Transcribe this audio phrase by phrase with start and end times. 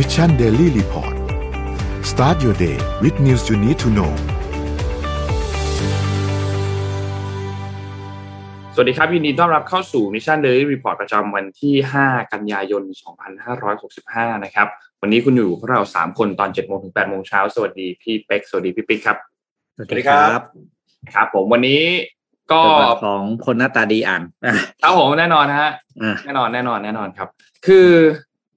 [0.00, 1.14] Mission Daily Report
[2.10, 4.12] start your day with news you need to know
[8.74, 12.82] สวัสดีครับ ยินดีต้อนรับเข้าสู่ Mission Daily Report ประจำวันที่ 5 กันยายน
[13.62, 14.66] 2565 นะครับ
[15.02, 19.18] วันนี้คุณอยู่พวกเรา 3 คนตอน7โมงถึง8โมงเช้า สวัสดีพี่เป็ก สวัสดีพี่ปิ๊กครับ
[19.74, 20.40] สวัสดีครับ
[21.14, 21.82] ครับ ผมวันนี้
[22.52, 25.70] ก็เป็นวันของคนหน้าตาดีอ่านอะครับผมแน่นอนนะฮะ
[26.02, 27.28] อะแน่นอนแน่นอนแน่นอนครับ
[27.66, 27.88] คือ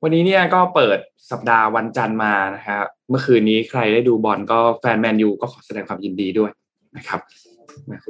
[0.04, 0.98] วันนี้เนี่ยก็เปิด
[1.32, 6.52] สัปดาห์วันจันทร์มานะครับเมื่อคืนนี้ใครได้ดูบอลก็แฟนแมนยูก็ขอแสดงความยินดีด้วย
[6.98, 7.20] นะครับ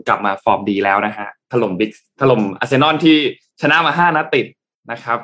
[0.08, 3.18] กลับมาฟอร์มดีแล้วนะฮะถล่มบิ๊กถล่มอาร์เซนอลที่
[3.62, 4.46] ชนะมาห้านัดติด
[4.92, 5.20] นะครับ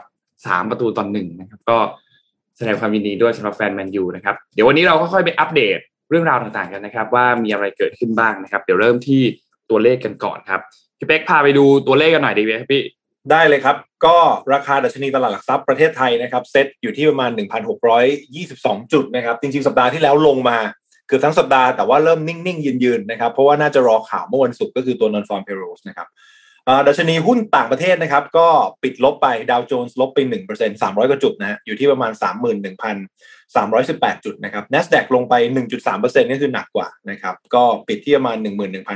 [0.45, 1.77] สามประตูต่อหนึ่งนะครับ ก็
[2.57, 5.77] แสดงความยินดีด้วยสำหรับแฟนแมนยูนะครับเดี๋ยววันนี้เราก็ค่อยไปอัปเดต
[6.09, 9.21] เรื่องราวต่างๆกันนะครับ ว่ามีอะไรเกิดขึ้นบ้างนะครับ เดี๋ยวเริ่มที่
[9.69, 10.61] ตัวเลขกันก่อนครับ
[10.97, 12.81] พี่เป๊กพาไปดูตัวเลขกันหน่อยดีไหมครับพี่
[13.31, 14.17] ได้เลยครับ ก็
[14.53, 17.31] ราคาดัชนีตลาดหลักทรัพย์ประเทศไทยนะครับเซ็ตอยู่ที่ประมาณ
[18.11, 20.57] 1,622 จุดนะครับ จริงๆ สัปดาห์ที่แล้วลงมา
[21.07, 26.07] เกือบทั้งสัปดาห์แต่ว่าเริ่มนิ่ง ๆ ยืน ๆ นะครับ เพราะว่าน่าจะรอข่าวเมื่อวันศุกร์ก็คือตัว non farm payrolls นะครับ
[26.87, 28.47] ดัชนีหุ้นต่างประเทศนะครับ ก็
[28.83, 30.19] ปิดลบไปดาวโจนส์ลบไป
[30.51, 32.11] 1% 300 กว่าจุดนะฮะอยู่ที่ประมาณ
[33.55, 35.33] 318 จุดนะครับ NASDAQ ลงไป
[35.77, 38.37] 1.3%ก็คือหนักกว่านะครับ ก็ปิดที่ประมาณ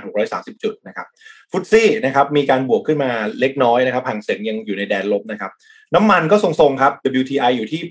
[0.02, 1.07] 11,630 จุดนะครับ
[1.52, 5.52] ฟุตซี่นะครับมีการบวกขึ้นมาเล็กน้อยนะครับห่างเสียงยังอยู่ในแดนลบนะครับ
[5.95, 7.81] น้ำมันก็ทรงๆครับ WTI อยู่ที่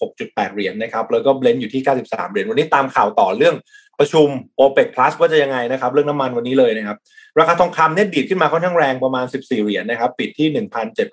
[0.00, 3.56] 86.8 เหรียญนะครับ แล้วก็เบลนด์อยู่ที่ 93 เหรียญ วันนี้ตามข่าวต่อเรื่อง
[3.98, 4.28] ประชุม
[4.60, 6.96] OPEC Plus ว่าจะยังไงนะครับ เรื่องน้ำมันวันนี้เลยนะครับ
[7.38, 10.48] ราคาทองคำเนี่ยดีดขึ้นมาค่อนข้างแรงประมาณ 14 เหรียญนะครับ ปิดที่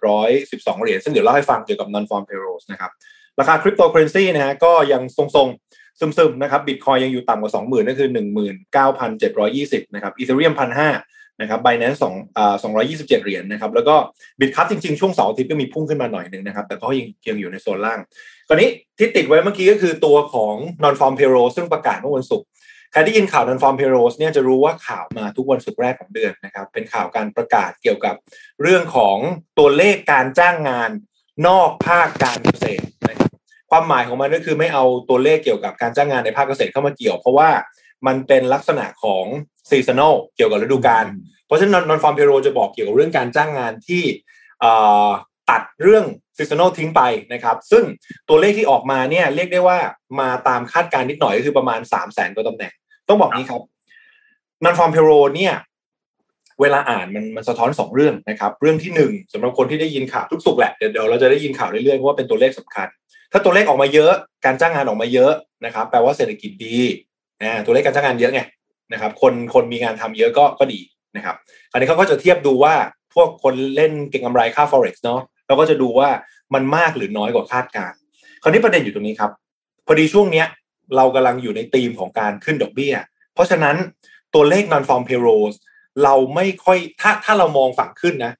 [0.03, 2.91] 1,712 เหรียญ ซึ่งเดี๋ยวเล่าให้ฟังเกี่ยวกับ non farm payrolls นะครับ
[3.39, 8.09] ราคาคริปโตเคอเรนซีนะฮะก็ยังทรงๆ ซึมๆนะครับบิตคอยยังอยู่ต่ำกว่า 20,000นั่นคือ
[8.81, 13.95] 19,720นะครับอีเธเรียม1,500นะครับไบแนนซ์สองอ่าสองร้อยยี่สิบเจ็ดเหรียญนะครับ แล้วก็
[14.39, 17.99] บิตคับจริงๆ ช่วงเสาร์อาทิตย์ก็มีพุ่งขึ้นมาหน่อยหนึ่งนะครับ แต่ก็ยังยังอยู่ในโซนล่าง
[18.47, 22.47] คราวนี้ที่ติดไว้เมื่อกี้ก็คือตัวของ non farm payroll ซึ่งประกาศเมื่อวันศุกร์
[22.91, 28.15] ใครได้ยินข่าว non farm payroll เนี่ยจะรู้ว่าข่าวมาทุกวันศุกร์แรกของเดือนนะครับ เป็นข่าวการประกาศเกี่ยวกับ
[28.61, 29.17] เรื่องของ
[29.59, 30.91] ตัวเลขการจ้างงาน
[31.47, 32.85] นอกภาคการเกษตร
[33.71, 37.49] ครับความหมายของมันก็คือไม่เอาตัวเลขเกี่ยวกับการจ้างงานในภาคเกษตรเข้ามาเกี่ยว เพราะว่า
[38.07, 39.25] มันเป็นลักษณะของ
[39.69, 41.05] seasonal เกี่ยวกับฤดูกาล
[41.47, 44.03] เพราะฉะนั้น non farm payroll จะบอกเกี่ยวกับเรื่องการจ้างงานที่
[44.59, 44.71] เอ่
[45.07, 45.09] อ
[45.49, 46.05] ตัดเรื่อง
[46.37, 47.01] seasonal ทิ้งไป
[47.33, 47.83] นะครับ ซึ่ง
[48.29, 49.77] ตัวเลขที่ออกมาเนี่ยเรียกได้ว่า
[50.19, 52.73] มาตามคาดการณ์นิดหน่อยก็คือประมาณ3 0 0แสนกว่าตำแหน่ง
[53.07, 53.61] ต้องบอกนี้ครับ
[54.63, 55.53] non farm payroll เนี่ย
[56.61, 62.87] เวลาอ่านมันมันสะท้อนสองเรื่องนะครับ เรื่องที่หนึ่งสำหรับคนที่ได้ยินข่าวทุกสุกแหละเดี๋ยวเดี๋ยวเราจะได้ยินข่าวเรื่อยๆเพราะว่าเป็นตัวเลขสำคัญ
[63.33, 64.13] ถ้าตัวเลขออกมาเยอะ
[64.45, 65.31] การจ้างงานออกมาเยอะ
[65.65, 66.77] นะครับ แปลว่าเศรษฐกิจดี
[67.41, 68.41] อ่าตัวเลขการจ้างงานเยอะไง
[68.93, 70.79] นะครับ คนคนมีงานทำเยอะก็ก็ดี
[71.15, 71.35] นะครับ
[71.71, 72.75] คราวนี้เขาก็จะเทียบดูว่า
[73.13, 76.09] พวกคนเล่นเก็งกำไรค่า forex เนาะเราก็จะดูว่า
[76.53, 77.93] มันมากหรือน้อยกว่าคาดการ
[78.41, 79.31] คราวนี้ประเด็นอยู่ตรงนี้ครับ
[79.87, 80.47] พอดีช่วงเนี้ย
[80.95, 82.95] เรากำลังอยู่ในธีมของการขึ้นดอกเบี้ย
[83.33, 83.75] เพราะฉะนั้น
[84.33, 85.55] ตัวเลข non farm payrolls
[86.03, 88.33] เราไม่ค่อยถ้าถ้าเรามองฝั่งขึ้นนะ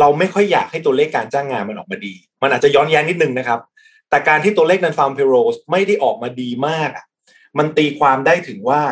[0.00, 3.60] เราไม่ค่อยอยากให้ตัวเลขการจ้างงานมันออกมาดี มันอาจจะย้อนแย้งนิดนึงนะครับ
[4.10, 7.04] แต่การที่ตัวเลข non farm payrolls ไม่ได้ออกมาดีมากอะ
[7.58, 8.82] มันตีความได้ถึงว่า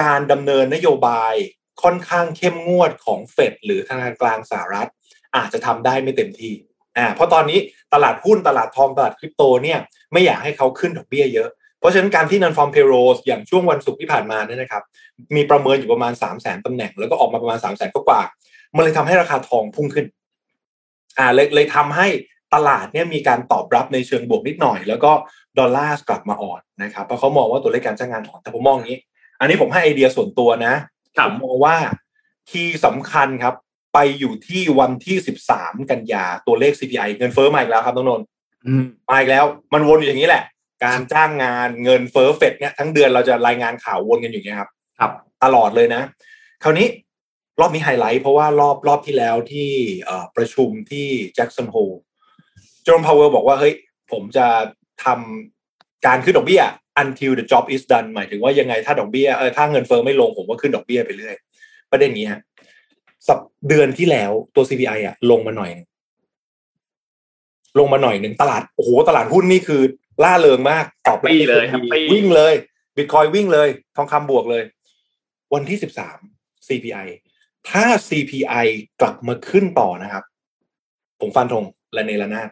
[0.00, 1.34] การดำเนินนโยบาย
[1.82, 4.88] ค่อนข้างเข้มงวดของเฟดหรือธนาคารกลางสหรัฐ
[5.36, 6.54] อาจจะทำได้ไม่เต็มที่
[6.96, 7.58] อ่าเพราะตอนนี้
[7.94, 9.78] ตลาดหุ้นตลาดทองตลาดคริปโตเนี่ย
[10.12, 14.82] ไม่อยากให้เขาขึ้นดอกเบี้ยเยอะเพราะฉะนั้นการที่ non farm payrolls อย่างช่วงวันศุกร์ที่ผ่านมาเนี่ยนะครับ
[15.36, 18.22] มีประเมินอยู่ประมาณ3 0 0แสนตำแหน่ง แล้วก็ออกมาประมาณ3 0 0แสนกว่า
[18.76, 20.06] มันเลยทำให้ราคาทองพุ่งขึ้น
[21.18, 22.08] อ่าเลยเลยทำให้
[22.54, 25.12] ตลาดเนี่ยมีการตอบรับในเชิงบวกนิดหน่อย แล้วก็
[25.58, 29.00] ดอลลาร์กลับมาอ่อนนะครับเพราะเขามองว่าตัวเลขการจ้างงานอ่อนแต่ผมมองอย่างนี้
[29.40, 30.74] อันนี้ผมให้ไอเดียส่วนตัวนะ
[31.18, 31.76] ครัผบมมองว่า
[32.50, 33.54] key สำคัญครับ
[33.94, 35.16] ไปอยู่ที่วันที่
[35.52, 38.26] 13กันยาตัวเลข CPI เงินเฟ้อมาอีกแล้วครับน้องนนท์
[38.66, 40.44] อืมมาอีกแล้ว มันวนอยู่อย่างนี้แหละ
[40.84, 45.12] การจ้างงานเงินเฟ้อเฟดเนี่ยทั้งเดือนเราจะรายงานข่าววนกันอยู่อย่างนี้ครับ ครับ
[45.44, 46.02] ตลอดเลยนะ
[46.62, 46.86] คราวนี้
[47.60, 49.70] รอบนี้ไฮไลท์เพราะว่ารอบรอบที่แล้วที่
[50.04, 51.90] เอ่อประชุมที่แจ็กสันโฮล
[52.86, 53.74] จอห์นพาวเวลบอกว่าเฮ้ย
[54.12, 54.46] ผมจะ
[55.04, 56.62] ทำการขึ้นดอกเบี้ย
[57.02, 61.36] until the job is done หมายถึงว่ายังไงถ้าดอกเบี้ยเออถ้าเงินเฟ้อไม่ลงผมก็ขึ้นดอกเบี้ยไปเรื่อย
[61.90, 62.40] ประเด็นนี้ฮะ
[63.26, 63.38] สัป
[63.68, 65.88] เดือนที่แล้วตัว CPI อะลงมาหน่อยหนึ่ง
[67.78, 69.82] ลงมาหน่อยหนึ่งตลาดโอ้โหตลาดหุ้นนี่คือ
[70.24, 72.54] ล่าเริงมากตอบรับ Happy เลย Happy วิ่งเลย
[72.96, 74.62] บิตคอยวิ่งเลย ทองคำบวกเลย
[75.54, 76.18] วันที่สิบสาม
[76.66, 77.06] CPI
[77.70, 78.66] ถ้า CPI
[79.00, 80.24] กลับมาขึ้นต่อนะครับ
[81.20, 81.64] ผมฟันธง
[81.94, 82.48] และเนระนาด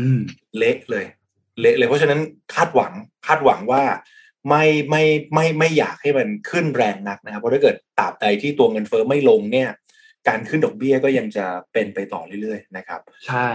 [0.00, 0.20] อืม
[0.58, 1.06] เละเลย
[1.60, 2.20] เละเลย เพราะฉะนั้น
[2.54, 2.92] คาดหวัง
[3.26, 3.82] คาดหวังว่า
[4.48, 5.02] ไม่ไม่
[5.34, 9.70] ไม่ไม่อยากให้มันขึ้นแรงนักนะครับ เพราะถ้าเกิดตราบใดที่ตัวเงินเฟ้อไม่ลงเนี่ย
[10.28, 13.48] การขึ้นดอกเบี้ยก็ยังจะเป็นไปต่อเรื่อยๆนะครับ ใช่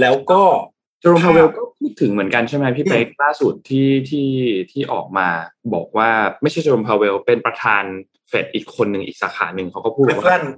[0.00, 0.42] แล้วก็
[1.00, 4.28] โจมพาเวลก็พูดถึงเหมือนกันใช่ไหมพี่เป๊กล่าสุดที่ที่
[4.72, 5.28] ที่ออกมา
[5.74, 6.10] บอกว่า
[6.42, 7.84] ไม่ใช่เจอโรมพาวเวลล์เป็นประธาน
[8.28, 10.54] เฟดอีกคนหนึ่งอีกสาขาหนึ่งเขาก็พูดคลิฟว่าแลนด์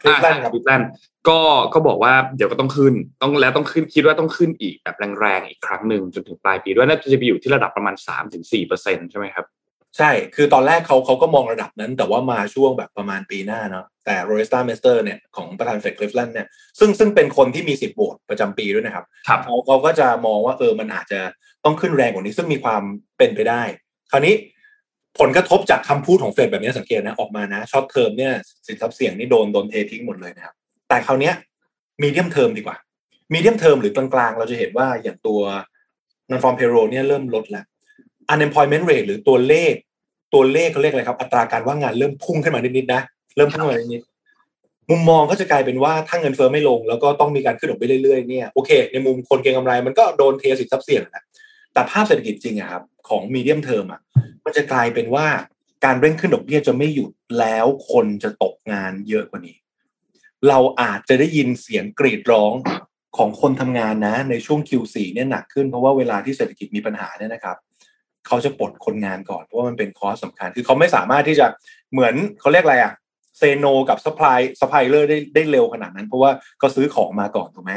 [0.00, 0.88] คลิฟแลนด์ครับคลิฟแลนด์
[1.28, 1.40] ก็
[1.74, 9.46] ก็บอกว่าเดี๋ยวก็ต้องขึ้นต้องแล้วต้องขึ้นคิดว่าต้องขึ้นอีกแบบแรงๆอีกครั้งหนึ่งจนถึงปลายปีด้วยน่าจะไปอยู่ที่ระดับประมาณสามถึงสี่เปอร์เซ็นใช่ไหมครับ
[9.98, 16.48] ใช่ คือตอนแรกเขาเขาก็มองระดับนั้น แต่ว่ามาช่วงแบบประมาณปีหน้าเนาะ แต่โรเ s สตาเมสเตอร์เนี่ยของประธานเฟดคลีฟแลนด์เนี่ย
[16.78, 21.20] ซึ่งซึ่งเป็นคนที่มีสิทธิ์โหวตประจำปีด้วยนะครับครับเขาเขาก็จะมองว่าเออ มันอาจจะ
[21.64, 22.82] ต้องขึ้นแรงกว่านี้ ซึ่งมีความ
[23.18, 23.62] เป็นไปได้
[24.10, 24.34] คราวนี้
[25.20, 28.32] ผลกระทบจากคำพูดของเฟดแบบนี้สังเกตนะออกมานะ short term เนี่ย
[28.66, 30.54] สินทรัพย์เสี่ยงนี่โดนโดนเททิ้งหมดเลยนะครับ
[30.88, 31.32] แต่คราวนี้
[32.02, 32.76] medium term ดีกว่า
[33.32, 35.40] medium term หรือกลางๆ เราจะเห็นว่าอย่างตัว
[36.30, 37.64] non farm payroll เนี่ยเริ่มลดแล้ว
[38.32, 39.74] unemployment rate หรือตัวเลข
[40.34, 43.02] ตัวเลขเขาเรียกอะไรครับ อัตราการว่างงานเริ่มพุ่งขึ้นมานิดๆนะ
[43.36, 51.24] เริ่มพุ่งขึ้นมานิดๆมุมมองก็จะกลายเป็นว่าถ้าเงินเฟ้อไม่ลง แล้วก็ต้องมีการขึ้นดอกเบี้ยเรื่อยๆเนี่ยโอเค ในมุมคนเก็งกำไรมันก็โดนเทสินทรัพย์เสี่ยงแหละ
[51.72, 54.00] แต่ภาพเศรษฐกิจจริงอะครับ ของมีเดียมเทอมอะ
[54.44, 55.26] มันจะกลายเป็นว่า
[55.84, 59.56] การเร่งขึ้นดอกเบี้ยจะไม่หยุดแล้วคนจะตกงานเยอะกว่านี้
[60.48, 62.54] เราอาจจะได้ยินเสียงกรีดร้อง
[63.16, 67.56] ของคนทำงานนะ ในช่วง Q4 เนี่ยหนักขึ้นเพราะว่าเวลาที่เศรษฐกิจมีปัญหาเนี่ยนะครับ
[68.26, 71.46] เขาจะปลดคนงานก่อนเพราะว่ามันเป็น cost สำคัญ คือเขาไม่สามารถที่จะ
[71.92, 72.92] เหมือนเขาเรียกอะไรอะ
[73.38, 77.74] say no กับ supply supplier ได้ได้เร็วขนาดนั้น เพราะว่าเขาซื้อของมาก่อนถูกไหม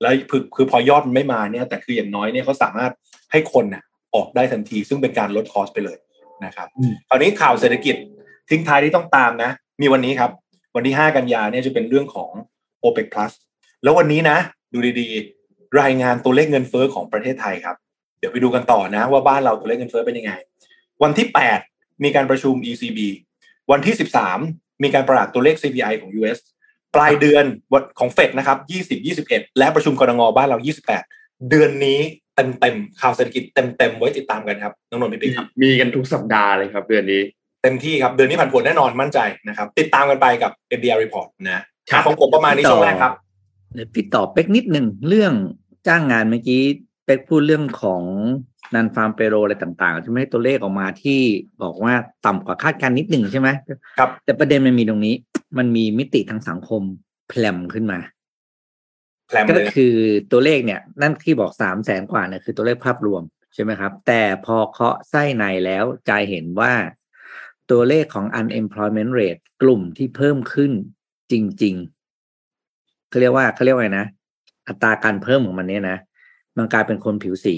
[0.00, 2.92] แล้วคือคือพอยอดมันไม่มาเนี่ย แต่คืออย่างน้อยเนี่ยเขาสามารถ
[3.32, 3.82] ให้คนน่ะ
[4.14, 5.98] ออกได้ทันที ซึ่งเป็นการลด cost ไปเลย
[6.44, 7.96] นะครับอืมคราวนี้ข่าวเศรษฐกิจ
[8.50, 9.50] ทิ้งท้ายที่ต้องตามนะ
[9.80, 10.30] มีวันนี้ครับ
[10.74, 12.30] วันที่ 5 กันยาเนี่ยจะเป็นเรื่องของ
[12.84, 13.32] OPEC Plus
[13.82, 14.38] แล้ววันนี้นะ
[14.72, 17.76] ดูดีๆ รายงานตัวเลขเงินเฟ้อของประเทศไทยครับ
[18.18, 20.32] เดี๋ยวไปดูกันต่อนะ ว่าบ้านเราตัวเลขเงินเฟ้อเป็นยังไง
[21.02, 21.26] วันที่
[21.64, 22.98] 8 มีการประชุม ECB
[23.70, 23.94] วันที่
[24.38, 26.38] 13 มีการประกาศตัวเลข CPI ของ US
[26.94, 28.58] ปลายเดือนวันของเฟดนะครับ
[28.88, 30.58] 20 21 และประชุมกรงบ้านเรา
[31.02, 32.00] 28 เดือนนี้
[32.60, 37.22] เต็มๆข่าวเศรษฐกิจเต็มๆไว้ติดตามกันครับน้องนนท์พี่ปิ๊กครับมีกันทุกสัปดาห์เลยครับ เดือนนี้
[37.62, 39.18] เต็มที่ครับเดือนนี้ผันผวนแน่นอนมั่นใจ
[39.48, 43.12] นะครับ ติดตามกันไปกับ MDR Report นะครับของผมประมาณนี้ช่วงแรกครับ
[43.74, 45.32] เดี๋ยวพี่ต่อเป็กนิดหนึ่งเรื่อง
[45.88, 46.62] จ้างงานเมื่อกี้
[47.04, 48.02] เป็กพูดเรื่องของ
[48.74, 51.20] นันฟาร์มเปโรอะไรต่างๆใช่ไหมตัวเลขออกมาที่
[51.62, 51.94] บอกว่า
[52.26, 53.48] ต่ำกว่าคาดการณ์นิดหนึ่งใช่ไหม
[53.98, 55.14] ครับ แต่ประเด็นมันมีตรงนี้
[55.58, 56.82] มันมีมิติทางสังคม
[57.28, 57.98] แผลมขึ้นมา
[59.28, 59.94] แพลมก็เลยคือ
[60.32, 63.22] ตัวเลขเนี่ย นั่นที่บอกสามแสนกว่าเนี่ยคือตัวเลขภาพรวม
[63.54, 66.72] ใช่ไหมครับ แต่พอเคาะไส้ในแล้วใจเห็นว่า
[67.70, 70.72] ตัวเลขของ unemployment rate กลุ่มที่เพิ่มขึ้น
[71.32, 74.06] จริงๆเขาเรียกว่าเขาเรียกว่าไงนะ
[74.68, 75.98] อัตราการเพิ่มของมันเนี่ยนะ
[76.56, 77.54] มันกลายเป็นคนผิวสี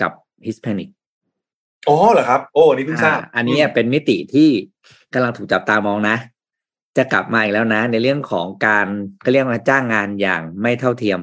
[0.00, 0.12] กับ
[0.46, 0.88] Hispanic
[1.88, 4.48] อ๋อเหรอครับ โอ้อันนี่เพิ่งทราบอ่าอันนี้เป็นมิติที่
[5.14, 6.16] กำลังถูกจับตามองนะ
[6.96, 8.86] จะกลับมาอีกแล้วนะ ในเรื่องของการ
[9.20, 11.18] เขาเรียกว่าจ้างงานอย่างไม่เท่าเทียม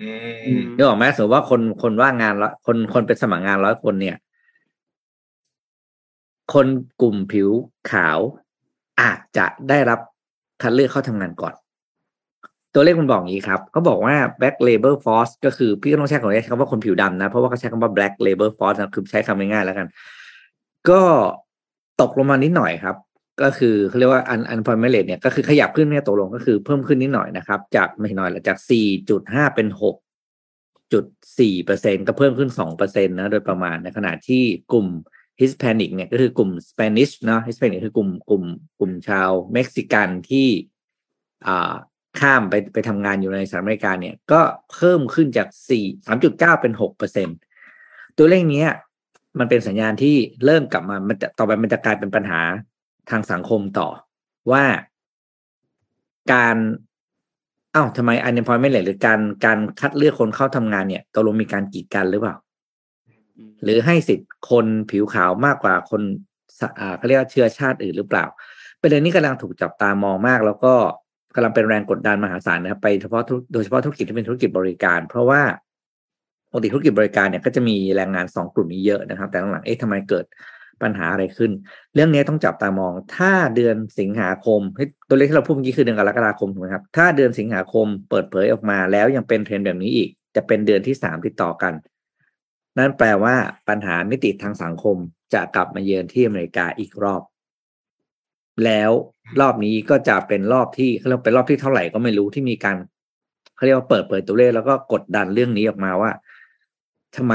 [0.00, 0.10] อื
[0.56, 4.16] มนึกออกไหมสมมติว่าคนคนว่างงานร้อยคนคนเป็นสมัครงานร้อยคนเนี่ย
[6.52, 6.66] คน
[7.00, 7.48] กลุ่มผิว
[7.90, 8.18] ขาว
[9.00, 10.00] อาจจะได้รับ
[10.62, 11.54] คัดเลือกเข้าทำงานก่อน
[12.74, 19.86] ตัวเลขมันบอกอย่างนี้ครับเขาบอกว่า black labor force ก็คือพี่ก็ต้องใช้ของใช้คำว่าคนผิวดำนะ เพราะว่าเขาใช้คำว่า black labor force นะคือใช้คำง่ายๆแล้วกัน
[20.90, 21.00] ก็
[22.00, 22.96] ตกลงมานิดหน่อยครับ
[23.42, 28.58] ก็คือเขาเรียกว่า un unemployment rate เนี่ยก็คือขยับขึ้นเนี่ยตกลงก็คือเพิ่มขึ้นนิดหน่อยนะครับ จากไม่น้อยละจาก
[29.06, 29.68] 4.5 เป็น
[30.92, 34.86] 6.4เปอร์เซ็นก็เพิ่มขึ้น2เปอร์เซ็นตนะโดยประมาณในขณะที่กลุ่ม
[35.40, 38.44] Hispanic เนี่ยก็คือกลุ่ม Spanish เนาะ Hispanic คือกลุ่มกลุ่ม
[38.78, 40.48] กลุ่มชาวเม็กซิกันที่
[41.46, 41.74] อ่า
[42.20, 44.40] ข้ามไปไปทำงานอยู่ในสหรัฐอเมริกาเนี่ยก็
[44.72, 45.48] เพิ่มขึ้นจาก
[45.78, 47.28] 4 3.9 เป็น 6เปอร์เซ็น
[48.18, 48.70] ตัวเลขเนี้ย
[49.38, 52.40] มันเป็นสัญญาณที่เริ่มกลับมามันจะต่อไปมันจะกลายเป็นปัญหา
[53.10, 53.88] ทางสังคมต่อ
[54.50, 54.64] ว่า
[56.32, 56.56] การ
[57.72, 62.36] เอ้าทำไม unemployment rate หรือการการคัดเลือกคนเข้าทำงานเนี่ยตกลงมีการกีดกันหรือเปล่า
[63.64, 66.02] หรือให้สิทธิ์คนผิวขาวมากกว่าคน
[66.58, 68.24] สอ่าเขาเรียกว่าเชื้อชาติอื่นหรือเปล่า
[68.82, 70.74] ประเด็นนี้กำลังถูกจับตามองมาก แล้วก็
[71.34, 75.42] กำลังเป็นแรงกดดันมหาศาลนะครับไปเฉพาะธุโดยเฉพาะธุรกิจที่เป็นธุรกิจบริการ เพราะว่า
[76.50, 80.24] ปกติธุรกิจบริการเนี่ยก็จะมีแรงงานสองกลุ่มนี้เยอะนะครับ แต่หลังๆเอ๊ะทำไมเกิด
[80.82, 81.50] ปัญหาอะไรขึ้น
[81.94, 84.60] เรื่องนี้ต้องจับตามอง ถ้าเดือนสิงหาคม
[85.08, 91.74] ตัวเลขที่เราพูดเมื่อกี้คือเดือนกรกฎาคมถูกไหมครับ ถ้าเดือนสิงหาคมเปิดเผยออกมาแล้วยังเป็นเทรนด์แบบนี้อีก จะเป็นเดือนที่สามติดต่อกัน
[92.78, 93.34] นั่นแปลว่า
[93.68, 94.96] ปัญหามิติทางสังคม
[95.34, 97.22] จะกลับมาเยือนที่อเมริกาอีกรอบ
[98.64, 98.90] แล้ว
[99.40, 102.76] รอบนี้ก็จะเป็นรอบที่เขาเรียกว่าเป็นรอบที่เท่าไหร่ก็ไม่รู้ที่มีการ
[103.56, 106.10] เขาเรียกว่าเปิดเผยตัวเลขแล้วก็กดดันเรื่องนี้ออกมาว่า
[107.16, 107.34] ทำไม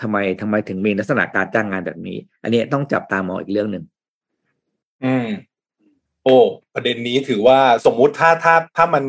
[0.00, 3.84] ทำไมทำไมถึงมีลักษณะการจ้างงานแบบนี้ อันนี้ต้องจับตามองอีกเรื่องหนึ่ง
[5.04, 5.26] อืม
[6.24, 6.36] โอ้
[6.74, 9.04] ประเด็นนี้ถือว่าสมมุติถ้าถ้าถ้ามัน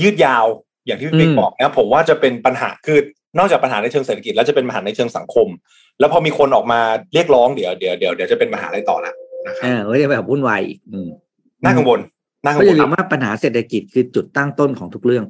[0.00, 0.44] ยืดยาว
[0.86, 2.98] อย่างที่พี่ปิ๊กบอกนะผมว่าจะเป็นปัญหาคือ
[3.38, 5.48] นอกจากปัญหาในเชิงเศรษฐกิจแล้วจะเป็นปัญหาในเชิงสังคม
[5.98, 6.80] แล้วพอมีคนออกมา
[7.14, 9.12] เรียกร้องเดี๋ยวเดี๋ยวเดี๋ยวเดี๋ยวจะเป็นปัญหาอะไรต่อละ
[9.46, 11.08] นะครัเอบอก็จะแบบวุ่นวายอีกอืม
[11.64, 12.00] น่ากังวล
[12.44, 15.24] น่ากัก็งวอย่าลลืครัมบว่าปัญหาเศรษฐกิจคือจุดตั้งต้นของทุกเรื่อง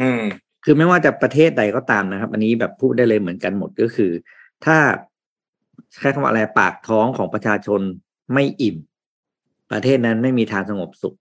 [0.00, 0.22] อืม
[0.64, 4.10] คือไม่ว่าจะประเทศใดก็ตามนะครับ อันนี้แบบพูดได้เลยเหมือนกันหมดก็คือ
[4.64, 4.78] ถ้า
[5.94, 7.80] ใช้คำว่าอะไรปากท้องของประชาชน
[8.34, 8.76] ไม่อิ่ม
[9.72, 11.16] ประเทศนั้นไม่มีทางสงบสุข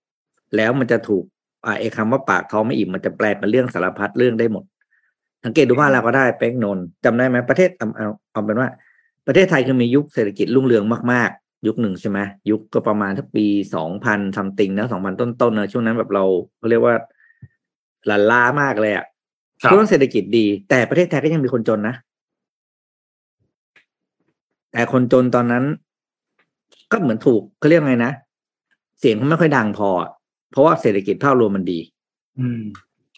[0.55, 1.23] แล้วมันจะถูก
[1.65, 4.63] อ่าไอ้คำว่าปากท้องไม่อิ่มมันจะแปลเป็นเรื่องสารพัดเรื่องได้หมด
[5.45, 8.69] สังเกตดูว่าเราก็ได้เป๊กนนท์จำได้ไหมประเทศเอาเอาเอาเป็นว่า
[9.27, 12.19] ประเทศไทยคือมียุคเศรษฐกิจรุ่งเรืองมากๆ ยุคหนึ่งใช่ไหม
[12.49, 16.23] ยุคก็ประมาณทักปีสองพันซัมติงนะสองพันต้นๆนะช่วงนั้นแบบเรา
[16.57, 16.95] เขาเรียกว่า
[18.05, 19.05] หลันล้ามากเลยอะ
[19.61, 21.95] ครับช่วงเศรษฐกิจดี แต่ประเทศไทยก็ยังมีคนจนนะ
[24.71, 25.63] แต่คนจนตอนนั้น
[26.91, 28.11] ก็เหมือนถูกเขาเรียกไงนะ
[28.99, 30.09] เสียงเขาไม่ค่อยดังพออะ
[30.51, 31.79] เพราะว่าเศรษฐกิจภาพรวมมันดี
[32.39, 32.61] อืม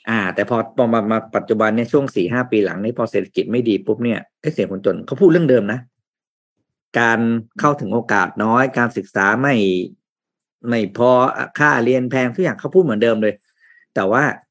[0.09, 5.79] อ่า แต่พอพอมามาปัจจุบันเนี่ยช่วงสี่ห้าปีหลังนี่พอเศรษฐกิจไม่ดีปุ๊บเนี่ยไอ้เสียงคนจนเขาพูดเรื่องเดิมนะ
[6.99, 7.19] การ
[7.59, 9.55] เข้าถึงโอกาสน้อย การศึกษาไม่
[10.69, 11.11] ไม่พอ
[11.59, 13.33] ค่าเรียนแพงทุกอย่างเขาพูดเหมือนเดิมเลย
[13.95, 14.23] แต่ว่า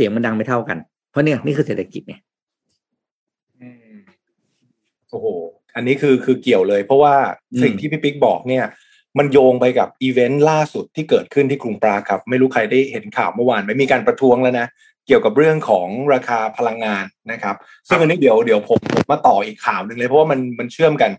[0.00, 0.78] สียงมันดังไม่เท่ากัน
[1.10, 2.20] เพราะเนี่ยนี่คือเศรษฐกิจเนี่ย
[3.60, 3.94] อืม
[5.10, 5.26] โอ้โห
[5.76, 7.14] อันนี้คือคือเกี่ยวเลย เพราะว่า
[7.52, 8.64] อืมสิ่งที่พี่ปิ๊กบอกเนี่ย
[9.18, 14.66] มันโยงไปกับอีเวนต์ล่าสุดที่เกิดขึ้นที่กรุงปรากครับ ไม่รู้ใครได้เห็นข่าวเมื่อวานไหมมีการประท้วงแล้วนะ
[15.06, 17.56] เกี่ยวกับเรื่องของราคาพลังงานนะครับ
[17.88, 21.10] ซึ่งอันนี้เดี๋ยวเดี๋ยวผมผมมาต่ออีกข่าวหนึ่งเลย เพราะว่ามันมันเชื่อมกัน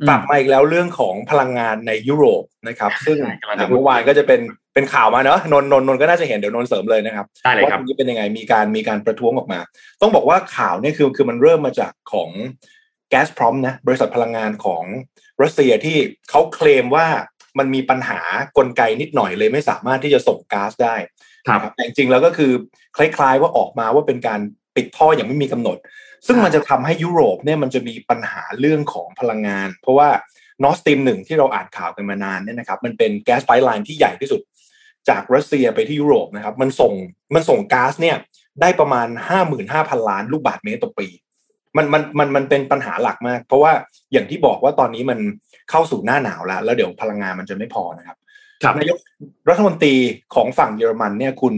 [0.00, 4.40] อืมกลับมาอีกแล้วเรื่องของพลังงานในยุโรปนะครับ ซึ่งใช่กำลังจะพูดเมื่อวานก็จะเป็น
[4.74, 9.60] เป็นข่าวมาเนอะนนท์นนท์นนท์ก็น่าจะเห็นเดี๋ยวนนท์เสริมเลยนะครับได้เลยครับว่าตรงนี้เป็นยังไงมีการมีการประท้วงออกมา
[10.00, 12.30] ต้องบอกว่าข่าวเนี่ยคือคือมันเริ่มมาจากของ
[13.10, 14.82] แก๊สพร้อมนะบริษัทพลังงานของ
[15.42, 15.96] รัสเซียที่
[16.30, 17.06] เขาเคลมว่า
[17.58, 18.20] มันมีปัญหา
[18.58, 20.94] กลไกนิดหน่อยเลยไม่สามารถที่จะส่งก๊าซได้
[21.48, 22.52] ครับนะแต่จริงๆแล้วก็คือ
[22.96, 24.40] คล้าย ๆ ว่าออกมาว่าเป็นการ
[24.76, 25.76] ปิดท่ออย่างไม่มีกำหนด
[26.26, 30.08] ซึ่งมันจะทำให้ยุโรปเนี่ยมันจะมีปัญหาเรื่องของพลังงาน เพราะว่า
[30.64, 34.40] นอสตีมหนึ่งที่เราอ่านข่าวกันมานานเนี่ยนะครับมันเป็นแก๊สไพป์ไลน์ที่ใหญ่ที่สุด
[35.08, 36.92] จากรัสเซียไปที่ยุโรปนะครับ มันส่ง
[37.34, 38.16] มันส่งก๊าซเนี่ย
[38.60, 41.08] ได้ประมาณห้าหมื่นห้าพันล้านลูกบาศก์เมตรต่อปี
[41.76, 43.72] มันมันมันมันเป็นปัญหาหลักมาก เพราะว่า
[44.12, 45.18] อย่างที่บอกว่าตอนนี้มัน
[45.70, 48.16] เข้าสู่หน้าหนาวแล้ว แล้วเดี๋ยวพลังงานมันจะไม่พอนะครับ
[48.62, 48.98] ครับนายก
[49.48, 49.94] รัฐมนตรี
[50.34, 51.54] ของฝั่งเยอรมันเนี่ยคุณ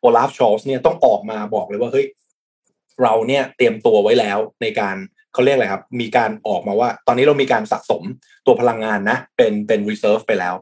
[0.00, 2.06] โอลาฟชอลส์เนี่ยต้องออกมาบอกเลยว่าเฮ้ย
[3.02, 4.96] เราเนี่ยเตรียมตัวไว้แล้วในการ
[5.32, 8.02] เขาเรียกอะไรครับ มีการออกมาว่า ตอนนี้เรามีการสะสม
[8.46, 10.54] ตัวพลังงานนะ เป็นเป็น reserve ไปแล้ว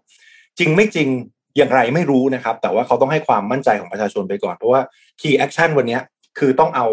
[0.59, 1.09] จริงไม่จริง
[1.57, 4.83] อย่างไรไม่รู้นะครับ แต่ว่าเขาต้องให้ความมั่นใจของประชาชนไปก่อน เพราะว่า
[5.21, 5.99] key action วันนี้
[6.39, 6.87] คือต้องเอา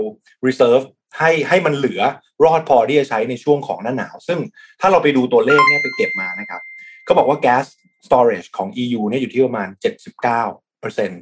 [0.48, 0.86] reserve
[1.18, 2.01] ให้ให้มันเหลือ
[2.46, 4.39] รอดพอที่จะใช้ในช่วงของหน้าหนาว ซึ่ง
[4.82, 6.62] ถ้าเราไปดูตัวเลขเนี่ยไปเก็บมานะครับ
[7.06, 7.65] เขาบอกว่า gas
[8.06, 10.22] storage ของ EU เนี่ยอยู่ที่ประมาณ 79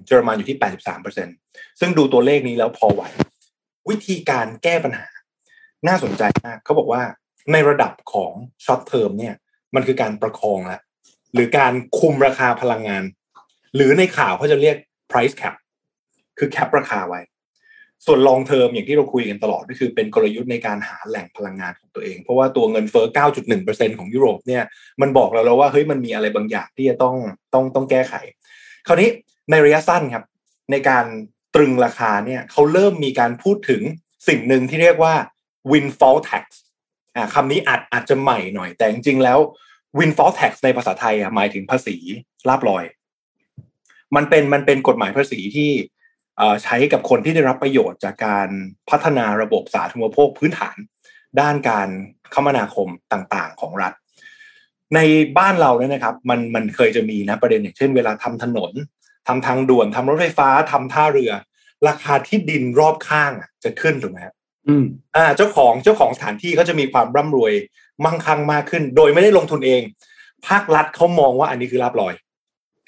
[0.05, 0.57] เยอรมันอยู่ที่
[1.17, 3.01] 83ซึ่งดูตัวเลขนี้แล้วพอไหว
[3.89, 5.07] วิธีการแก้ปัญหา
[5.87, 7.01] น่าสนใจมากเขาบอกว่า
[7.51, 8.31] ในระดับของ
[8.65, 9.35] short term เนี่ย
[9.75, 10.81] มันคือการประคองแล้ว
[11.33, 13.03] หรือการคุมราคาพลังงาน
[13.75, 14.77] หรือในข่าวเขาจะเรียก
[15.11, 15.55] price cap
[16.39, 17.21] คือ cap ราคาไว้
[18.05, 23.05] ส่วน long term อย่างที่เราคุยกันตลอดก็คือเป็นกลยุทธ์ในการหาแหล่งพลังงานของตัวเอง เพราะว่าตัวเงินเฟ้อ
[23.53, 24.63] 9.1%ของยุโรปเนี่ย
[25.01, 27.15] มันบอกเราแล้วว่าเฮ้ยมันมีอะไรบางอย่างที่จะต้อง
[27.53, 28.13] ต้องต้องแก้ไข
[28.87, 29.09] คราวนี้
[29.51, 30.23] ในระยะสั้นครับ
[30.71, 31.05] ในการ
[31.55, 33.81] ตรึงราคาเนี่ยเขาเริ่มมีการพูดถึง
[34.27, 35.13] สิ่งหนึ่งที่เรียกว่า
[35.71, 36.45] windfall tax
[37.15, 39.39] อ่าคำนี้อาจอาจจะใหม่หน่อย แต่จริงๆแล้ว
[39.99, 41.95] windfall tax ในภาษาไทยอะหมายถึงภาษี
[42.47, 42.83] ลาบลอย
[44.15, 45.71] มันเป็นมันเป็นกฎหมายภาษีที่
[46.37, 48.49] เอ่อใช้กับคนที่ได้รับประโยชน์จากการ
[48.89, 50.77] พัฒนาระบบสาธารณูปโภคพื้นฐาน
[51.41, 51.87] ด้านการ
[52.33, 53.93] คมนาคมต่างๆ ของรัฐ
[54.95, 54.99] ใน
[55.37, 58.71] บ้านเราเนี่ยนะครับ มันมันเคยจะมีนะประเด็นอย่างเช่นเวลาทำถนน
[59.27, 61.31] ทำทางด่วนทำรถไฟฟ้าทำท่าเรือ
[61.87, 64.35] ราคาที่ดินรอบข้างอะจะขึ้นถูกไหมครับ
[64.67, 64.85] อืม
[65.15, 67.53] อ่าเจ้าของเจ้าของสถานที่ก็จะมีความร่ำรวย
[68.05, 69.81] มั่งคั่งมากขึ้น โดยไม่ได้ลงทุนเอง
[70.47, 72.13] ภาครัฐเขามองว่าอันนี้คือลาบลอย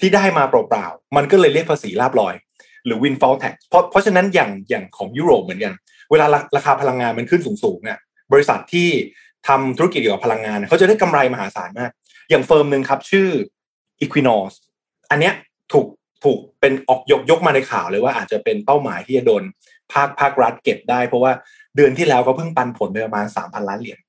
[0.02, 2.36] ที่ได้มาเปล่าๆ มันก็เลยเรียกภาษีลาบลอย
[2.86, 5.74] หรือ windfall tax เพราะเพราะฉะนั้นอย่างอย่างของยุโรปเหมือนกัน
[6.12, 8.00] เวลาราคาพลังงานมันขึ้นสูงๆเนี่ย
[8.34, 8.90] บริษัทที่
[9.48, 11.92] ทำธุรกิจเกี่ยวกับพลังงานเขาจะได้กำไรมหาศาลมาก
[12.30, 13.28] อย่างเฟิร์มหนึ่งครับชื่อ
[14.02, 14.44] Equinor
[15.12, 15.34] อันเนี้ย
[15.74, 15.88] ถูก
[16.24, 19.44] ถูกเป็นออกยกยกมาในข่าวเลยว่าอาจจะเป็นเป้าหมายที่จะโดน
[19.92, 21.32] ภาคภาครัฐเก็บได้ เพราะว่า
[21.76, 24.00] เดือนที่แล้วเขาเพิ่งปันผลไปประมาณสามพันล้านเหรียญ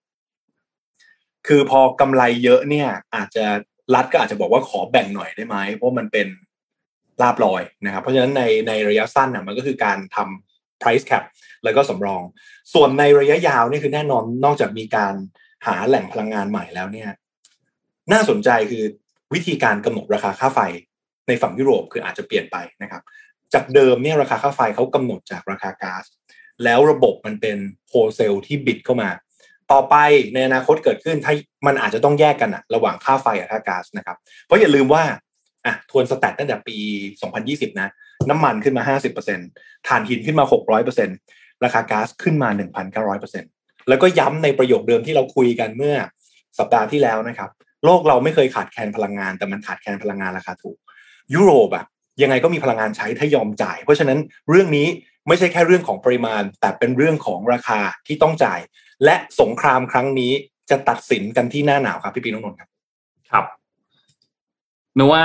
[1.47, 3.45] คือพอกำไรเยอะเนี่ยอาจจะ
[3.95, 6.29] รัฐก็อาจจะบอกว่าขอแบ่งหน่อยได้ไหมเพราะมันเป็น
[7.23, 11.25] ลาบลอยนะครับ เพราะฉะนั้นในในระยะสั้นน่ะมันก็คือการทำ price cap
[11.65, 12.23] แล้วก็สำรอง
[12.75, 15.15] ส่วนในระยะยาวนี่คือแน่นอนนอกจากมีการ
[15.67, 17.11] หาแหล่งพลังงานใหม่แล้วเนี่ย
[18.12, 18.85] น่าสนใจคือ
[19.35, 20.61] วิธีการกำหนดราคาค่าไฟ
[21.29, 23.03] ในฝั่งยุโรปคืออาจจะเปลี่ยนไปนะครับ
[23.55, 26.05] จากเดิมเนี่ยราคาค่าไฟเขากำหนดจากราคาก๊าซ
[26.65, 27.59] แล้วระบบมันเป็น
[27.89, 29.11] โฮเซลที่บิดเข้ามา
[29.73, 29.97] ต่อไป
[30.35, 31.33] ในอนาคตเกิดขึ้นถ้า
[31.67, 35.02] มันอาจจะต้องแยกกันอะระหว่างค่าไฟกับค่าก๊าซนะครับ เพราะอย่าลืมว่า
[35.67, 36.76] อะทวนสแตทตั้งแต่ปี
[37.29, 37.88] 2020 นะ
[38.31, 38.97] น้ำมันขึ้นมา
[39.41, 40.45] 50%ถ่านหินขึ้นมา
[41.05, 42.49] 600%ราคาก๊าซขึ้นมา
[43.19, 45.97] 1,900%แล้วก็ย้ำในประโยคเดิมที่เราคุยกันเมื่อ
[46.59, 47.50] สัปดาห์ที่แล้วนะครับ
[47.85, 50.76] โลกเราไม่เคยขาดแคลนพลังงาน แต่มันขาดแคลนพลังงานราคาถูก
[51.35, 51.85] ยุโรปอะ
[52.23, 54.19] ยังไงก็มีพลังงานใช้ถ้ายอมจ่าย เพราะฉะนั้น
[54.50, 54.88] เรื่องนี้
[55.29, 58.61] ไม่ใช่แค่เรื่องของปริมาณ แต่เป็นเรื่องของราคาที่ต้องจ่าย
[59.05, 60.33] และสงครามครั้งนี้
[60.71, 62.69] จะตัดสินกันที่หน้าหนาวครับพี่ปีน้องนนท์ครับ
[63.31, 63.45] ครับ
[64.99, 65.23] นว่า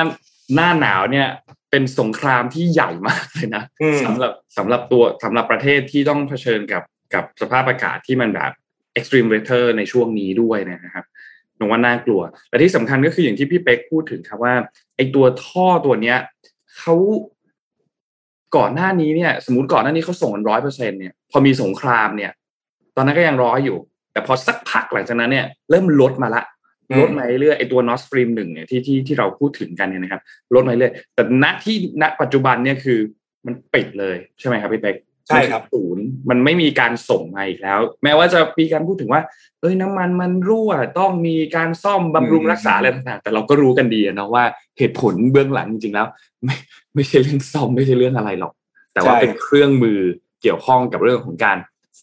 [0.56, 1.28] หน้าหนาวเนี่ย
[1.72, 6.84] เป็นสงครามที่ใหญ่มากเลยนะอืมสำหรับสำหรับตัวสำหรับประเทศที่ต้องเผชิญกับ
[7.14, 8.52] กับสภาพอากาศที่มันแบบ
[8.98, 11.06] extreme weather ในช่วงนี้ด้วยนะครับ
[11.60, 14.54] นว่าน่ากลัวและที่สำคัญก็คืออย่างที่พี่เป๊กพูดถึงครับว่า
[14.96, 16.18] ไอตัวท่อตัวเนี้ย
[16.78, 16.96] เขา
[18.58, 22.32] ก่อนหน้านี้เนี่ย สมมติก่อนหน้านี้เขาส่งกันร้อยเปอร์เซ็นเนี่ยพอมีสงครามเนี่ย
[22.98, 23.78] ตอนนั้นก็ยังร้อยอยู่
[24.14, 26.44] แต่พอสักพักหลังจากนั้นเนี่ยเริ่มลดมาละ
[26.90, 30.22] อืมลดมาเรื่อยๆไอตัว Nord Stream หนึ่งเนี่ยที่ที่ที่เราพูดถึงกันเนี่ยนะครับ
[30.54, 33.00] ลดมาเรื่อยแต่ณที่ณปัจจุบันเนี่ยคือ
[33.46, 34.96] มันปิดเลยใช่ไหมครับพี่เป๊ก
[35.28, 39.22] ใช่ครับมันศูนย์มันไม่มีการส่งมาอีกแล้ว แม้ว่าจะมีการพูดถึงว่า
[39.62, 44.44] เอ้ยน้ำมันมันรั่วต้องมีการซ่อมบำรุงอืมรักษาอะไรต่างๆ แต่เราก็รู้กันดีอะเนาะว่า
[44.78, 46.08] เหตุผลเบื้องหลังจริงๆแล้ว
[46.46, 46.56] ไม่
[46.96, 48.54] ไม่ใช่เรื่องซ่อมไม่ใช่เรื่องอะไรหรอก
[48.94, 50.00] แต่ว่าเป็นเครื่องมือ
[50.42, 51.58] เกี่ยวข้องกับเรื่องของการ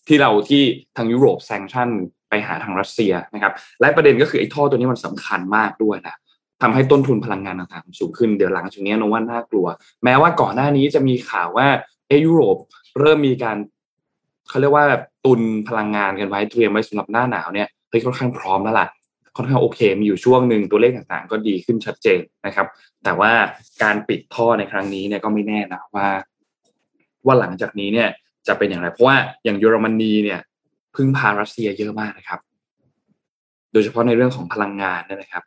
[0.09, 0.63] ที่เราที่
[0.97, 1.89] ทางยุโรปแซงชั่น
[2.29, 6.15] ไปหาทางรัสเซียนะครับ และประเด็นก็คือไอ้ท่อตัวนี้มันสำคัญมากด้วยนะ
[6.63, 9.67] ทำให้ต้นทุนพลังงานต่างๆสูงขึ้นเดี๋ยวหลังจากนี้นว่าน่ากลัว
[10.05, 11.67] แม้ว่าก่อนหน้านี้จะมีข่าวว่า
[12.09, 12.57] เอยุโรป
[13.01, 13.57] เริ่มมีการ
[14.49, 14.85] เขาเรียกว่า
[15.25, 18.87] ตุนพลังงานกันไว้เตรียมไว้สำหรับหน้าหนาวเนี่ยเฮ้ยค่อนข้างพร้อมแล้วล่ะ
[19.37, 22.67] ค่อนข้างโอเค มีอยู่ช่วงหนึ่งตัวเลขต่างๆ ก็ดีขึ้นชัดเจนนะครับ
[23.05, 23.33] แต่ว่า
[23.83, 26.07] การปิดท่อในครั้งนี้เนี่ยก็ไม่แน่นะว่า
[27.27, 28.09] ว่าหลังจากนี้เนี่ย
[28.49, 30.41] จะเป็นอย่างไร เพราะว่าอย่างเยอรมนีเนี่ย
[30.95, 32.41] พึ่งพารัสเซียเยอะมากนะครับ
[33.73, 35.45] โดยเฉพาะในเรื่องของพลังงานนยนะครับ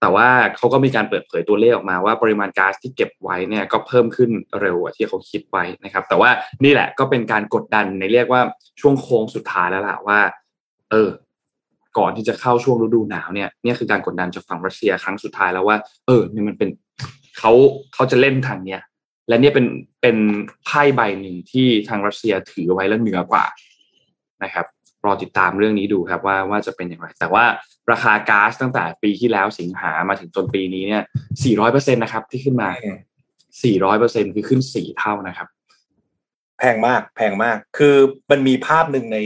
[0.00, 6.30] แต่ว่าเขาก็มีการเปิดเผยตัวเลขออกมาว่าปริมาณก๊าซที่เก็บไว้เนี่ยก็เพิ่มขึ้นเร็วกว่าที่เขาคิดไว้นะครับ แต่ว่า
[6.64, 8.42] นี่แหละก็เป็นการกดดันในเรียกว่า
[8.80, 10.20] ช่วงโค้งสุดท้ายแล้วล่ะว่า
[10.90, 11.10] เออ
[11.98, 15.76] ก่อนที่จะเข้าช่วงฤดูหนาวเนี่ยนี่คือการกดดันจากฝั่งรัสเซียครั้งสุดท้ายแล้วว่า
[16.06, 16.68] เออนี่มันเป็น
[17.38, 17.52] เขา
[17.94, 18.80] เขาจะเล่นทางเนี้ย
[19.28, 19.66] และเนี่ยเป็น
[20.02, 20.16] เป็น
[20.64, 23.44] ไพ่ใบหนึ่งที่ทางรัสเซียถือไว้แล้วเหนือกว่า
[24.44, 24.66] นะครับ
[25.04, 27.44] รอติดตามเรื่องนี้ดูครับว่าว่าจะเป็นอย่างไร แต่ว่า
[27.90, 31.02] ราคาก๊าซตั้งแต่ปีที่แล้วสิงหามาถึงจนปีนี้เนี่ย
[31.42, 32.68] 400เปอร์เซ็นตนะครับ ที่ขึ้นมา
[33.34, 35.48] 400เปอร์เซ็นคือขึ้นสี่เท่านะครับ
[36.58, 37.96] แพงมากแพงมาก คือ
[38.30, 39.18] มันมีภาพหนึ่งใน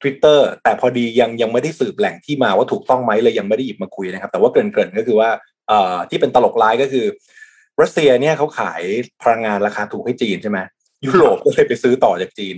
[0.00, 5.30] Twitter แต่พอดียังยังไม่ได้สืบแหล่งที่มาว่าถูกต้องไหมเลยยังไม่ได้หยิบมาคุยนะครับ แต่ว่าเกริ่นๆก็คือว่า
[5.68, 7.06] เอ่อที่เป็นตลกร้ายก็คือ
[7.82, 8.82] รัสเซียเนี่ยเขาขาย
[9.22, 10.58] พลังงานราคาถูกให้จีนใช่ไหม
[11.06, 12.56] ยุโรปก็เลยไปซื้อต่อจากจีน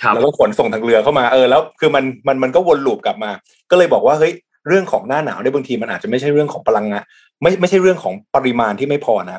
[0.00, 3.30] ครับแล้วก็ขนส่งทางเรือเข้ามาเออแล้วคือมันมันมันก็วนลูปกลับมา
[3.70, 4.32] ก็เลยบอกว่าเฮ้ย
[4.68, 7.02] เรื่องของหน้าหนาวเนี่ยบางทีมันอาจจะไม่ใช่เรื่องของพลังงาน
[7.42, 9.38] ไม่ไม่ใช่เรื่องของปริมาณที่ไม่พอนะ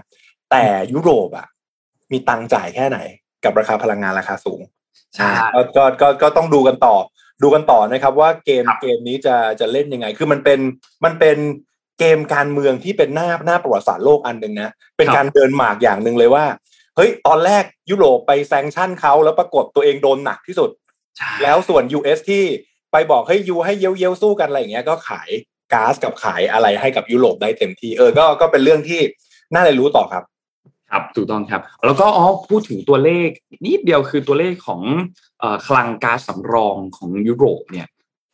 [0.52, 1.48] แต่ยุโรปอะ
[2.12, 3.00] มีตังค์จ่ายแค่ไหน
[3.44, 4.62] กับราคาพลังงานราคาสูง
[5.16, 6.96] ใช่ก็ก็ก็ก็ต้องดูกันต่อ
[7.44, 10.60] ดูกันต่อนะครับ ว่าเกมครับเกมนี้จะจะเล่นยังไง คือมันเป็น
[11.06, 11.38] มันเป็น
[12.00, 16.46] เกมการเมืองที่เป็นหน้าหน้าประวัติศาสตร์โลกอันหนึ่งนะเป็นการเดินหมากอย่างหนึ่งเลยว่า
[16.96, 20.70] เฮ้ยตอนแรกยุโรปไปแซงชั่นเขาแล้วปรากฏตัวเองโดนหนักที่สุด
[21.18, 22.44] ใช่แล้วส่วน US ที่
[22.92, 25.30] ไปบอกให้ยูให้เย้ยวเย้ยวสู้กันอะไรอย่างเงี้ยก็ขาย
[25.74, 29.02] ก๊าซกับขายอะไรให้กับยุโรปได้เต็มที่เออก็ก็เป็นเรื่องที่
[29.54, 30.24] น่าเรียนรู้ต่อครับ
[30.92, 33.30] ครับถูกต้องครับ แล้วก็อ๋อพูดถึงตัวเลข
[33.66, 34.82] นิดเดียวคือตัวเลขของ
[35.40, 37.88] เอ่อคลังก๊าซสำรองของยุโรปเนี่ย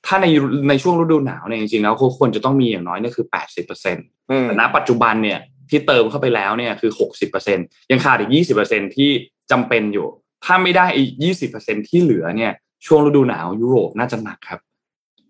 [0.05, 0.25] ถ้าใน
[0.69, 5.39] ในช่วงฤดูหนาวเนี่ยจริงๆแล้วควรจะต้องมีอย่างน้อยเนี่ยคือ80เปอร์เซ็นต์อืมแต่ณปัจจุบันเนี่ย
[5.69, 7.57] ที่เติมเข้าไปแล้วเนี่ยคือ60เปอร์เซ็น
[7.91, 9.09] ยังขาดอีก20เปอร์เซ็นที่
[9.51, 10.07] จำเป็นอยู่
[10.45, 12.51] ถ้าไม่ได้อีก20เปอร์เซ็นที่เหลือเนี่ย
[12.85, 14.59] ช่วงฤดูหนาวยุโรปน่าจะหนักครับ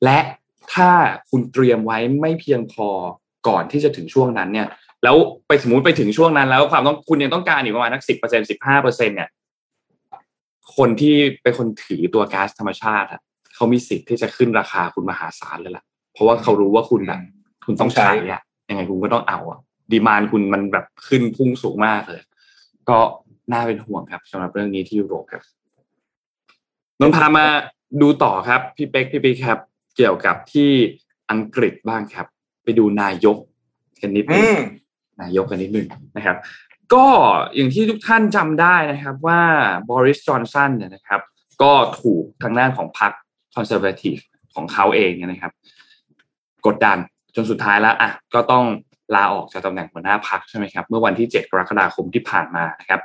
[0.03, 0.19] และ
[0.73, 0.89] ถ้า
[1.29, 2.87] คุณเตรียมไว้ไม่เพียงพอ
[3.47, 4.67] ก่อนที่จะถึงช่วงนั้นเนี่ย
[5.03, 5.15] แล้ว
[5.47, 9.29] ไปสมมติไปถึงช่วงนั้น แล้วความต้องคุณยังต้องการอีกประมาณนักสิบเปอร์เซ็นสิบห้าเปอร์เซ็นเนี่ย
[10.77, 13.21] คนที่เป็นคนถือตัวก๊าซธรรมชาติอะ
[13.55, 17.19] เขามีสิทธิ์ที่จะขึ้นราคาคุณมหาศาลเลยล่ะ เพราะว่าเขารู้ว่าคุณแบบ
[17.65, 19.59] คุณต้องใช้อะยังไงคุณก็ต้องเอาอะ
[19.91, 22.21] ดีมานคุณมันแบบขึ้นพุ่งสูงมากเลย
[22.89, 22.97] ก็
[23.51, 25.43] น่าเป็นห่วงครับสำหรับเรื่องนี้ที่ยุโรปครับ
[26.99, 27.45] นนท์พามา
[28.01, 29.59] ดูต่อครับ พี่เป๊กพี่ปีครับ
[29.95, 30.71] เกี่ยวกับที่
[31.31, 32.27] อังกฤษบ้างครับ
[32.63, 33.37] ไปดูนายก
[34.01, 34.59] กันนิดนึอืม
[35.21, 36.37] นายกกันนิดนึงนะครับ
[36.93, 37.05] ก็
[37.55, 39.41] อย่างที่ทุกท่านจำได้นะครับ ว่า
[39.89, 41.21] บอริสจอห์นสันเนี่ยนะครับ
[41.61, 43.11] ก็ถูกทางด้านของพรรค
[43.55, 44.17] Conservative
[44.55, 45.51] ของเขาเองเนี่ยนะครับ
[46.65, 46.97] กดดัน
[47.35, 48.65] จนสุดท้ายแล้วอะก็ต้อง
[49.15, 53.01] ลาออกจากตำแหน่งหัวหน้าพรรคใช่ไหมครับเมื่อวันที่ 7 กรกฎาคมที่ผ่านมานะครับ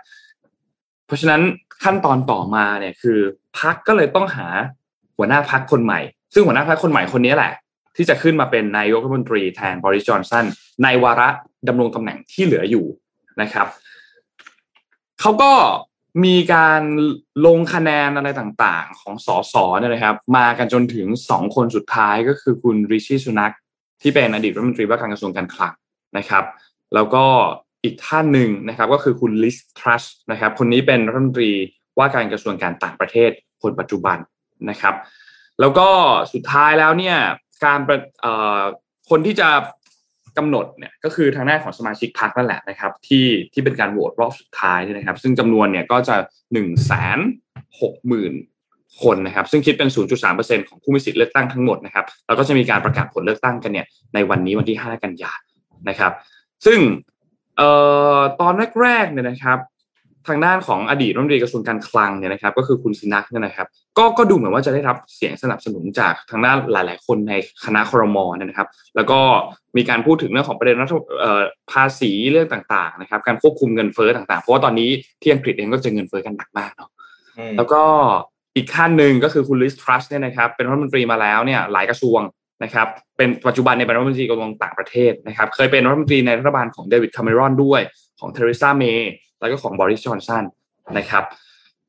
[1.06, 1.40] เพราะฉะนั้น
[1.84, 3.18] ขั้นตอนต่อมาเนี่ยคือ
[3.58, 4.46] พักก็เลยต้องหา
[5.16, 6.00] หัวหน้าพักคนใหม่
[6.34, 7.52] ซึ่งหัวหน้าพักคนใหม่คนนี้แหละ
[7.96, 10.44] ที่จะขึ้นมาเป็นนายกรัฐมนตรีแทนบริจอนสัน
[10.82, 11.28] ในวาระ
[11.68, 12.86] ดำรงตำแหน่งที่เหลืออยู่
[13.42, 13.66] นะครับ
[15.20, 15.52] เขาก็
[16.24, 16.82] มีการ
[17.46, 23.52] ลงคะแนนอะไรต่างๆ ของสสเนี่ยนะครับ มากันจนถึงสองคนสุดท้ายก็คือคุณริชิสุนัก
[24.02, 25.74] ที่เป็นอดีตรัฐมนตรีว่าการกระทรวงการคลัง
[26.18, 26.44] นะครับ
[26.94, 27.24] แล้วก็
[27.84, 31.50] อีกท่านหนึ่งนะครับ ก็คือคุณลิสทรัสนะครับ คนนี้เป็นรัฐมนตรี
[31.98, 33.30] ว่าการกระทรวงการต่างประเทศ
[33.62, 34.18] คนปัจจุบัน
[34.70, 34.94] นะครับ
[35.60, 35.88] แล้วก็
[36.32, 37.16] สุดท้ายแล้วเนี่ย
[37.64, 37.80] การ
[39.10, 39.48] คนที่จะ
[40.38, 46.16] กำหนดเนี่ยก็คือทางหน้าของสมาชิกพรรคนั่นแหละนะครับ ที่ที่เป็นการโหวตรอบสุดท้ายนี่นะครับ ซึ่งจำนวนเนี่ยก็จะ
[46.52, 47.18] หนึ่งแสน
[47.80, 48.32] หกหมื่น
[49.02, 49.90] คนนะครับ ซึ่งคิดเป็น
[50.28, 55.40] 0.3%ของผู้มีสิทธิ์เลือกตั้งทั้งหมดนะครับแล้วก็จะมีการประกาศผลเลือกตั้งกันเนี่ยในวันนี้วันที่ 5 กันยาย
[55.88, 56.12] นะครับ
[56.66, 56.78] ซึ่ง
[57.60, 57.62] อ
[58.18, 59.58] อตอนแรกๆเนี่ยนะครับ
[60.28, 63.66] ทางด้านของอดีตรัฐมนตรีกระทรวงการคลังเนี่ยนะครับ ก็คือคุณสินักเนี่ยนะครับ
[63.98, 69.20] ก็ก็ดูเหมือนว่าจะได้รับเสียงสนับสนุนจากทางด้านหลาย ๆ คนในคณะครมนะครับ แล้วก็
[69.76, 70.94] มีการพูดถึงเรื่องของประเด็นรัฐ
[71.72, 74.90] ภาษีเรื่องต่าง ๆ นะครับ การควบคุมเงินเฟ้อต่าง ๆ เพราะว่าตอนนี้
[75.22, 76.90] ที่อังกฤษเองก็เจอเงินเฟ้อกันหนักมากเนาะ
[77.56, 77.82] แล้วก็
[78.56, 82.20] อีกท่านหนึ่งก็คือคุณลิซ ทรัสส์เนี่ยนะครับ เป็นรัฐมนตรีมาแล้วเนี่ยหลายกระทรวง
[82.64, 87.80] นะครับ เป็นปัจจุบันในเป็นรัฐมนตรีกระทรวงต่างประเทศนะครับ เคยเป็นรัฐมนตรีในรัฐบาลของเดวิดคาเมรอนด้วย
[88.20, 90.44] ของเทเรซาเมย์ แล้วก็ของบอริสจอห์นสัน
[90.98, 91.24] นะครับ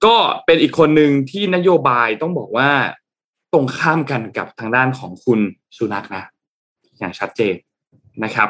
[0.05, 2.69] ก็เป็นอีกคนหนึ่งที่นโยบายต้องบอกว่า
[3.53, 5.39] ตรงข้ามกันกับทางด้านของคุณ
[5.77, 6.23] สุนักนะ
[6.99, 7.55] อย่างชัดเจน
[8.23, 8.49] นะครับ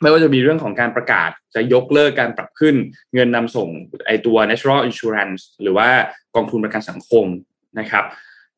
[0.00, 2.74] ไม่ว่าจะมีเรื่องของการประกาศจะยกเลิกการปรับขึ้น
[3.14, 3.68] เงินนำส่ง
[4.06, 5.88] ไอตัว natural insurance หรือว่า
[6.34, 7.26] กองทุนประกันสังคม
[7.80, 8.04] นะครับ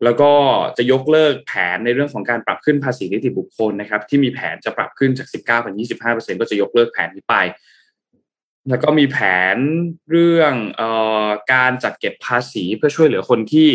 [0.04, 0.32] แล้วก็
[0.76, 5.74] จะยกเลิกแผนในเรื่องของการปรับขึ้นภาษีนิติบุคคลนะครับ ที่มีแผนจะปรับขึ้นจาก 19เป็น
[6.06, 7.34] 25%ก็จะยกเลิกแผนนี้ไป
[8.68, 9.18] แล้วก็มีแผ
[9.54, 9.56] น
[10.10, 10.82] เรื่องอ
[11.26, 13.68] อการจัดเก็บภาษีเพื่อช่วยเหลือคนที่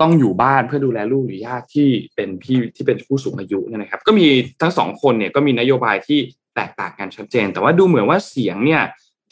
[0.00, 4.26] ต้องอยู่บ้านเพื่อดูแลลูกหรือญาติที่เป็นพี่ที่เป็นผู้สูงอายุนะครับ ก็มี
[4.60, 6.18] ทั้งสองคนเนี่ยก็มีนโยบายที่
[6.56, 8.82] แตกต่างกันชัดเจน แต่ว่าดูเหมือนว่าเสียงเนี่ย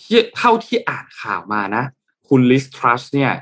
[0.03, 1.85] ที่เท่าที่อ่านข่าวมานะ
[2.29, 3.33] คุณลิสทรัสเนี่ย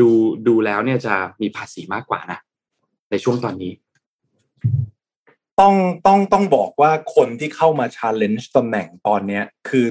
[0.00, 0.10] ดู
[0.48, 2.38] ดูแล้วเนี่ยจะมีภาษีมากกว่านะ
[3.10, 3.72] ในช่วงตอนนี้
[5.60, 5.74] ต้อง
[6.06, 9.86] ต้องต้องบอกว่าคนที่เข้ามาชาเลนจ์ตำแหน่งตอนเนี้ย คือ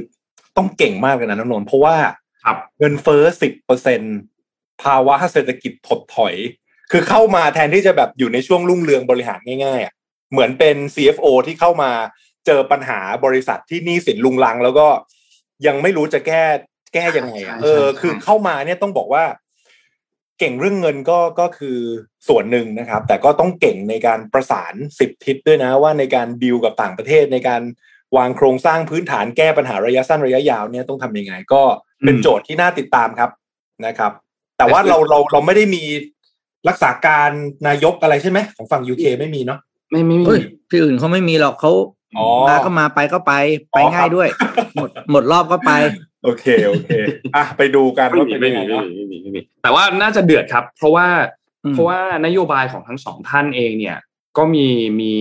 [0.57, 1.95] ต้องเก่งมากเลยนะน้นนเพราะว่า
[2.79, 4.01] เงินเฟ้อสิบเปอร์เซ็น
[4.83, 6.35] ภาวะเศรษฐกิจถดถอย
[6.91, 9.93] คือเข้ามาแทนที่จะแบบอยู่ในช่วงรุ่งเรืองบริหารง่ายๆอะ
[10.31, 11.91] เหมือนเป็น CFO ที่เข้ามา
[12.45, 14.87] เจอปัญหาบริษัทที่นี่สินลุงลัง แล้วก็
[15.67, 16.43] ยังไม่รู้จะแก้
[16.93, 19.23] แก้ยังไงอะเออ คือเข้ามาเนี่ยต้องบอกว่า
[20.39, 21.77] เก่งเรื่องเงินก็ก็คือ
[22.27, 27.61] ส่วนหนึ่งนะครับ แต่ก็ต้องเก่งในการประสานสิบทิศด้วยนะว่าในการดีลกับต่างประเทศในการ
[28.17, 31.61] วางโครงสร้างพื้นฐานแก้ปัญหาระยะสั้นระยะยาวเนี่ยต้องทำยังไง ก็
[32.03, 33.29] เป็นโจทย์ที่น่าติดตามครับ
[33.85, 34.11] นะครับ
[34.57, 35.83] แต่ว่าเราเราเราไม่ได้มี
[36.69, 37.29] รักษาการ
[37.67, 39.59] นายกอะไรใช่ไหมของฝั่งยูเคไม่มีเนาะ
[39.91, 40.25] ไม่ไม่มี
[40.69, 41.71] ที่อื่นเขาไม่มีหรอกเขา
[42.47, 43.33] มาก็มาไปก็ไป
[43.71, 44.27] ไปง่ายด้วย
[44.75, 45.71] หมดหมดรอบก็ไป
[46.23, 46.89] โอเคโอเค
[47.35, 48.59] อะไปดูกันว่าเป็นยังไง
[49.63, 51.07] แต่ว่าน่าจะเดือดครับ เพราะว่า
[51.73, 53.97] เพราะว่านโยบายของทั้งสองท่านเองเนี่ย
[54.37, 54.67] ก็มี
[54.99, 55.13] มี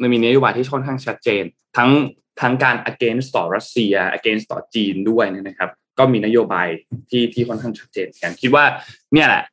[0.00, 1.44] มันมีนโยบายที่ค่อนข้างชัดเจน
[1.76, 1.90] ทั้ง
[2.40, 6.68] ทั้งการ against ต่อรัสเซีย against ต่อจีนด้วยนะครับ ก็มีนโยบาย
[7.10, 8.64] ที่ที่ค่อนข้างชัดเจนกันคิดว่า
[9.12, 9.44] เนี่ยแหละ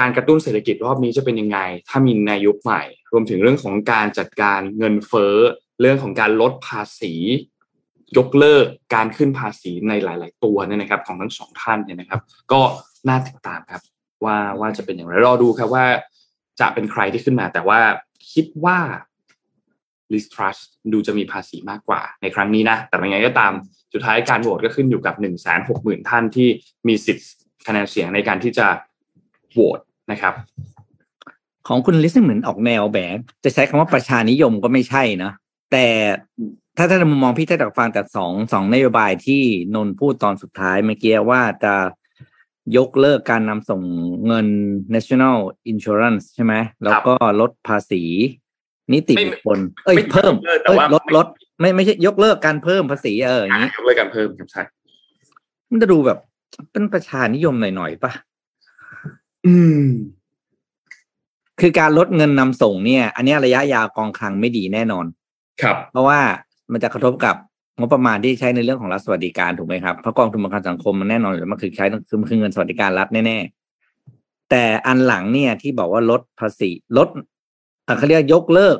[0.00, 5.36] การกระตุ้นเศรษฐกิจรอบนี้จะเป็นยังไง ถ้ามีนายกใหม่ รวมถึงเรื่องของการจัดการเงินเฟ้อ
[5.80, 7.14] เรื่องของการลดภาษี
[8.16, 12.20] ยกเลิกการขึ้นภาษีในหลาย ๆ ตัวเนี่ยนะครับ ของทั้งสองท่านเนี่ยนะครับ
[12.52, 12.60] ก็
[13.08, 13.82] น่าติดตามครับ
[14.24, 15.84] ว่าว่าจะเป็นอย่างไรรอดูครับว่า
[16.60, 17.80] จะเป็นใครที่ขึ้นมา แต่ว่า
[18.32, 18.78] คิดว่า
[20.12, 20.56] l i s t r u s
[20.92, 23.52] ดูจะมีภาษีมากกว่าในครั้งนี้นะ แต่ยังไงก็ตาม
[23.92, 26.48] สุดท้ายการโหวตก็ขึ้นอยู่กับหนึ่งแสนหกหมื่นท่านที่
[26.88, 27.28] มีสิทธิ์
[27.66, 28.66] คะแนนเสียงในการที่จะ
[29.52, 30.34] โหวตนะครับ
[31.68, 35.32] ของคุณลิสเหมือนออกแนวแบบจะใช้คำว่าประชานิยมก็ไม่ใช่นะ
[35.72, 35.86] แต่
[36.76, 39.42] ถ้าถ้ามุมมองพี่ถ้าจากฟังจากสองสองนโยบายที่
[39.74, 41.74] นนพูดตอนสุดท้ายเมื่อกี้ว่าจะ
[42.76, 43.80] ยกเลิกการนำส่ง
[44.26, 44.46] เงิน
[44.94, 45.36] national
[45.72, 48.02] insurance ใช่ไหม แล้วก็ลดภาษี
[48.92, 51.26] นิติบุคคลเอ้ยเพิ่มเอ้ยลดลด
[51.60, 54.62] ไม่ไม่ใช่ยกเลิกการเพิ่มภาษีเอออย่างนี้ยกเลิกการเพิ่มครับใช่
[55.70, 56.18] มันจะดูแบบ
[56.72, 58.12] เป็นประชานิยมหน่อยๆป่ะ
[59.46, 59.84] อืม
[61.60, 65.06] คือการลดเงินนำส่งเนี่ย อันนี้ระยะยาวกองคลังไม่ดีแน่นอน
[65.62, 66.20] ครับ เพราะว่า
[66.72, 67.36] มันจะกระทบกับ
[67.78, 77.08] งบประมาณที่ใช้ในเรื่องของรัฐสวัสดิการถูกไหมครับเพราะกองทุนประกันสังคมมันแน่นอนอยู่แล้วมันคือใช้คือมันคือเงินสวัสดิการรัฐแน่ๆแต่อันหลังเนี่ยที่บอกว่าลดภาษีลด
[77.98, 78.76] เขาเรียกยกเลิก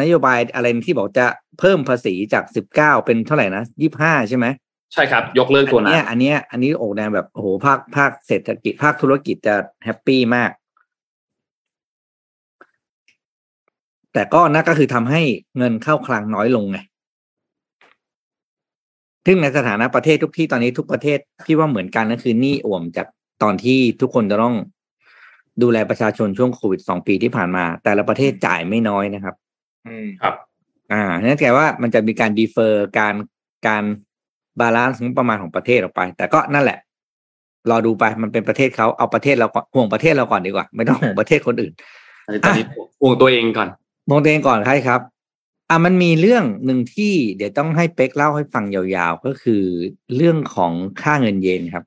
[0.00, 1.26] นโยบายอะไรที่บอกจะ
[1.58, 4.46] เพิ่มภาษีจากสิบเก้าเป็นเท่าไหร่นะยี่สิบห้าใช่ไหม
[4.92, 9.54] ใช่ครับ ยกเลิกตัวอันนั้นเนี้ยอันเนี้ยอันนี้ก็แนวแบบโอ้โหภาคภาคเศรษฐกิจภาคธุรกิจจะ
[9.84, 10.50] happy มาก
[14.12, 15.22] แต่ก็นั่นก็คือทำให้
[15.58, 16.78] เงินเข้าคลังน้อยลงไง
[19.26, 23.06] ซึ่งในสถานะประเทศทุกที่ตอนนี้ทุกประเทศพี่ว่าเหมือนกันก็คือหนี้อ่วมจาก
[23.42, 24.56] ตอนที่ทุกคนจะต้อง
[25.62, 29.34] ดูแลประชาชนช่วงโควิดสองปีที่ผ่านมา แต่ละประเทศจ่ายไม่น้อยนะครับ
[29.86, 30.34] อืมครับ
[30.92, 33.14] อ่านั่นแปลว่ามันจะมีการ defer การ
[33.66, 33.84] การ
[34.60, 36.78] balance งบประมาณของประเทศออกไป แต่ก็นั่นแหละ
[37.70, 41.72] รอดูไปมันเป็นประเทศเขาเอาประเทศเราก่อนห่วงประเทศเราก่อนดีกว่า ไม่ต้องห่วงประเทศคนอื่น
[42.42, 42.64] ตอนนี้
[43.02, 43.68] ห่วงตัวเองก่อน
[44.10, 45.00] มองตัวเองก่อนใช่ครับ
[45.70, 49.62] อะมันมีเรื่องหนึ่งที่เดี๋ยวต้องให้เป๊กเล่าให้ฟังยาวๆ ก็คือ
[50.16, 51.84] เรื่องของค่าเงินเยนครับ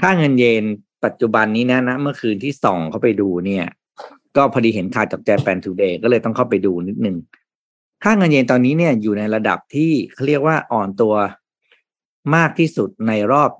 [0.00, 0.64] ค่าเงินเยน
[1.04, 3.66] ปัจจุบันนี้นะนะเมื่อคืนที่ส่องเข้าไปดูเนี่ย
[4.36, 7.16] ก็พอดีเห็นข่าวจากแจแปนทูเดย์ก็เลยต้องเข้าไปดูนิดนึง
[8.04, 11.14] ค่าเงินเยนตอนนี้เนี่ยอยู่ในระดับที่เขาเรียกว่าอ่อนตัว
[12.36, 13.50] มากที่สุดในรอบ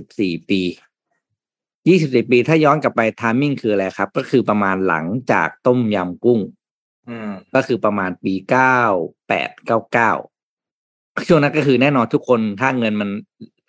[0.00, 0.62] 24 ปี
[1.86, 6.40] 24 ปีถ้าย้อนกลับไปทามมิ่งคืออะไรครับ ก็คือประมาณหลังจากต้มยำกุ้ง
[7.08, 8.78] อืมก็คือประมาณปีเก้า
[9.28, 10.12] แปดเก้าเก้า
[11.28, 13.10] ช่วงนั้นก็คือแน่นอนทุกคนค่าเงินมัน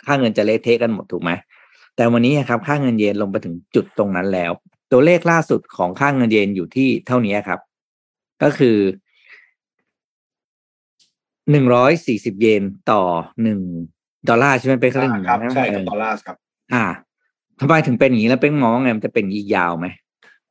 [0.05, 1.31] ค่าเงินจะเละเทะกันหมดถูกไหม
[1.95, 4.51] แต่วันนี้ครับค่าเงินเยนลงไปถึงจุดตรงนั้นแล้ว
[4.91, 7.59] ตัวเลขล่าสุดของค่าเงินเยนอยู่ที่เท่านี้ครับ
[8.43, 8.77] ก็คือ
[11.51, 13.01] หนึ่งร้อยสี่สิบเยนต่อ
[13.43, 13.59] หนึ่ง
[14.29, 16.37] ดอลลาร์ใช่ไหมเป็นเขาเรียกอย่างครับนั้นใช่ครับ เออดอลลาร์ครับ
[16.73, 16.85] อ่า
[17.59, 19.87] ทำไมถึงเป็นอย่างนี้แล้วเป๊กมองไงมันจะเป็นอีกยาวไหม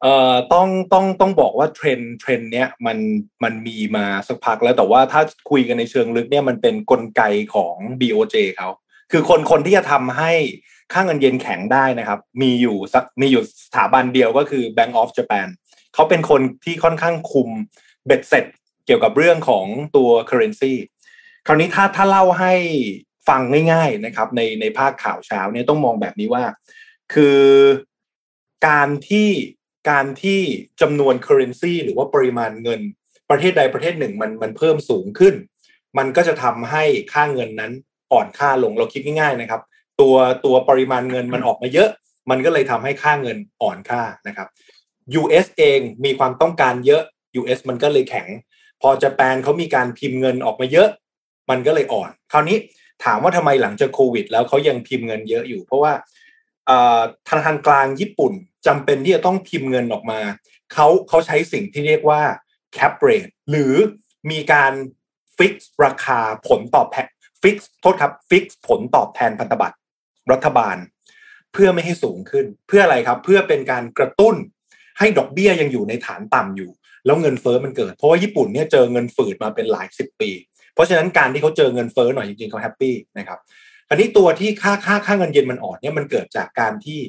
[0.02, 2.98] เอ่อต้องต้องต้องบอกว่า trend trend เนี้ยมัน
[3.42, 7.22] มันมีมาสักพักแล้วแต่ว่าถ้าคุยกันในเชิงลึกเนี่ยมันเป็นกลไก
[7.54, 8.68] ของ BOJ เขา
[9.10, 10.32] คือคนคนที่จะทำให้
[10.92, 15.48] ค่าเงินเยนแข็งได้นะครับ มีอยู่สักมีอยู่สถาบันเดียวก็คือ Bank of Japan
[15.94, 17.48] เขาเป็นคนที่ค่อนข้างคุม
[18.06, 18.44] เบ็ดเสร็จ
[18.86, 20.74] เกี่ยวกับเรื่องของตัว currency
[21.46, 22.54] คราวนี้ถ้าถ้าเล่าให้
[23.28, 23.40] ฟัง
[23.72, 26.44] ง่าย ๆนะครับ ในในภาคข่าวเช้าเนี่ยต้องมองแบบนี้ว่า
[27.14, 27.40] คือ
[28.68, 29.30] การที่
[29.90, 30.40] การที่
[30.80, 32.80] จำนวน currency หรือว่าปริมาณเงิน
[33.30, 35.34] ประเทศใดประเทศหนึ่งมันมันเพิ่มสูงขึ้น
[35.98, 37.72] มันก็จะทำให้ค่าเงินนั้น
[38.14, 39.60] อ่อนค่าลงเราคิดง่ายๆนะครับ
[40.00, 41.88] ตัวตัวปริมาณเงินมันออกมาเยอะ
[42.30, 44.48] มันก็เลยทำให้ค่าเงินอ่อนค่านะครับ
[45.20, 47.02] US เองมีความต้องการเยอะ
[47.40, 48.28] US มันก็เลยแข็ง
[48.80, 50.88] พอญี่ปุ่นเขามีการพิมพ์เงินออกมาเยอะ
[51.50, 52.56] มันก็เลยอ่อน คราวนี้
[53.04, 55.92] ถามว่าทำไมหลังจากโควิด แล้วเขายังพิมพ์เงินเยอะอยู่ เพราะว่า
[57.28, 58.32] ธนาคารกลางญี่ปุ่น
[58.66, 60.20] จำเป็นที่จะต้องพิมพ์เงินออกมา
[60.72, 62.20] เขาเขาใช้สิ่งที่เรียกว่า
[62.76, 63.74] cap rate หรือ
[64.30, 64.72] มีการ
[65.36, 67.08] fix ราคาผลตอบแทน
[67.44, 69.76] fix โทษครับ fix ผลตอบแทนพันธบัตร
[70.32, 70.76] รัฐบาล
[71.52, 74.34] เพื่อไม่ให้สูงขึ้น เพื่ออะไรครับ เพื่อเป็นการกระตุ้น
[74.98, 76.70] ให้ดอกเบี้ยยังอยู่ในฐานต่ำอยู่
[77.06, 80.30] แล้วเงินเฟ้อมันเกิด เพราะว่าญี่ปุ่นเนี่ยเจอเงินฝืดมาเป็นหลายสิบปี
[80.74, 83.38] เพราะฉะนั้นการที่เขาเจอเงินเฟ้อหน่อยจริงๆเขาแฮปปี้นะครับ
[83.90, 87.00] อันนี้ตัวที่ค่าค่าค่าเงินเยนมันอ่อนเนี่ยมันเกิดจากการที่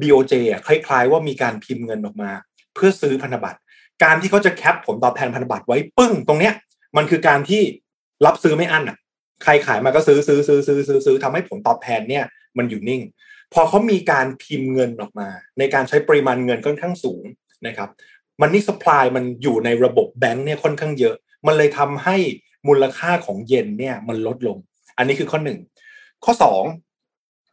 [0.00, 2.30] BOJ อะคล้ายๆ ว่ามีการพิมพ์เงินออกมา
[2.74, 3.58] เพื่อซื้อพันธบัตร
[4.04, 6.54] การที่เขาจะแคปผลตอบแทนพันธบัตรไว้ปึ้งตรงเนี้ย
[6.96, 7.62] มันคือการที่
[8.26, 8.96] รับซื้อไม่อั้นอะ
[9.42, 12.24] ใครขายมาก็ซื้อซื้อซื้อซื้อซื้อซื้อทำให้ผลตอบแทนเนี่ย
[12.58, 13.02] มันอยู่นิ่ง
[13.52, 15.28] พอเขามีการพิมพ์เงินออกมา
[15.58, 17.24] ในการใช้ปริมาณเงินค่อนข้างสูง
[17.66, 17.88] นะครับ
[18.40, 21.14] มันนี่สปายมันอยู่ในระบบแบงค์เนี่ยค่อนข้างเยอะ
[21.46, 22.16] มันเลยทำให้
[22.68, 24.58] มูลค่าของเยนเนี่ยมันลดลง
[24.96, 25.58] อันนี้คือข้อหนึ่ง
[26.24, 26.64] ข้อสอง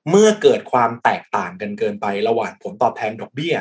[0.10, 3.56] เมื่อเกิดความแตกต่างกันเกินไประหว่างผลตอบแทนดอกเบี้ย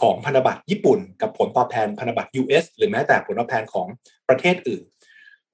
[0.00, 3.86] ของพันธบัตรญี่ปุ่น กับผลตอบแทนพันธบัตร US หรือแม้แต่ผลตอบแทนของ
[4.28, 4.82] ประเทศอื่น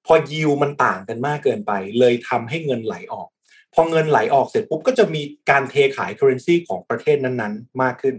[0.06, 3.28] พอยิวมันต่างกันมากเกินไป เลยทำให้เงินไหลออก
[3.74, 8.16] พอเงินไหลออกเสร็จปุ๊บก็จะมีการเทขาย currency ของประเทศนั้นๆ มากขึ้น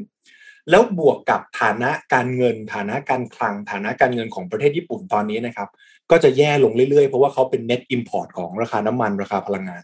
[0.70, 5.70] แล้วบวกกับฐานะการเงิน ฐานะการคลัง ฐานะการเงินของประเทศญี่ปุ่นตอนนี้นะครับ
[6.12, 9.84] ก็จะแย่ลงเรื่อยๆ เพราะว่าเขาเป็น net import ของราคาน้ำมันราคาพลังงาน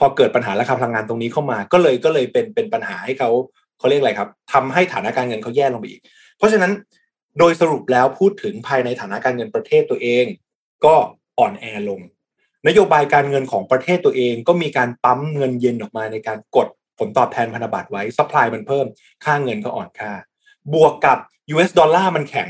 [0.00, 3.30] พอเกิดปัญหาราคาพลังงานตรงนี้เข้ามา ก็เลยก็เลยเป็นเป็นปัญหาให้เขา
[3.78, 6.00] เขาเรียกอะไรครับทำให้ฐานะการเงินเขาแย่ลงไปอีก
[6.38, 6.72] เพราะฉะนั้น
[7.38, 10.24] โดยสรุปแล้วพูดถึงภายในฐานะการเงินประเทศตัวเอง
[10.84, 10.94] ก็
[11.38, 12.00] อ่อนแอลง
[12.66, 18.86] นโยบายการเงินของประเทศตัวเองก็มีการปั๊มเงินเยนออกมาในการกดผลตอบแทนพันธบัตรไว้ supply มันเพิ่ม
[19.24, 20.12] ค่าเงินก็อ่อนค่า
[20.74, 21.18] บวกกับ
[21.54, 22.48] US ดอลลาร์มันแข็ง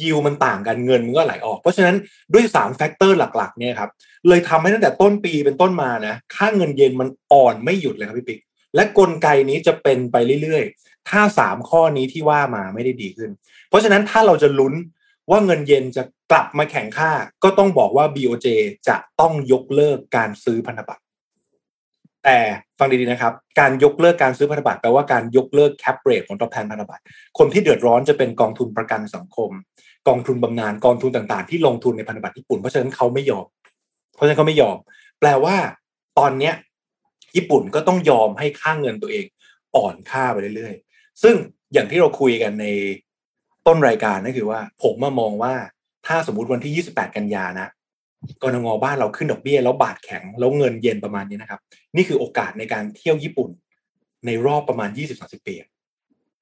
[0.00, 1.96] ยิวมันต่างกันเงินมันก็ไหลออก เพราะฉะนั้น
[2.34, 3.90] ด้วย3 factor หลักๆเนี่ยครับ
[4.28, 8.40] เลยทำให้ตั้งแต่ต้นปีเป็นต้นมานะค่าเงินเยนมันอ่อนไม่หยุดเลยครับพี่เป๊ก
[8.74, 13.30] และกลไกนี้จะเป็นไปเรื่อยๆ ถ้า 3 ข้อนี้ที่ว่ามาไม่ได้ดีขึ้น
[13.68, 14.74] เพราะฉะนั้นถ้าเราจะลุ้น
[15.30, 17.10] ว่าเงินเยนจะกลับมาแข็งค่า
[17.44, 18.46] ก็ต้องบอกว่า BOJ
[18.88, 21.02] จะต้องยกเลิกการซื้อพันธบัตร
[22.24, 22.38] แต่
[22.78, 27.02] ฟังดีๆนะครับ การยกเลิกการซื้อพันธบัตรแปลว่าการยกเลิก cap rate ผลตอบแทนพันธบัตร
[27.38, 29.50] คนที่เดือดร้อนจะเป็นกองทุนประกันสังคม
[30.08, 33.46] กองทุนบำนาญกองทุนต่างๆ ที่ลงทุนในพันธบัตรญี่ปุ่นเพราะฉะนั้นเขาไม่ยอม
[34.14, 34.76] เพราะฉะนั้นเขาไม่ยอม
[35.20, 35.56] แปลว่า
[36.18, 36.54] ตอนเนี้ย
[37.36, 39.26] ญี่ปุ่นก็ต้องยอมให้ค่าเงินตัวเอง
[39.76, 41.34] อ่อนค่าไปเรื่อยๆ ซึ่ง
[41.72, 42.66] อย่างที่เราคุยกันใน
[43.68, 45.54] ต้นรายการนั่นคือว่า ผมมามองว่า
[46.06, 47.68] ถ้าสมมุติวันที่ 28 กันยานะ
[48.42, 51.60] กนงบ้านเราขึ้นดอกเบี้ย แล้วบาทแข็งแล้วเงินเยนประมาณนี้นะครับ
[51.96, 53.50] นี่คือโอกาสในการเที่ยวญี่ปุ่น
[54.26, 55.68] ในรอบประมาณ 20-30 ปีอะ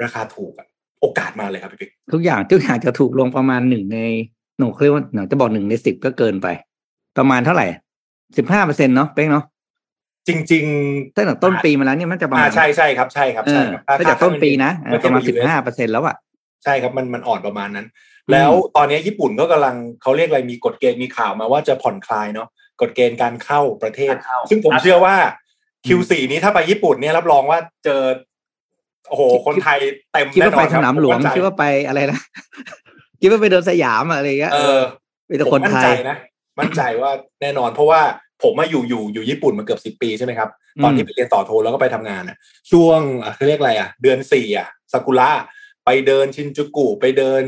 [0.02, 0.66] ราคาถูกอะ
[1.00, 3.98] โอกาสมาเลยครับพี่ปิ๊กทุกอย่างทุกอย่างจะถูกลงประมาณหนึ่งใน
[4.58, 6.46] หนูเรียกว่าหนูจะบอกหนึ่งในสิบก็เกินไป
[7.18, 7.66] ประมาณเท่าไหร่
[8.36, 9.44] สิบห้าเปอร์เซ็นเนาะเป้งเนาะ
[10.28, 10.64] จริง
[11.16, 16.16] ตั้งแต่ต้นปีมาแล้วเนี่ยมันจะๆประอ่ามาณใช่ใช่ครับใช่ครับเอใช่อครับตั้งแต่ต้นปีนะเออประมาณเทีสิยบกับห้า US เปอร์เซ็นแล้วอะ
[16.64, 17.86] ใช่ครับมันมันอ่อนประมาณนั้น
[18.32, 22.48] แล้วตอนนี้ญี่ปุ่นก็กำลังเขาเรียกอะไรมีกฎเกณฑ์มีข่าวมาว่าจะผ่อนคลายเนาะ
[22.80, 25.16] กฎเกณฑ์การเข้าประเทศการเข้าซึ่งผมเชื่อว่า
[25.86, 28.02] Q4 นี้ถ้าไปญี่ปุ่นเนี่ยรับรองว่าเจอ
[29.08, 29.78] โอ้โหคนไทย
[30.12, 32.20] เต็มคิดแน่ว่านอไปนสนามหลวงผมั่นใจคิดว่าไปอะไรนะ
[33.20, 34.80] คิดว่าไปเดินสยามอะอะไรเงี้ยเออ
[35.28, 36.16] มีแต่ผมคนมั่ไทนใจยนะ
[36.58, 38.00] มั่นใจว่าแน่นอนเพราะว่า
[38.42, 40.48] ผมมาอยู่อยู่อยู่ญี่ปุ่นมาเกือบสิบปีใช่ไหมครับ
[40.82, 42.36] ตอนที่ไปเรียนต่อโทแล้วก็ไปทำงานอะ
[42.70, 45.28] ช่วงอะเขาเรียกอะไรอะ เดือนสี่อะซากุระ
[45.86, 47.42] ไปเดินชินจูกุ ไปเดิน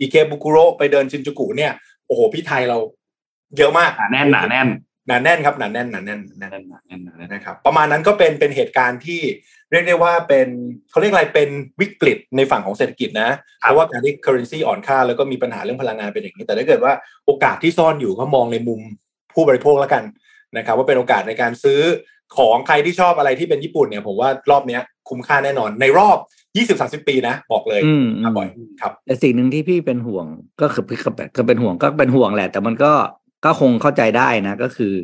[0.00, 1.72] อิเคบุกุโระไปเดินชินจูกุเนี่ย
[2.06, 2.78] โอ้โหพี่ไทยเรา
[3.58, 4.68] เยอะมากหนาแน่นหนาแน่น
[5.06, 9.20] หนาแน่นครับหนาแน่นหนาแน่นหนาหนาแน่นแน่นหนาแน่นหนาแน่นนะครับประมาณนั้นก็เป็นเป็นเหตุการณ์ที่
[9.70, 10.48] เรียกได้ว่าเป็น
[10.90, 11.48] เขาเรียกอะไรเป็น
[11.80, 16.92] วิกฤตในฝั่งของเศรษฐกิจนะเพราะว่าการที่ currency อ่อนค่าแล้วก็มีปัญหาเรื่องพลังงานเป็นอย่างนี้ แต่ถ้าเกิดว่า
[17.26, 18.80] โอกาสที่ซ่อนอยู่ก็มองในมุม
[19.34, 20.04] ผู้บริโภคแล้วกัน
[20.56, 21.80] นะครับ ว่าเป็นโอกาสในการซื้อ
[22.36, 26.18] ของใครที่ชอบอะไรที่เป็นญี่ปุ่นเนี่ยผมว่ารอบเนี้ยคุ้มค่าแน่นอนในรอบ
[26.66, 28.48] 20-30ปีนะ บอกเลยอืมครับบ่อย
[28.80, 30.26] ครับ แต่สิ่งหนึ่งที่พี่เป็นห่วง
[30.60, 32.92] ก็คือพี่ก็ก็เป็นห่วงก็เป็นห่วงแหละ แต่มันก็
[33.44, 34.94] ก็คงเข้าใจได้นะ ก็คือ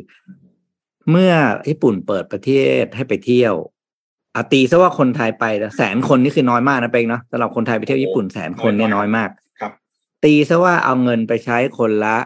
[1.11, 1.31] เมื่อ
[1.69, 3.53] ญี่ปุ่นเปิดประเทศให้ไปเที่ยว
[4.35, 5.45] อาตีซะว่าคนไทยไป
[5.77, 9.71] แสนคนนี่คือน้อยมากนะเป็งเนาะสำหรับคนไทยไปเที่ยวญี่ปุ่นแสนคนเนี่ยน้อยมาก ครับ
[10.23, 12.17] ตีซะว่าเอาเงินไปใช้คนละ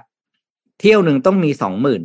[0.80, 2.02] เที่ยวหนึ่งต้องมีสองหมื่น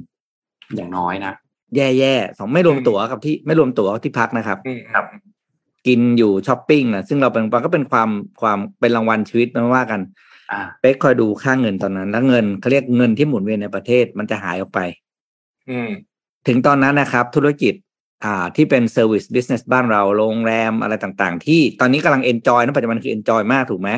[0.77, 1.35] อย่างน้อยนะ
[1.77, 5.05] แย่ๆสองไม่รวมตั๋วกับที่ไม่รวมตั๋วที่พักนะครับอืมครับ
[5.87, 10.01] กินอยู่ช้อปปิ้งนะซึ่งเราเป็นมันก็เป็นความความเป็นรางวัลชีวิตไม่ว่ากัน
[10.53, 14.81] อ่าเป๊กคอยดูค่าเงินตอนนั้น แล้วเงินเขาเรียกเงินที่หมุนเวียนในประเทศมันจะหายออกไป
[15.71, 15.91] อืม
[16.47, 17.75] ถึงตอนนั้นนะครับ ธุรกิจ
[18.25, 23.91] อ่า ที่เป็น service business บ้านเราโรงแรมอะไรต่างๆ ที่ตอนนี้กำลัง enjoy นะปัจจุบันคือ enjoy มากถูกไหม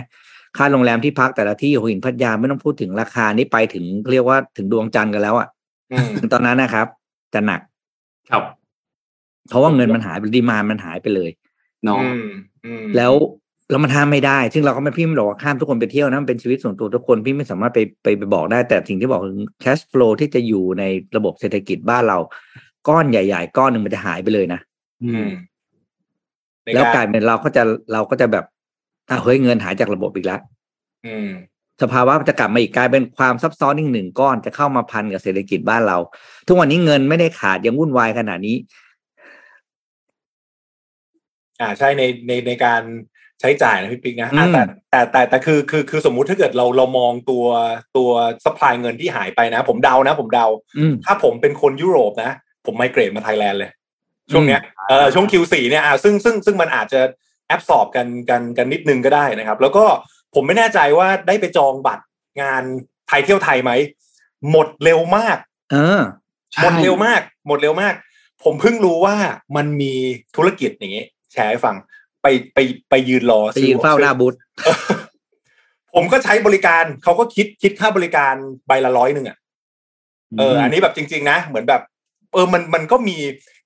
[0.56, 5.48] ค่าโรงแรมที่พักแต่ละที่หัวหินพัทยาไม่ต้องพูดถึงราคานี้ไปถึงเรียกว่าถึงดวงจันทร์กันแล้วอะ
[5.92, 6.86] อืมถึงตอนนั้นนะครับ
[7.34, 7.60] จะหนัก
[8.30, 8.42] ครับ
[9.48, 11.30] เพราะว่าเงินมันหายดีมานมันหายไปเลย
[11.84, 12.26] เนาะอืม
[12.64, 13.12] อืมแล้ว
[13.70, 20.84] แล้วมันห้ามไม่ได้ ซึ่งเราก็ไม่พี่ไม่บอกว่าห้ามทุกคนไปเที่ยวนะมันเป็นชีวิตส่วนตัวทุกคนพี่ไม่สามารถไปไปไปบอกได้ แต่สิ่งที่บอกคือ cash flow ที่จะอยู่ใน
[21.16, 22.18] ระบบเศรษฐกิจบ้านเรา
[22.88, 24.60] ก้อนใหญ่ ๆ ก้อนหนึ่งมันจะหายไปเลยนะ
[25.04, 25.30] อือืมม
[26.64, 27.62] ในแล้วรกลายเป็นเราก็จะ
[27.92, 28.44] เราก็จะแบบ
[29.10, 30.40] อะเฮ้ยเงินหายจากระบบอีกแล้ว
[31.06, 31.28] อืม
[31.82, 35.98] สภาวะจะกลับมาอีกกลายเป็นความซับซ้อนอีกหนึ่งก้อนจะเข้ามาพันกับเศรษฐกิจบ้านเรา
[36.46, 38.56] ทุกวันนี้เงินไม่ได้ขาดยังวุ่นวายขนาดนี้
[41.60, 42.82] อ่าใช่ในในในการ
[43.40, 47.44] ใช้จ่ายนะพี่ปิ๊กนะอะอืมแต่แต่แต่แต่คือคือคือสมมุติถ้าเกิดเราเรามองตัว
[47.96, 48.10] ตัว
[48.44, 50.46] สปายเงินที่หายไปนะ ผมเดานะ ผมเดา
[50.78, 52.32] อืมถ้าผมเป็นคนยุโรปนะ
[52.66, 53.70] ผมไมเกรดมาไทยแลนด์เลย
[54.32, 57.00] ช่วงเนี้ยเออช่วง Q4 เนี่ยอ่าซึ่งซึ่งซึ่งมันอาจจะ
[57.46, 59.84] แอบสอบกันกันกันนิดนึงก็ได้นะครับ แล้วก็
[60.34, 62.04] ผมไม่แน่ใจว่าได้ไปจองบัตร
[62.42, 62.62] งาน
[63.08, 63.72] ไทยเที่ยวไทยไหม
[64.50, 65.38] หมดเร็วมาก
[65.72, 66.00] เออ
[66.52, 67.94] ใช่หมดเร็วมาก หมดเร็วมาก
[68.44, 69.16] ผมเพิ่งรู้ว่า
[69.56, 69.92] มันมี
[70.36, 71.76] ธุรกิจอย่างนี้แชร์ให้ฟัง
[72.22, 72.58] ไปไป
[72.90, 74.34] ไปยืนรอไปยืนเฝ้าหน้าบูธ
[75.94, 78.34] ผมก็ใช้บริการเขาก็คิดคิดค่าบริการ
[78.66, 79.36] ใบละร้อยหนึ่งอะ
[80.38, 81.82] เออ อันนี้แบบจริง ๆ นะ เหมือนแบบ
[82.32, 83.16] เออมันมันก็มี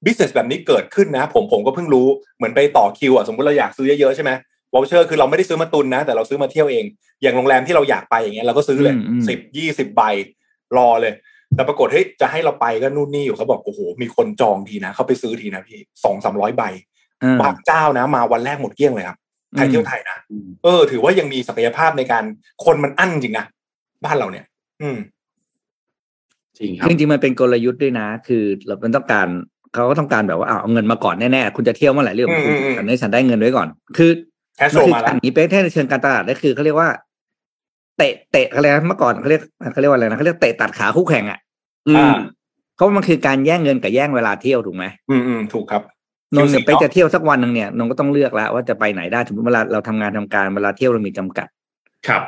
[0.04, 2.06] business แบบนี้เกิดขึ้นนะ ผมผมก็เพิ่งรู้
[2.36, 4.30] เหมือนไปต่อคิวอะสมมติเราอยากซื้อเยอะๆใช่ไหม
[4.74, 6.84] voucher คือเราไม่ได้ซื้อมาตุนนะ แต่เราซื้อมาเที่ยวเอง
[7.22, 10.02] อย่างโรงแรมที่เราอยากไปอย่างเงี้ยเราก็ซื้อเลยอืมอืมสิบยี่สิบใบ
[10.76, 11.12] รอเลย
[11.56, 16.89] แต่ปรากฏเฮ้ยจะให้เราไปก็นู่นนี่อยู่เขาบอกโอ้โหมีคนจองทีนะเขาไปซื้อทีนะพี่สองสามร้อยใบเออ
[17.40, 19.18] บางเจ้านะ มาวันแรกหมดเกลี้ยงเลยครับ
[19.56, 22.24] ไทยเที่ยวไทยนะอืมเออ ถือว่ายังมีศักยภาพในการ
[22.64, 23.46] คนมันอั้นจริงนะ
[24.04, 24.44] บ้านเราเนี่ย
[24.82, 24.98] อืม
[26.58, 29.26] จริงครับจริงๆมันเป็นกลยุทธ์ด้วยนะ คือเราเป็นต้องการ
[29.74, 34.10] เขาก็ต้องการแบบว่าอ้าวเอาเงินมาก่อนแน่ๆคุณจะเที่ยวเมื่อไหร่เรื่องของคุณอืมอืมแต่ในฉันได้เงินไว้ก่อน คือ
[34.56, 36.88] แคชโชมันว์คือมาแล้กาวรหนีไปแค่ในเชิงการตลาดก็คือเขาเรียกว่า
[37.96, 39.42] เตะเตะอะไรนะเมื่อก่อนเขาเรียก
[39.72, 41.38] เขาเรียกว่าอะไรนะเขาเรียกเตะตัดขาคู่แข่งอะ
[41.88, 42.16] อือ่าม
[42.76, 45.82] เพราะว่ามันคือการแย่งเงินกับแย่งเวลาเที่ยวถูกไหมอืมอืมถูกครับ
[46.36, 51.48] นนท์เนี่ย Q4 ไปจะเที่ยวสักวันหนึ่งเนี่ยนนท์ก็ต้องเลือกแล้วว่าจะไปไหนได้ถึงเวลาเราทำงานทำการเวลาเที่ยวเรามีจำกัด
[52.08, 52.22] ครับ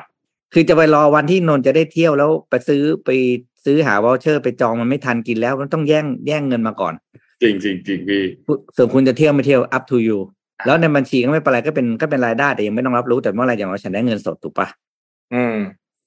[0.53, 3.11] คือจะไปรอวันที่นนท์จะได้เที่ยวแล้วไปซื้อไป
[3.65, 6.95] ซื้อหาวอลเชอร์ไปจองมันไม่ทันกินแล้วมันต้องแย่งแย่งเงินมาก่อน
[7.43, 8.23] จริงจริงจริงพี่
[8.77, 10.19] ส่วนคุณจะเที่ยวไม่เที่ยว up to you
[10.67, 14.69] แล้วในบัญชีก็ไม่เป็นไรก็เป็นก็เป็นรายได้แต่ยังไม่ต้องรับรู้แต่เมื่อไหรอย่างน้อยฉันได้เงินสดถูกปะ
[15.35, 15.57] อืม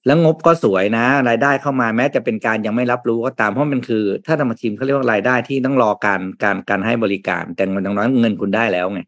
[0.06, 9.00] แล้วงบก็สวยนะ รายได้เข้ามาแม้จะเป็นการยังไม่รับรู้ก็ตามเพราะมันคือ ถ้าทำมาทีมเขาเรียกว่ารายได้ที่ต้องรอการการการให้บริการ แต่เงินอย่างน้อยเงินคุณได้แล้วไง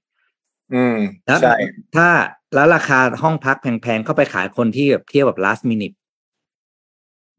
[0.74, 1.56] อืมแล้วใช่
[1.96, 2.08] ถ้า
[2.56, 5.96] แล้วราคาห้องพักแพงๆเข้าไปขายคนที่แบบเทียบแบบ last minute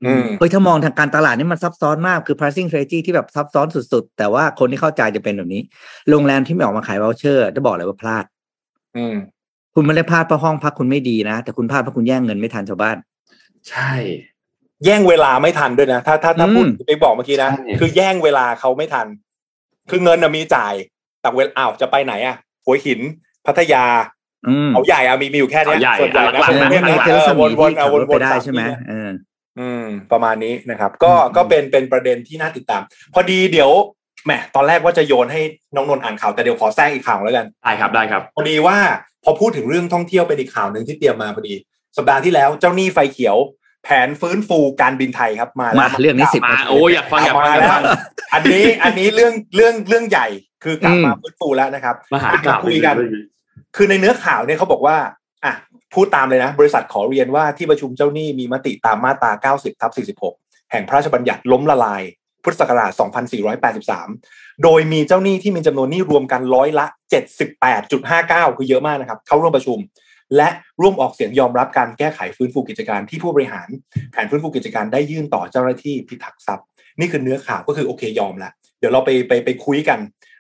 [0.04, 5.62] อืมเฮ้ยถ้ามองทางการตลาดนี่มันซับซ้อนมากคือ pricing strategy ที่แบบซับซ้อนสุดๆ แต่ว่าคนที่เข้าใจจะเป็นแบบนี้
[6.10, 8.24] โรงแรมที่ไม่ออกมาขาย voucher จะบอกเลยว่าพลาด
[8.96, 9.14] อืม
[9.74, 12.96] คุณไม่ได้พลาดเพราะห้องพักคุณไม่ดีนะ แต่คุณพลาดเพราะคุณแย่งเงินไม่ทันชาวบ้าน
[13.70, 13.92] ใช่
[14.84, 19.06] แย่งเวลาไม่ทันด้วยนะ ถ้าถ้าถ้าอืมพูดไปบอกเมื่อกี้นะใช่คือแย่งเวลาเขาไม่ทัน
[19.90, 20.74] คือเงินน่ะมีจ่าย
[21.20, 23.00] แต่เวลอ้าวจะไปไหนอะหัวหิน
[23.46, 23.84] พัทยา
[24.48, 29.10] อืมเขาใหญ่อะมีมีอยู่แค่เนี้ยเขาใหญ่ส่วนใหญ่หลักๆเออนะให้มันนะเจอสเออมีวนที่ๆเอาขับรถวไปนๆได้สามใช่ไหมที่เนี่ยเออ
[29.58, 32.82] อืม ประมาณนี้นะครับ ก็อืมก็เป็นเป็นประเด็นที่น่าติดตาม
[33.14, 33.70] พอดีเดี๋ยว
[34.24, 35.40] แหมตอนแรกว่าจะโยนให้
[35.74, 38.76] น้องนนท์อ่านข่าวแต่เดี๋ยวขอแทรกอีกข่าวแล้วกันได้ครับได้ครับ พอดีว่า
[39.24, 41.54] พอพูดถึงเรื่องท่องเที่ยวเป็นอีกข่าวหนึ่งที่เตรียมมาพอดี
[41.96, 43.36] สัปดาห์ที่แล้วเจ้าหนี้ไฟเขียว
[43.84, 47.82] แผนฟื้นฟูการบินไทยครับมาแล้วมาเรื่องนี้สิบมานาทีโอ้อยากฟังอยากฟังมาอยากแล้วฟัง
[48.34, 50.26] อันนี้อันนี้เรื่องเรื่องเรื่องใหญ่
[50.64, 52.96] คือกลับมาอืมฟื้นฟูแล้วนะครับมาหาข่าวคุยกัน
[53.76, 54.96] คือในเนื้อข่าวเนี่ยเขาบอกว่า
[55.44, 55.54] อะ
[55.94, 59.92] พูดตามเลยนะ บริษัทขอเรียนว่าที่ประชุมเจ้าหนี้มีมติตามมาตรา 90ทับ
[60.30, 62.02] 46 แห่งพระราชบัญญัติล้มละลาย
[62.42, 62.90] พุทธศักราช
[63.96, 66.86] 2483 โดยมีเจ้าหนี้ที่มีจำนวนหนี้รวมกันร้อยละ
[67.66, 69.78] 78.59 คือเยอะมากนะครับ เข้าร่วมประชุม
[70.36, 70.48] และ
[70.80, 73.68] ร่วมออกเสียงยอมรับการแก้ไขฟื้นฟูกิจการที่ผู้บริหาร
[74.12, 76.66] แผนฟื้นฟูกิจการได้ยื่นต่อเจ้าหน้าที่พิทักษ์ทรัพย์
[77.00, 79.98] นี่คือเนื้อข่าวก็คือโอเคยอมแล้วเดี๋ยวเราไปไปไปคุยกัน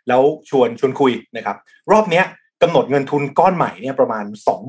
[0.08, 1.56] แล้วชวนชวนคุยนะครับ
[1.92, 2.26] รอบเนี้ย
[2.62, 4.24] กำหนดเงินทุนก้อนใหม่เนี่ยประมาณ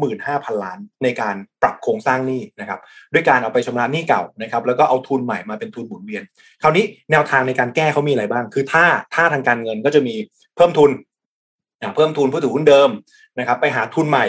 [0.09, 2.79] 25,000 ล้าน ในการปรับโครงสร้างหนี้นะครับ
[3.13, 6.23] ด้วยการเอาไปชำระหนี้เก่านะครับแล้วก็เอาทุนใหม่มาเป็นทุนหมุนเวียน
[6.61, 10.15] คราวนี้แนวทางในการแก้เขามีอะไรบ้าง คือถ้าถ้าทางการเงินก็จะมี
[10.55, 10.91] เพิ่มทุน
[11.95, 12.89] เพิ่มทุนผู้ถือหุ้นเดิม
[13.39, 14.25] นะครับไปหาทุนใหม่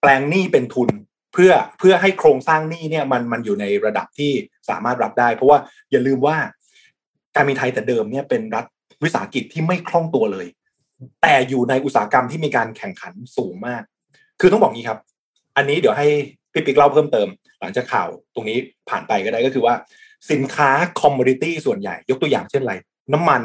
[0.00, 0.90] แปลงหนี้เป็นทุน
[1.32, 4.32] เพื่อเพื่อให้โครงสร้างหนี้เนี่ยมันมันอยู่ในระดับที่
[4.68, 5.58] สามารถรับได้ เพราะว่า
[5.90, 6.36] อย่าลืมว่า
[7.36, 8.64] การมีไทยแต่เดิมเนี่ยเป็นรัฐ
[9.02, 10.46] วิสาหกิจที่ไม่คล่องตัวเลย
[11.22, 13.82] แต่อยู่ในอุตสาหกรรมที่มีการแข่งขันสูงมาก
[14.40, 14.98] คือต้องบอกงี้ครับ
[15.56, 16.06] อันนี้เดี๋ยวให้
[16.52, 17.28] พี่ปิ๊กเล่าเพิ่มเติม
[17.60, 19.74] หลังจากข่าวตรงนี้ผ่านไปก็ได้ก็คือว่า
[20.30, 20.70] สินค้า
[21.00, 22.74] คอมมูนิตี้ส่วนใหญ่ ยกตัวอย่างเช่นอะไร
[23.12, 23.42] น้ำมัน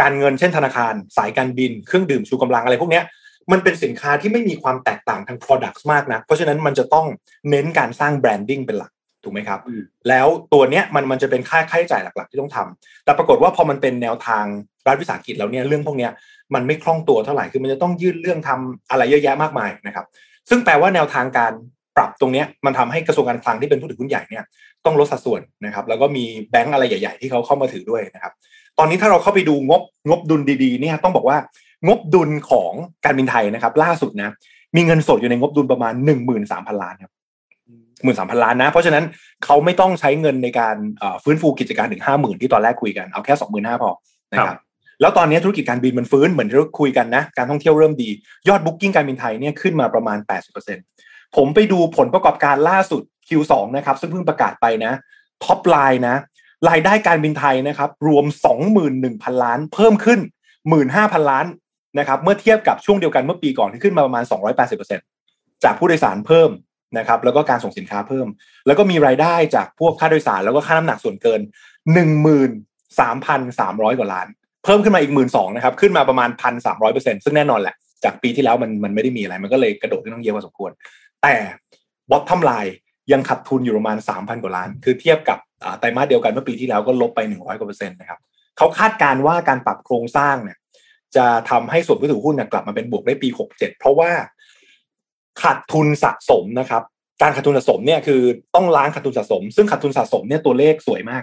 [0.00, 3.04] การเงินเช่นธนาคาร สายการบิน เครื่องดื่มชูกำลังอะไรพวกเนี้ย
[3.52, 7.06] มันเป็นสินค้าที่ไม่มีความแตกต่างทาง products มากนะเพราะฉะนั้นมันจะต้อง
[7.50, 8.90] เน้นการสร้างแบรนดิ้งเป็นหลัก
[9.24, 14.44] ถูกไหมครับอืมแล้วตัวเนี้ยมันมันจะเป็นค่าค่าใช้จ่ายหลักๆที่ต้องทำแต่ปรากฏว่าพอมันเป็นแนวทาง
[14.86, 16.10] รัฐวิสาหกิจแล้วเนี่ยเรื่องพวกเนี้ย
[16.54, 20.06] มันไม่คล่องตัวเท่าไหร่คือมันจะต้องยื่นเรื่องทำอะไรเยอะแยะมากมายนะครับ
[20.48, 21.52] ซึ่งแปลว่าแนวทางการ
[21.96, 24.44] ปรับตรงเนี้ยมันทำให้กระทรวงการคลังที่เป็นผู้ถือหุ้นใหญ่เนี่ย
[24.84, 28.32] ต้องลดสัดส่วนนะครับ แล้วก็มีแบงก์อะไรใหญ่ ๆ ที่เขาเข้ามาถือด้วยนะครับ
[28.78, 31.38] ตอนนี้ถ้าเราเข้าไปดูงบงบดุลดีๆเนี่ยต้องบอกว่า
[31.86, 32.72] งบดุลของ
[33.04, 34.30] การบินไทยนะครับ ล่าสุดนะ
[34.76, 37.12] มีเงินสดอยู่ในงบดุลประมาณหนึ่งหมื่นสามพันล้านครับ
[38.04, 39.04] หมื่นสามพันล้านนะ เพราะฉะนั้น
[39.44, 43.90] เขาไม่ต้องใช้เงินในการเอ่อฟื้นฟูกิจการถึงห้าหมื่นที่ตอนแรกคุยกันเอาแค่สองหมื่นห้าพอ
[44.32, 44.58] นะครับ
[45.00, 48.08] แล้วตอนนี้ธุรกิจการบินมันฟื้นเหมือนที่เราคุยกันนะ การท่องเที่ยวเริ่มดี
[48.48, 50.18] ยอดบุ๊กิ้งการบินไทยเนี่ยขึ้นมาประมาณ
[50.76, 54.92] 80%ผมไปดูผลประกอบการล่าสุด Q2 นะครับ ซึ่งเพิ่งประกาศไปนะ
[55.44, 56.16] top line นะ
[56.68, 58.24] รายได้การบินไทยนะครับ รวม
[58.84, 60.20] 21,000 ล้าน เพิ่มขึ้น
[60.74, 61.46] 15,000 ล้าน
[61.98, 64.24] นะครับเมื่อเทียบกับช่วงเดียวกันเมื่อปีก่อนที่ขึ้นมาประมาณ
[64.94, 66.50] 280%จากผู้โดยสารเพิ่ม
[66.98, 68.26] นะครับแล้วก็การส่งสินค้าเพิ่ม
[68.66, 71.40] แล้วก็มีรายได้จากพวกค่าโดยสารแล้วก็ค่าน้ำหนักส่วนเกิน
[73.04, 74.26] 13,300 กว่าล้าน
[74.64, 77.74] เพิ่มขึ้นมาอีกหมื่นสองนะครับขึ้นมาประมาณพันสามร้อยเปอร์เซ็นซึ่งแน่นอนแหละ
[78.04, 80.70] จากปีที่แล้วมันมันไม่ได้มีอะไร มันก็เลยกระโดดขึ้นต้องเยอะพอสมควร
[81.22, 81.34] แต่
[82.10, 82.76] บอททอมไลน์
[83.12, 85.38] ยังขาดทุนอยู่ประมาณสามพันกว่าล้าน คือเทียบกับ
[85.78, 88.18] ไตรมาสเดียวกันเมื่อปีที่แล้วก็ลบไปหนึ่งร้อยกว่าเปอร์เซ็นต์นะครับ
[88.56, 90.56] เขาคาดการณ์ว่าการปรับโครงสร้างเนี่ย
[91.16, 94.10] จะทำให้ส่วนผู้ถือหุ้นเนี่ยกลับมาเป็นบวกได้ปีหกเจ็ดเพราะว่า
[95.42, 96.82] ขาดทุนสะสมนะครับ
[97.22, 98.20] การขาดทุนสะสมเนี่ยคือ
[98.54, 101.22] ต้องล้างขาดทุนสะสม ซึ่งขาดทุนสะสมเนี่ยตัวเลขสวยมาก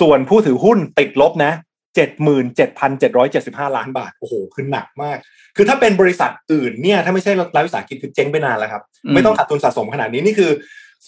[0.00, 1.52] ส่วนผู้ถือหุ้นติดลบนะ
[1.96, 5.18] เจ็ดหมื่นเจ็ดพันเจ็ดร้อยเจ็ดสิบห้าล้านบาทโอ้โหคือหนักมาก
[5.56, 10.50] คือถ้าเป็นบริษัทอื่นเนี่ยถ้าไม่ใช่รัฐวิสาหกิจคือเจ๊งไปนานแล้วครับอืมไม่ต้องขาดทุนสะสมขนาดนี้นี่คือ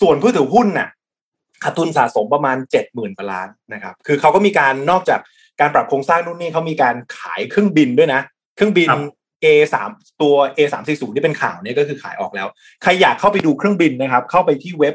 [0.00, 0.88] ส่วนผู้ถือหุ้นน่ะ
[1.64, 5.20] ขาดทุนสะสมประมาณเจ็ดหมื่นล้านนะครับ คือเขาก็มีการนอกจาก
[5.60, 8.20] การปรับโครงสร้างนู่นนี่เขามีการขายเครื่องบินด้วยนะ
[8.56, 9.00] เครื่องบินครับ
[9.44, 9.90] A สาม
[10.22, 12.48] ตัว A สามสี่ศูนย์ที่เป็นข่าวเนี่ยก็คือขายออกแล้ว
[12.82, 14.94] ใครอยากเข้าไปดูเครื่องบินนะครับ เข้าไปที่เว็บ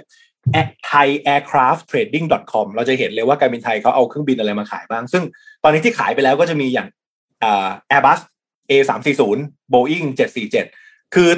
[0.89, 5.23] thaiaircrafttrading.com เราจะเห็นเลยว่าการบินไทยเขาเอาเครื่องบินอะไรมาขายบ้าง ซึ่ง
[5.63, 6.87] ตอนนี้ที่ขายไปแล้วก็จะมีอย่าง
[7.43, 8.19] อ่า Airbus
[8.69, 9.43] A สามสี่ศูนย์
[9.73, 10.65] Boeing เจ็ดสี่เจ็ด
[11.15, 11.29] คือ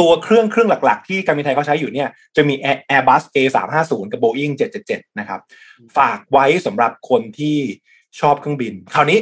[0.00, 5.40] ตัวเครื่องเครื่องหลัก ๆ ที่การบินไทยเขาใช้อยู่เนี่ยจะมี Air- Airbus A สามห้าศูนย์กับ Boeing เจ็ดเจ็ดเจ็ดนะครับ
[5.96, 7.58] ฝากไว้สำหรับคนที่
[8.20, 9.18] ชอบเครื่องบิน คราวนี้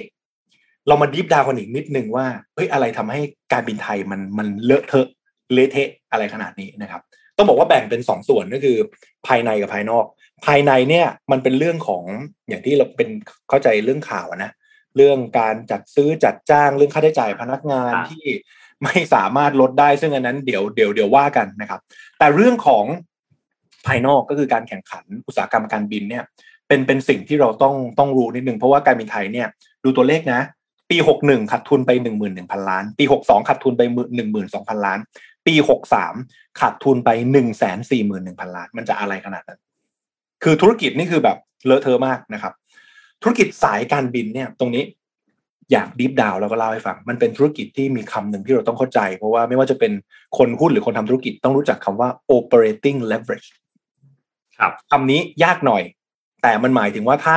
[0.88, 3.20] เรามาดีฟดาวกันอีกนิดนึงว่าเฮ้ยอะไรทำให้
[3.52, 5.08] การบินไทยมันมันเลอะเทอะ
[5.52, 7.00] เละเทะอะไรขนาดนี้นะครับ
[7.36, 8.76] ต้องบอกว่าแบ่งเป็นสองส่วนก็คือ
[9.26, 10.04] ภายในกับภายนอก
[10.46, 12.04] ภายในเนี่ยมันเป็นเรื่องของ
[12.48, 13.08] อย่างที่เราเป็น
[13.48, 14.50] เข้าใจเรื่องข่าวอะนะ
[14.96, 18.24] เรื่องการจัดซื้อจัดจ้างเรื่องค่าใช้จ่ายพนักงานอ่าที่
[18.82, 21.80] ไม่สามารถลดได้ ซึ่งอันนั้นเดี๋ยวเดี๋ยวเดี๋ยวว่ากันนะครับ
[22.18, 22.84] แต่เรื่องของ
[23.86, 26.24] ภายนอกก็คือการแข่งขันอุตสาหกรรมการบินเนี่ย
[26.68, 29.46] เป็นเป็นสิ่งที่เราต้องต้องรู้นิดนึงเพราะว่าการบินไทยเนี่ย
[29.84, 30.40] ดูตัวเลขนะ
[30.90, 33.82] ปีหกหนึ่งขาดทุนไปหนึ่งหมื่นหนึ่งพันล้าน ปีหกสองขาดทุนไป
[34.16, 34.98] หนึ่งหมื่นสองพันล้าน
[35.46, 36.14] ปีหกสาม
[36.60, 39.60] ขาดทุนไปหนึ่งแสนสี่หมื่นหนึ่งพันล้าน มันจะอะไรขนาดนั้น
[40.42, 42.52] คือธุรกิจนี่คือแบบเลอะเทอะมากนะครับ
[43.22, 44.84] ธุรกิจสายการบินเนี่ยตรงนี้
[45.72, 49.92] อยาก deep down แล้วก็เล่าให้ฟัง มันเป็นธุรกิจที่มีคำหนึ่งที่เราต้องเข้าใจ เพราะว่าไม่ว่าจะเป็น
[50.38, 53.48] คนหุ้นหรือคนทำธุรกิจต้องรู้จักคำว่า operating leverage
[54.58, 55.82] ครับคำนี้ยากหน่อย
[56.42, 57.36] แต่มันหมายถึงว่าถ้า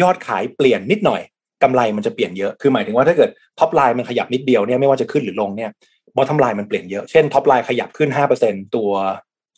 [0.00, 1.20] ยอดขายเปลี่ยนนิดหน่อย
[1.62, 5.70] กำไรมันจะเปลี่ยนเยอะคือหมายถึงว่าถ้าเกิด top line มันขยับนิดเดียวเนี่ยไม่ว่าจะขึ้นหรือลงเนี่ย
[6.16, 8.10] bottom line มันเปลี่ยนเยอะเช่น top line ขยับขึ้น
[8.42, 8.90] 5%ตัว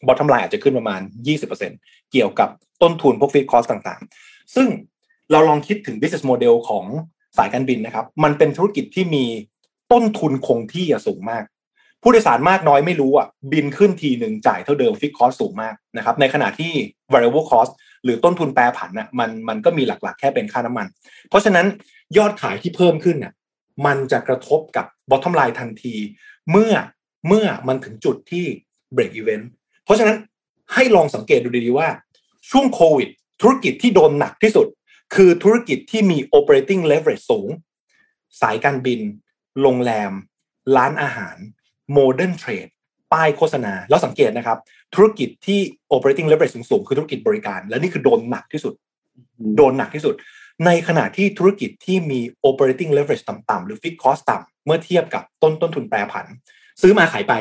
[0.07, 1.01] bottom line อาจจะขึ้นประมาณ
[1.57, 2.49] 20%เกี่ยวกับ
[2.83, 4.69] ต้นทุนพวก fixed cost ต่างๆ ซึ่ง
[5.31, 6.85] เราลองคิดถึง business model ของ
[7.37, 9.25] สายการบินนะครับ มันเป็นธุรกิจที่มี
[9.93, 11.45] ต้นทุนคงที่สูงมาก
[12.03, 16.73] ผู้โดยสารมากน้อยไม่รู้อะบินขึ้นทีหนึ่งจ่ายเท่าเดิม fixed cost สูงมากนะครับในขณะที่
[17.13, 17.73] variable cost
[18.05, 20.87] หรือต้นทุนแปรผันน่ะมันมันก็มีหลักๆ แค่เป็นค่าน้ำมัน
[21.29, 21.67] เพราะฉะนั้น
[22.17, 23.33] ยอดขายที่เพิ่มขึ้นน่ะ
[23.87, 25.95] มันจะกระทบกับ bottom line ทันที
[26.51, 26.73] เมื่อ
[27.29, 28.45] เมื่อมันถึงจุดที่
[28.95, 29.47] break event
[29.85, 30.17] เพราะฉะนั้น
[30.75, 31.89] ให้ลองสังเกตดูดีๆว่า
[32.51, 33.09] ช่วงโควิด
[33.43, 34.67] ธุรกิจที่โดนหนักที่สุด
[35.15, 37.49] คือธุรกิจที่มี operating leverage สูง
[38.41, 39.01] สายการบิน
[39.63, 40.13] โรงแรม
[40.77, 41.37] ร้านอาหาร
[41.97, 42.71] modern trade
[43.13, 44.59] ป้ายโฆษณา แล้วสังเกตนะครับ
[44.95, 45.61] ธุรกิจที่
[45.95, 48.75] operating leverage สูงๆคือธุรกิจบริการ และนี่คือโดนหนักที่สุด
[49.57, 50.15] โดนหนักที่สุด
[50.67, 56.27] ในขณะที่ธุรกิจที่มี operating leverage ต่ำๆหรือ fixed cost ต่ำเมื่อเทียบกับต้นต้นทุนแปรผัน
[56.83, 57.33] ซื้อมาขายไป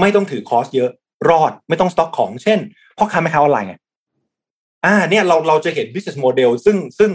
[0.00, 0.90] ไม่ต้องถือคอสเยอะ
[1.28, 2.58] รอดไม่ต้องสต็อกของ เช่น
[2.98, 3.76] พ่อค้าแม่ค้าออนไลน์ไง
[4.84, 7.10] อ่าเนี่ยเราเราจะเห็น business model ซึ่งซึ่ง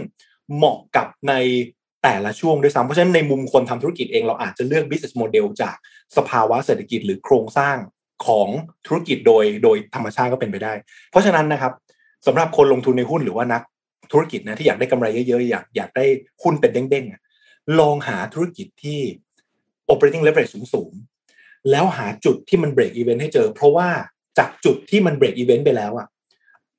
[0.56, 1.34] เหมาะกับใน
[2.08, 5.76] แต่ละช่วงด้วยซ้ำเพราะฉะนั้นในมุมคนทำธุรกิจเองเราอาจจะเลือก business model จาก
[6.16, 7.76] สภาวะเศรษฐกิจหรือโครงสร้าง
[8.26, 8.48] ของ
[8.86, 10.72] ธุรกิจโดยโดยธรรมชาติก็เป็นไปได้
[11.10, 11.72] เพราะฉะนั้นนะครับ
[12.26, 13.62] สำหรับคนลงทุนในหุ้นหรือว่านัก
[14.12, 16.04] ธุรกิจนะที่อยากได้กำไรเยอะๆอยากอยากได้
[16.42, 19.00] หุ้นเป็นเด้งๆลองหาธุรกิจที่
[19.92, 23.88] operating leverage สูงๆแล้วหาจุดที่มัน break even ให้เจอ เพราะว่า
[24.38, 26.08] จากจุดที่มัน break even ไปแล้วอะ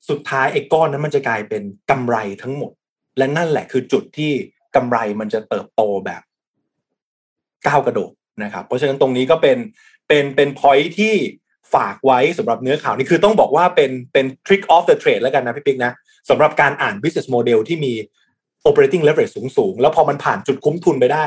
[0.10, 2.72] สุดท้ายไอ้ก้อนนั้นมันจะกลายเป็นกำไรทั้งหมด
[3.18, 4.34] และนั่นแหละคือจุดที่
[4.76, 6.22] กำไรมันจะเติบโตแบบ
[7.68, 8.12] ก้าวกระโดด
[8.44, 9.58] นะครับ เพราะฉะนั้นตรงนี้ก็เป็น
[10.08, 11.14] เป็นเป็น point ที่
[11.74, 15.92] ฝากไว้สำหรับเนื้อข่าวนี่คือต้องบอกว่าเป็นเป็น trick of the trade แล้วกันนะพี่ปิ๊กนะ
[16.30, 17.94] สำหรับการอ่าน business model ที่มี
[18.68, 21.26] operating leverage สูงๆ แล้วพอมันผ่านจุดคุ้มทุนไปได้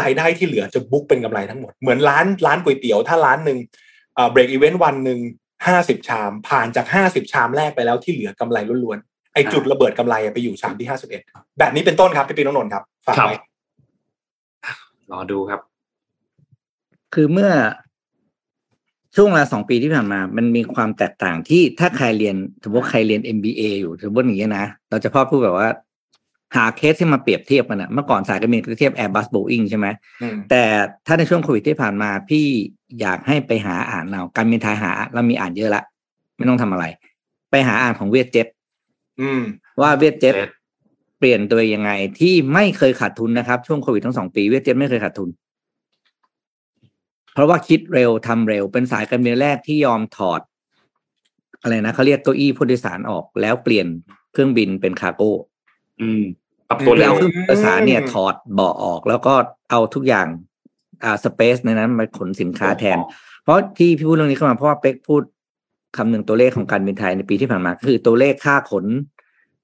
[0.00, 3.58] รายได้ที่เหลือจะบุ๊กเป็นกำไรทั้งหมด เหมือนร้านร้านก๋วยเตี๋ยว ถ้าร้านหนึ่ง
[4.14, 5.18] เอ่อ break event วันหนึ่ง
[5.66, 8.98] ห้าสิบชาม ผ่านจากห้าสิบชามแรกไปแล้วที่เหลือกำไรล้วน
[9.34, 11.22] ไอจุดระเบิดกำไรอะไปอยู่ชามที่ห้าสิบเอ็ด
[11.58, 13.36] แบบนี้เป็นต้นครับพี่ปิ๊กน้องนนท์ครับฝากไว้
[15.12, 15.60] รอดูครับ
[17.14, 17.50] คือเมื่อ
[19.16, 25.68] ช่วงเวลาสองปีที่ผ่านมา มันมีความแตกต่างที่ถ้าใครเรียนสมมติใครเรียน MBA อยู่สมมติอย่างนี้ยนะเราจะพอพูดแบบว่า
[26.56, 29.86] หาเคสที่มาเปรียบเทียบกันอะเมื่อก่อนสายการบินก็เทียบ Airbus Boeing ใช่ไหม
[30.22, 30.62] อืมแต่
[31.06, 32.46] ถ้าในช่วงโควิดที่ผ่านมา พี่
[33.00, 35.82] อยากให้ไปหาอ่านเอาการบินไทยหาเรามีอ่านเยอะละ
[36.36, 36.84] ไม่ต้องทำอะไร
[37.50, 38.60] ไปหาอ่านของเวียดเจ็ตอืม
[39.80, 40.50] ว่าเวียดเจ็ต Jet
[41.18, 45.28] เปลี่ยนตัวเองยังไง ที่ไม่เคยขาดทุนนะครับ ช่วงโควิดทั้งสองปีเวียดเจ็ตไม่เคยขาดทุน
[47.34, 50.40] เพราะว่าคิดเร็วทำเร็ว เป็นสายการบินแรกที่ยอมถอด
[51.62, 53.86] อะไรนะเขาเรียกเก้าอี้ผู้โดยสารออกแล้วเปลี่ยน
[54.32, 55.32] เครื่องบินเป็นคาร์โก้
[56.00, 56.22] อืม
[56.68, 59.34] ปรับตัวแล้เร็ววเครื่องบินโดยสารเนี่ยถอดเบาะออก แล้วก็
[59.70, 60.26] เอาทุกอย่าง
[61.04, 62.98] อ่าสเปซในนั้นมาขนสินค้าแทน
[63.44, 65.22] เพราะที่พี่พูดเรื่องนี้เข้ามาเพราะว่าเป๊กพูด
[65.96, 68.84] คำหนึ่งตัวเลขของการบินไทยในปีที่ผ่านมาคือตัวเลขค่าขน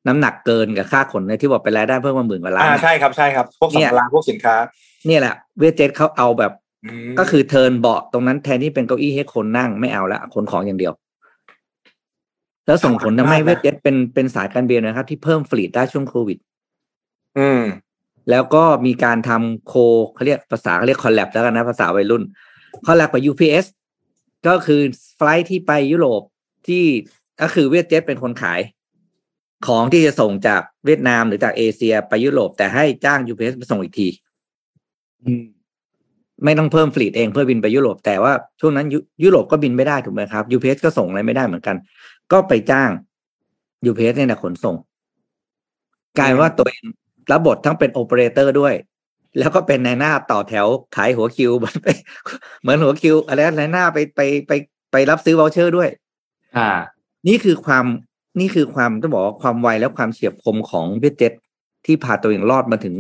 [0.07, 4.55] น้ำหนักเกินกับค่าขนในที่บอกเป็นรายได้เพิ่มมาหมื่นกว่าล้าน อ่าใช่ครับใช่ครับ พวกสัมภาระพวกสินค้า
[5.07, 10.93] เนี่ยแหละ Vietjet เขาเอาแบบ ก็คือ turn เบาะตรงนั้นแทนที่เป็นเก้าอี้ให้คนนั่งไม่เอาละขนของอย่างเดียว
[12.67, 16.39] แล้วส่งผลทำให้ Vietjet เป็นเป็นสายการบินนะครับ ที่เพิ่ม fleet ได้ช่วงโควิด
[17.39, 17.63] อืม
[18.31, 19.75] แล้วก็มีการทำ co
[20.15, 22.23] เขาเรียกภาษาเขาเรียก collab แล้วกันนะภาษาวัยรุ่น
[22.87, 23.65] collab กับ UPS
[24.47, 24.81] ก็คือ
[25.17, 26.23] flight ที่ไปยุโรป
[26.69, 26.85] ที่
[27.41, 28.61] ก็คือ Vietjet เป็นคนขาย
[29.67, 34.09] ของที่จะส่งจากเวียดนามหรือจากเอเชียไปยุโรป แต่ให้จ้าง UPS ไปส่งอีกที
[35.25, 35.45] อืม
[36.45, 41.77] ไม่ต้องเพิ่ม fleet เองเพื่อบินไปยุโรป แต่ว่าช่วงนั้นยุยุโรปก็บินไม่ได้ถูกไหมครับ UPS ก็ส่งอะไรไม่ได้เหมือนกัน
[42.33, 42.91] ก็ไปจ้าง
[43.91, 44.77] UPS เนี่ยนะขนส่ง
[46.19, 46.85] กลายว่าตัวเอง
[47.31, 48.75] รับบททั้งเป็นโอเปอเรเตอร์ด้วย
[49.39, 50.67] แล้วก็เป็นนายหน้าต่อแถว
[50.97, 51.87] ขายหัวคิวเหมือนไป
[52.63, 54.53] เหมือนหัวคิวอะไรนายหน้าไปไปไป
[54.93, 55.89] ไปรับซื้อ voucher ด้วย
[56.57, 56.71] อ่า
[57.29, 57.85] นี่คือความ
[58.41, 61.33] นี่คือความต้องบอกว่าความไวและความเฉียบคมของ Vietjet
[61.87, 62.95] ที่พาตัวเองรอดมาถึง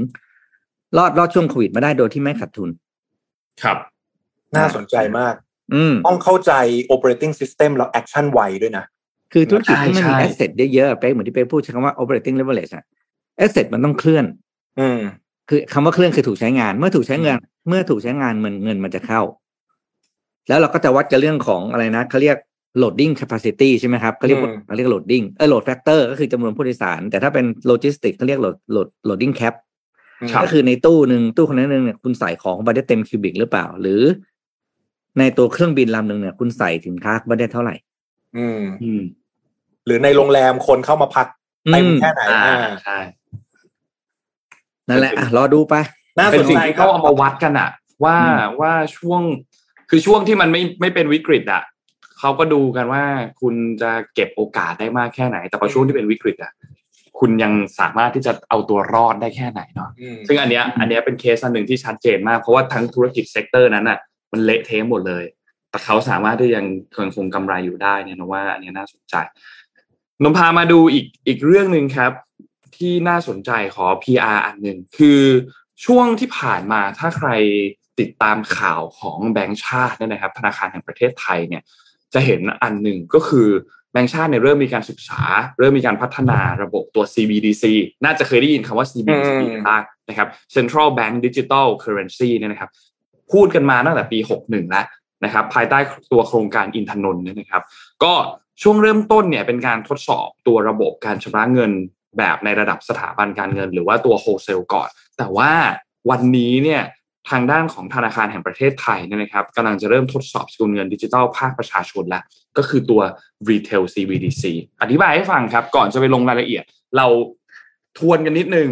[0.96, 2.70] รอดรอดช่วงโควิดมาได้โดยที่ไม่ขาดทุน
[3.62, 3.78] ครับ
[4.56, 5.34] น่าสนใจมาก
[5.74, 6.52] อืมต้องเข้าใจ
[6.94, 8.84] operating system แล้ว action ไวด้วยนะ
[9.32, 12.84] คือธุรกิจที่มันมีใช่ asset เยอะๆเป๊กเหมือนที่เป๊กพูดใช้คำว่า operating leverage อะ
[13.36, 14.24] asset มันต้องเคลื่อน
[14.80, 15.00] อืม
[15.48, 17.38] คือคำว่าเคลื่อนคือถูกใช้งาน เมื่อถูกใช้งาน
[17.68, 19.20] เมื่อถูกใช้งานเงินเงินมันจะเข้า
[20.48, 22.38] แล้วเราก็จะวัดกันเรื่องของอะไรนะเขาเรียก
[22.82, 29.54] loading capacity ใช่ไหมครับเขาเรียกว่าอืมเขาเรียก loading เออ load factor ก็คือจำนวนผู้โดยสาร แต่ถ้าเป็น logistics เขาเรียก load load loading cap
[30.32, 34.02] ครับก็คือในตู้หนึ่งตู้คอนเทนเนอร์หนึ่งเนี่ยคุณใส่ของไปได้เต็ม cubic หรือเปล่า หรือ
[35.18, 37.74] ในตัวเครื่องบินลำหนึ่งเนี่ย คุณใส่สินค้าไปได้เท่าไหร่
[38.36, 39.02] อืมอืม
[39.86, 41.26] หรือในโรงแรมคนเข้ามาพัก
[41.72, 42.98] เต็มอืมแค่ไหนอ่าอ่าใช่
[44.88, 45.74] นั่นแหละอะรอดูไป
[46.18, 47.70] น่าสนใจครับ เป็นสิ่งที่ครัเขาบเอามาวัดกันอะ
[48.04, 49.22] ว่าอืมว่าช่วง
[49.90, 51.62] คือช่วงที่มันไม่ไม่เป็นวิกฤตอะ
[52.18, 53.04] เขาก็ดูกันว่า
[53.40, 56.52] คุณจะเก็บโอกาสได้มากแค่ไหน แต่พอช่วงที่เป็นวิกฤตอะ
[57.18, 63.98] คุณยังสามารถที่จะเอาตัวรอดได้แค่ไหนเนาะอืมซึ่งอันเนี้ยอันเนี้ยเป็นเคสอันหนึ่งที่ชัดเจนมากเพราะว่าทั้งธุรกิจ sector นั้นอะ
[64.32, 65.24] มันเละเทะหมดเลย
[65.70, 66.66] แต่เขาสามารถที่ยัง
[66.96, 69.14] คงคงกำไรอยู่ได้เนี่ยนะว่าอันเนี้ยน่าสนใจ
[70.22, 72.12] นมพามาดูอีกอีกเรื่องหนึ่งครับ
[72.78, 75.22] ที่น่าสนใจขอ PR อันหนึ่งคือ
[75.84, 77.30] ช่วงที่ผ่านมาถ้าใคร
[78.00, 81.62] ติดตามข่าวของแบงก์ชาติเนี่ยนะครับธนาคารแห่งประเทศไทยเนี่ย
[82.14, 83.48] จะเห็นอันหนึ่งก็คือ
[83.92, 85.22] แบงก์ชาติเนี่ยเริ่มมีการศึกษา
[85.58, 87.64] เริ่มมีการพัฒนาระบบตัว CBDC
[88.04, 92.70] น่าจะเคยได้ยินคำว่า CBDC อืมกันบ้างนะครับ Central Bank Digital Currency เนี่ยนะครับ
[93.32, 94.86] พูดกันมาตั้งแต่ปี 61 แล้ว
[95.24, 95.78] นะครับภายใต้
[96.12, 97.62] ตัวโครงการอินทนนท์เนี่ยนะครับ
[98.04, 98.14] ก็
[98.62, 101.72] ช่วงเริ่มต้นเนี่ยเป็นการทดสอบตัวระบบการชำระเงิน
[102.18, 104.88] แบบในระดับสถาบันการเงิน หรือว่าตัวโฮเซลก่อน
[105.18, 105.52] แต่ว่า
[106.10, 106.82] วันนี้เนี่ย
[107.30, 112.22] ทางด้านของธนาคารแห่งประเทศไทยเนี่ยนะครับกำลังจะเริ่มทดสอบสกุลเงินดิจิทัลภาคประชาชนแล้ว
[112.56, 113.00] ก็คือตัว
[113.50, 114.44] Retail CBDC
[114.82, 116.64] อธิบายให้ฟังครับ ก่อนจะไปลงรายละเอียด
[116.96, 117.06] เรา
[117.98, 118.68] ทวนกันนิดนึง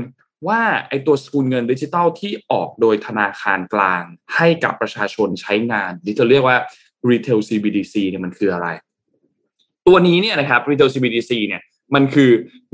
[0.48, 4.02] ว่าไอตัวสกุลเงินดิจิทัลที่ออกโดยธนาคารกลาง
[4.36, 6.56] ให้กับประชาชนใช้งานที่จะเรียกว่า
[7.10, 8.68] Retail CBDC เนี่ยมันคืออะไร
[9.86, 11.62] ตัวนี้เนี่ยนะครับ Retail CBDC เนี่ย
[11.94, 12.30] มันคือ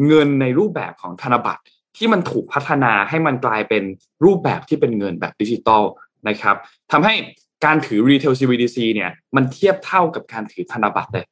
[0.07, 1.63] เงินในรูปแบบของธนบัตร
[1.97, 3.85] ที่มันถูกพัฒนาให้มันกลายเป็น
[4.25, 5.85] รูปแบบที่เป็นเงินแบบดิจิตอล
[6.29, 6.57] นะครับ
[6.93, 7.15] ทำให้
[7.65, 11.25] การถือ Retail CBDC เนี่ยมันเทียบเท่ากับการถือธนบัตรเลย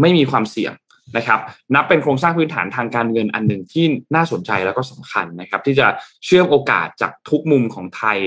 [0.00, 0.72] ไม่มีความเสี่ยง
[1.16, 1.40] นะครับ
[1.74, 3.84] นับเป็นโครงสร้างพื้นฐานทางการเงินอันหนึ่งที่
[4.14, 5.86] น่าสนใจแล้วก็สำคัญนะครับ ที่จะ
[6.24, 8.18] เชื่อมโอกาสจากทุกมุมของไทย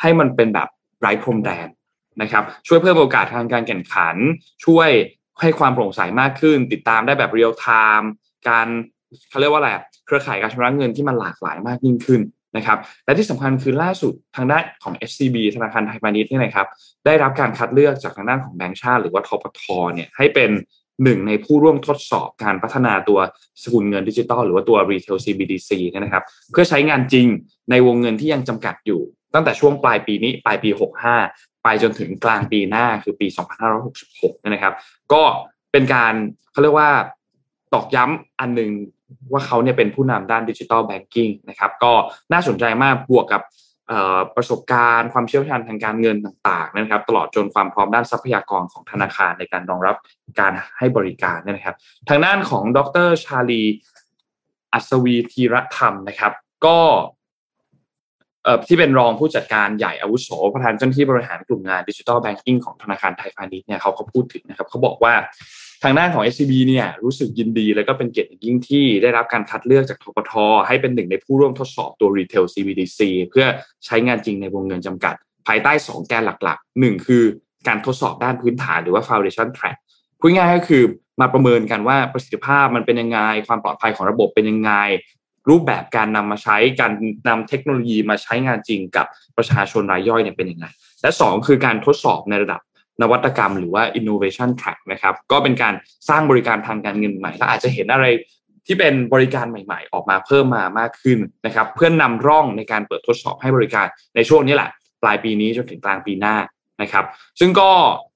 [0.00, 0.68] ให้มันเป็นแบบ
[1.00, 1.68] ไร้พรมแดน
[2.22, 4.16] นะครับ ช่วยเพิ่มโอกาสทางการแข่งขัน
[4.64, 4.90] ช่วย
[5.40, 7.66] ให้ความโปร่งใสมากขึ้น ติดตามได้แบบเรียลไท
[8.00, 8.10] ม์
[8.48, 8.66] การ
[9.30, 9.70] เขาเรียกว่าอะไร
[10.06, 12.20] เครือข่ายการชำระเงินที่มันหลากหลายมากยิ่งขึ้น
[12.56, 16.66] นะครับและที่สำคัญคือล่าสุดทางด้านของ SCB ธนาคารไทยพาณิชย์เนี่ยนะครับ
[17.06, 19.62] ได้รับการคัดเลือกจากทางด้านของแบงก์ชาติหรือว่าทปท
[19.94, 20.50] เนี่ยให้เป็น
[21.04, 23.18] หนึ่งในผู้ร่วมทดสอบการพัฒนาตัว
[23.62, 27.26] สกุลเงินดิจิตอลหรือว่าตัว Retail CBDC เนี่ยนะครับ เพื่อใช้งานจริง
[27.70, 29.00] ในวงเงินที่ยังจำกัดอยู่
[29.34, 30.70] ตั้งแต่ช่วงปลายปีนี้ปลายปี
[31.16, 33.26] 65 ไปจนถึงกลางปีหน้าคือปี
[33.84, 34.74] 2566เนี่ยนะครับ
[35.12, 35.22] ก็
[35.72, 36.14] เป็นการ
[36.52, 36.90] เขาเรียกว่า
[37.74, 38.70] ตอกย้ำอันหนึ่ง
[39.32, 41.92] ว่าเขาเนี่ยเป็นผู้นำด้านดิจิทัลแบงกิ้งนะครับก็
[42.32, 43.42] น่าสนใจมากบวกกับ
[44.36, 49.96] ประสบการณ์ความเชี่ยวชาญทางการเงินต่างๆนะครับ ตลอดจนความพร้อมด้านทรัพยากรของธนาคารในการรองรับ
[50.40, 51.76] การให้บริการเนี่ยนะครับ
[52.08, 53.62] ทางด้านของดรชาลี
[54.72, 56.32] อัศวีธีรธรรมนะครับ
[56.66, 56.78] ก็
[57.19, 65.14] เที่เป็นรองผู้จัดการใหญ่อาวุโสประธานเจ้าหน้าที่บริหารกลุ่มงานดิจิ t a ลแบงกิ้งของธนาคารไทยพาณิชย์เนี่ยเขาก็พูดถึงนะครับเขาบอกว่า
[65.82, 70.32] ทางด้านของ SCB เนี่ยรู้สึกยินดี แล้วก็เป็นเกียรติยิ่งที่ได้รับการคัดเลือกจากทปท
[70.66, 73.46] ให้เป็นหนึ่งในผู้ร่วมทดสอบตัว Retail CBDC เพื่อ
[73.86, 75.14] ใช้งานจริงในวงเงินจำกัด
[75.46, 77.24] ภายใต้ 2 แกนหลักๆ 1 คือ
[77.68, 79.76] การทดสอบด้านพื้นฐานหรือว่า Foundation Track
[80.20, 80.82] พูดง่ายก็คือ
[81.20, 84.72] มาประเมินกันว่าประสิทธิภาพมันเป็นยังไง ความปลอดภัยของระบบเป็นยังไง
[85.48, 86.92] รูปแบบการนำมาใช้การ
[87.28, 90.66] นำเทคโนโลยีมาใช้งานจริงกับประชาชนรายย่อยเนี่ยเป็นยังไง
[91.02, 92.60] และสองคือการทดสอบในระดับ
[93.02, 95.74] นวัตกรรมหรือว่า innovation track นะครับ ก็เป็นการ
[96.08, 98.06] สร้างบริการทางการเงินใหม่ และอาจจะเห็นอะไร
[98.66, 103.86] ที่เป็นบริการใหม่ๆ ออกมาเพิ่มมามากขึ้นนะครับ เพื่อนำร่องในการเปิดทดสอบให้บริการ
[104.16, 104.70] ในช่วงนี้แหละ
[105.02, 106.36] ปลายปีนี้จนถึงกลางปีหน้า
[106.82, 107.04] นะครับ
[107.40, 107.70] ซึ่งก็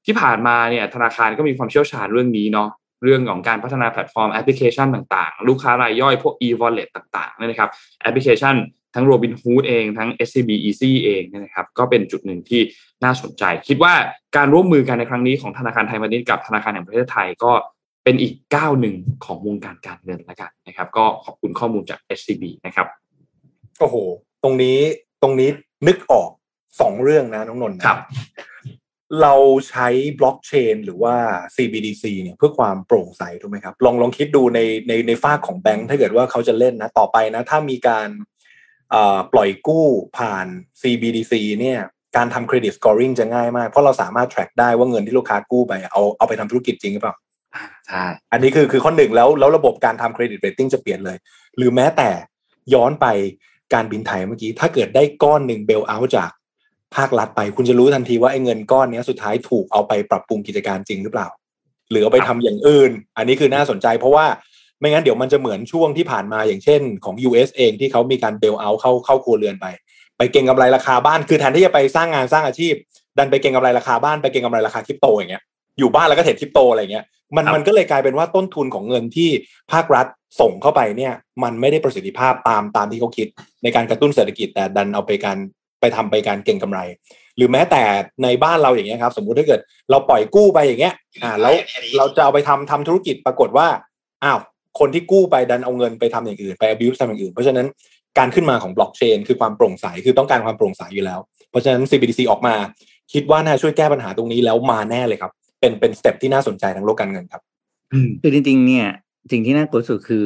[0.07, 2.68] ที่ผ่านมาเนี่ยธนาคารก็มีความเชี่ยวชาญเรื่องนี้เนาะ
[3.05, 7.71] เรื่องของการพัฒนาแพลตฟอร์มแอปพลิเคชันต่างๆ ลูกค้ารายย่อยพวก e-wallet ต่างๆเนี่ยนะครับ
[8.03, 8.55] แอปพลิเคชัน
[8.95, 12.61] ทั้ง Robinhood เองทั้ง SCB Easy เองเนี่ยนะครับก็เป็นจุดหนึ่งที่
[13.05, 13.95] น่าสนใจ คิดว่า
[14.37, 17.53] การร่วมมือกันในครั้งนี้ของธนาคารไทยพาณิชย์กับธนาคารแห่งประเทศไทยก็
[18.05, 18.95] เป็นอีกก้าวหนึ่ง
[19.25, 22.87] ของวงการการเงินแล้วกันนะครับ ก็ขอบคุณข้อมูลจาก SCB นะครับ
[23.81, 23.97] โอ้โห
[24.43, 24.79] ตรงนี้
[25.23, 25.51] ตรงนี้
[25.87, 26.29] นึกออก
[26.81, 27.99] สองเรื่องนะน้องนนท์นะครับ
[29.23, 29.35] เรา
[29.71, 29.89] ใช้
[30.19, 31.15] บล็อกเชนหรือว่า
[31.57, 38.09] CBDC เนี่ยเพื่อความโปร่งใสถูกไหมครับลองลองคิดดูในในในฝากของแบงค์ถ้าเกิดว่าเขาจะเล่นนะต่อไปนะ ถ้ามีการ
[39.33, 39.87] ปล่อยกู้
[40.19, 40.47] ผ่าน
[40.83, 41.81] CBDC เนี่ย
[42.17, 47.15] การทำ credit scoring จะง่ายมาก เพราะเราสามารถ track ได้ว่าเงินที่ลูกค้ากู้ไปเอาเอาไปทำธุรกิจจริงหรือเปล่า
[47.89, 51.17] ใช่อันนี้คือคือข้อหนึ่งแล้วแล้วระบบการทำ credit rating จะเปลี่ยนเลย
[51.57, 52.11] หรือแม้แต่
[52.75, 53.07] ย้อนไป
[53.75, 56.31] การบินไทยเมื่อกี้ ถ้าเกิดได้ก้อนหนึ่ง bailout จาก
[56.97, 61.28] ภาครัฐไป คุณจะรู้ทันทีว่าไอ้เงินก้อนนี้สุดท้ายถูกเอาไปปรับปรุงกิจการจริงหรือเปล่า
[61.90, 64.26] หรือเอาไปทำอย่างอื่น อันนี้คือน่าสนใจ เพราะว่า
[64.80, 69.66] ไม่งั้นเดี๋ยวมันจะเหมือนช่วงที่ผ่านมาอย่างเช่นของ US เองที่เขามีการเบลเอาเข้าเข้าครัวเรือนไป
[70.18, 72.74] ไปเก่งกำไรราคาบ้านคือแทนที่จะไปสร้างงานสร้างอาชีพ
[73.18, 75.42] ดันไปเก่งกำไรราคาบ้านไปเก่งกำไรราคาคริปโตอย่างเงี้ย
[75.78, 77.05] อยู่บ้านแล้วก็เทรดคริปโตอะไรเงี้ย
[77.36, 79.30] มันมันก็เลยกลายเป็นว่าต้นทุนของเงินที่
[79.72, 80.07] ภาครัฐ
[80.40, 83.28] ส่งเข้าไปเนี่ย มันไม่ได้ประสิทธิภาพตามตามที่เขาคิด
[83.62, 85.38] ในการกระตุ้นเศรษฐกิจแต่ดันเอาไปการ
[85.85, 86.80] ไปทำไปการเก่งกำไร
[87.37, 87.82] หรือแม้แต่
[88.22, 89.61] ในบ้านเราอย่างเงี้ยครับ สมมุติถ้าเกิด
[89.91, 91.55] เราปล่อยกู้ไปอย่างเงี้ยอ่าแล้ว
[91.97, 93.66] เราจะเอาไปทำทำธุรกิจปรากฏว่า
[94.24, 94.39] อ้าว
[94.78, 97.66] คนที่กู้ไปดันเอาเงินไปทำอย่างอื่นไป abuse ทำอย่างอื่น เพราะฉะนั้น
[98.18, 101.20] การขึ้นมาของบล็อกเชนคือความโปร่งใสคือต้องการความโปร่งใสอยู่แล้ว
[101.51, 102.55] เพราะฉะนั้น CBDC ออกมา
[103.12, 107.43] คิดว่าน่าช่วยแก้ปัญหาตรงนี้แล้วมาแน่เลยครับ เป็นเป็นสเต็ปที่น่าสนใจทางโลกการเงินครับ
[108.22, 108.87] คือจริงๆเนี่ย
[109.32, 110.24] สิ่งที่น่ากลัวสุดคือ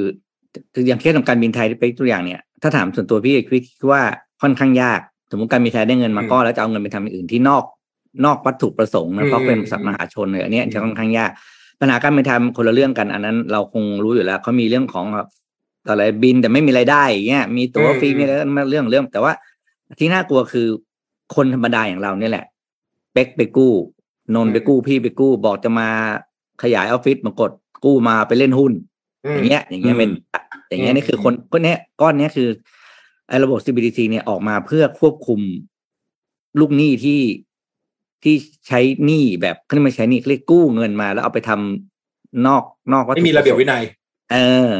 [0.74, 3.34] คืออย่างเคสของการบินไทยที่เป็นตัวอย่างเนี่ย ถ้าถามส่วนตัวพี่
[3.68, 4.02] คิดว่า
[4.42, 5.00] ค่อนข้างยาก
[5.30, 7.64] สมมติการบินไทยได้เงินมาก้อนแล้วจะเอาเงินไปทำอย่างอื่นที่นอก
[8.24, 11.30] นอกวัตถุประสงค์นะเพราะเป็นสัตว์มหาชนเลยอันนี้จะค่อนข้างยาก
[11.80, 15.06] ปัญหาการบินไทยคนละเรื่องกัน อันนั้นเราคงรู้อยู่แล้วเขามีเรื่องของ
[15.88, 18.32] อะไรบินแต่ไม่มีรายได้อย่างเงี้ยมีตั๋วฟรีมีอะไร
[18.70, 19.32] เรื่องเรื่อง แต่ว่า
[19.98, 20.66] ที่น่ากลัวคือ
[21.34, 22.44] คนธรรมดาอย่างเราเนี่ยแหละ
[23.12, 23.72] เป๊กไปกู้
[24.34, 25.88] นนไปกู้พี่ไปกู้ บอกจะมา
[26.62, 27.50] ขยายออฟฟิศมากด
[27.84, 28.72] กู้มาไปเล่นหุ้น
[29.34, 30.10] อย่างเงี้ย อย่างเงี้ยเป็น
[30.70, 32.48] อย่างเงี้ยนี่คือคนก้อนเนี้ยก้อนเนี้ยคือ
[33.28, 35.40] ไอ้ระบบ CBDC เนี่ยออกมาเพื่อควบคุม
[36.60, 37.20] ลูกหนี้ที่
[38.22, 38.34] ที่
[38.68, 43.82] ใช้หนี้แบบเขาไม่ใช้หนี้เรียกกู้เงินมา แล้วเอาไปทำนอกนอกวัตถุไม่มีระเบียบวินัย
[44.32, 44.36] เอ
[44.68, 44.70] อ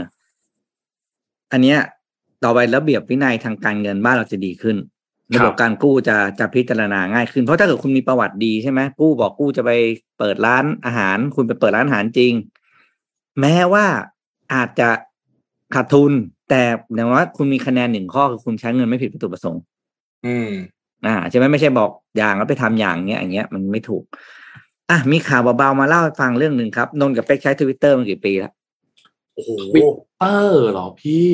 [1.53, 1.79] อันเนี้ย
[2.45, 4.77] ต่อไประเบียบวินัยทางการเงินบ้านเราจะดีขึ้น
[5.35, 9.71] ระบบการกู้จะจะพิจารณาง่ายขึ้น เพราะถ้าเกิดคุณมีประวัติดีใช่ไหมกู้บอกกู้จะไป
[10.19, 12.33] เปิดร้านอาหาร คุณไปเปิดร้านอาหารจริง
[13.41, 13.87] แม้ว่า
[14.55, 14.91] อาจจะ
[15.75, 16.13] ขาดทุน
[16.49, 16.63] แต่
[16.95, 19.63] อย่างว่าคุณมีคะแนนหนึ่งข้อคือคุณใช้เงินไม่ผิดวัตถุประสงค์
[20.27, 20.51] อืม
[21.07, 24.03] อ่าใช่ไหมไม่ใช่บอกอย่างแล้วไปทำอย่างเงี้ยอย่างเงี้ยมันไม่ถูก
[24.91, 28.53] อะมีข่าวเบาๆมาเล่าให้ฟังเรื่องหนึ่งครับ นนกับเป๊กใช้ทวิตเตอร์มากี่ปีแล้ว
[29.35, 29.51] โอ้โห
[30.19, 31.31] เตอร์เหรอพี่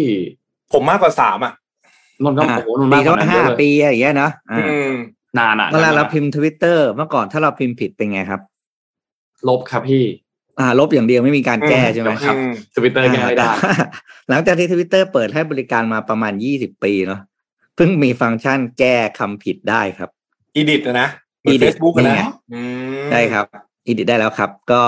[0.73, 1.53] ผมมากกว่าสามอะ
[2.23, 4.93] นนท์ก็อะโอ้โหนนท์ปีมากกเท่าว่านั้นเยห้าอะเลยปีอะไรอย่างเงี้ยเนาะอ่าอืม
[5.39, 8.41] นานอะเวลาเราพิมพ์ทวิตเตอร์เมื่อก่อนถ้าเราพิมพ์ผิดเป็นไงครับ
[9.49, 10.05] ลบครับพี่
[10.59, 12.35] อ่าลบอย่างเดียวไม่มีการแก้ใช่ไหมครับ
[12.77, 13.55] ทวิตเตอร์แก้ไม่ได้อ่า
[14.29, 17.21] หลังจากที่ทวิตเตอร์เปิดให้บริการมาประมาณยี่สิบปีเนาะ
[17.77, 20.11] เพิ่งมีฟังก์ชันแก้คำผิดได้ครับ
[20.57, 21.09] edit นะนะ
[21.41, 22.61] เหมือน edit เฟซบุ๊กนี่นะไงอื
[23.03, 23.47] มได้ครับ
[23.87, 24.83] edit ได้แล้วครับ ก็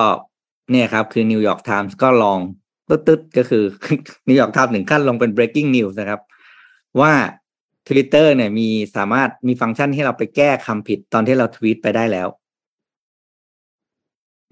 [0.71, 2.39] เนี่ยครับ คือนิวยอร์กไทมส์ก็ลอง
[2.89, 3.65] ตึ๊ดๆก็คือ
[4.29, 6.21] นิวยอร์กไทม์ถึงขั้นลงเป็น breaking news นะครับ
[7.01, 7.13] ว่า
[7.89, 12.29] Twitter เนี่ยมีสามารถมีฟังก์ชันให้เราไปแก้คำผิดตอนที่เราทวีตไปได้แล้ว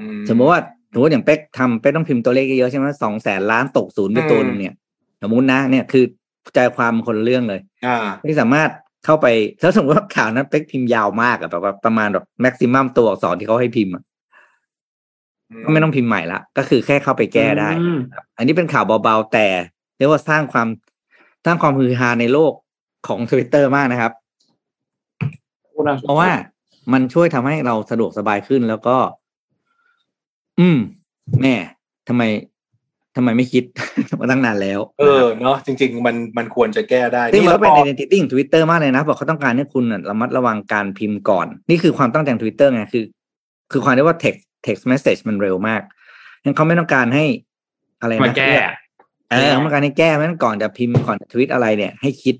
[0.00, 0.60] อืสมมติว่า
[0.95, 4.74] สมมติอย่างเป๊กทำเป๊กต้องพิมพ์ตัวเลขเยอะๆใช่ไหมสองแสนล้านตกศูนย์ไปตัวหนึงเนี่ย
[5.22, 6.05] สมมตินะเนี่ยคือ
[6.55, 8.70] ใจความคนละเรื่องเลย อ่าไม่สามารถ
[9.05, 9.26] เข้าไป
[9.62, 14.03] ถ้าสมมติว่าข่าวนั้นเป๊กพิมพ์ยาวมากอะแบบว่าประมาณแบบแม็กซิมัมตัวอักษรที่เขาให้พิมพ์อะ
[15.64, 19.47] ก็ไม่ต้องพิมพ์ใหม่ละก็คือแค่เข้าไปแก้ได้อืมครับอันนี้เป็นข่าวเบาๆแต่
[19.99, 20.68] เรียกว่าสร้างความ
[21.45, 22.53] สร้างความฮือฮาในโลก
[23.09, 24.12] ของทวิตเตอร์มากนะครับ
[26.05, 26.30] เพราะว่า
[26.92, 28.97] มันช่วยทำให้เราสะดวกสบายขึ้นแล้วก็
[30.61, 30.78] อืม
[31.40, 31.55] แม่
[32.09, 32.22] ทำไม
[33.16, 33.64] ทำไมไม่คิด
[34.20, 43.05] มาตั้งนานแล้ว เออเนาะจริง ๆ มันมันควรจะแก้ได้ซึ่งนี่มันแล้วก็เป็นพอ identity ของ Twitter มากเลยนะบอกเขาต้องการให้คุณน่ะระมัดระวังการพิมพ์ก่อน นี่คือความตั้งใจของ Twitter ไงคือ
[43.72, 45.82] คือความที่ว่า text text message มันเร็วมาก
[46.42, 47.24] งั้นเขาไม่ต้องการให้
[48.00, 48.55] อะไรมานะแก้
[49.30, 52.36] เออเขาต้องการให้แก้เพราะฉะนั้นก่อนจะพิมพ์ก่อนทวิตอะไรเนี่ย ให้คิด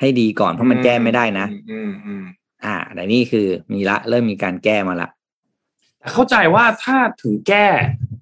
[0.00, 2.22] ให้ดีก่อนเพราะมันแก้ไม่ได้นะ อืมอืม
[2.64, 5.17] อ่าแต่นี่คือมีละเริ่มมีการแก้มาละแต่
[6.12, 7.66] เข้าใจว่าถ้าถึงแก้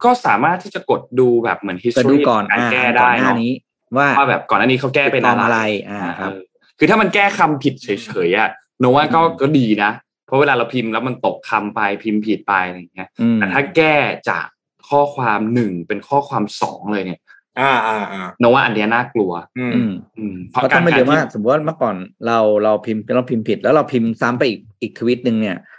[0.05, 3.53] ก็สามารถที่จะกดดูแบบเหมือนก็ history ดูก่อนการอ่าแก้ก่ได้อนหน้าเนาะนี้
[3.97, 5.61] ว่าว่าแบบก่อนหน้านี้เขาแก้เป็นปลอมอะอะไรไร
[5.91, 6.41] อ่าครับเออ
[6.79, 7.89] คือถ้ามันแก้คำผิดเฉ
[8.27, 8.49] ยๆอะ
[8.81, 9.91] โนว่าก็อืมก็ดีนะ
[10.27, 13.97] เพราะเวลาเราพิมพ์แล้วมันตกคำไปพิมพ์ผิดไปอะไรอย่างเงี้ยอืมแต่ถ้าแก้
[14.29, 14.47] จาก
[14.89, 17.21] ข้อความหนึ่งเป็นข้อความสองเลยเนี่ย
[17.61, 25.76] อ่าอ่าอ่าโนว่าอันเนี้ยน่ากลัว อืมอืมอืมเพเพราะราะต้กาอรงไม่การเดี๋ยวว่าที่สมมติว่าเมื่อก่อนเราเราพิมพ์เราพิมพ์ผิด แล้วเราพิมพ์ซ้ำไปอีกอีกทวิตหนึ่งเนี่ยอืม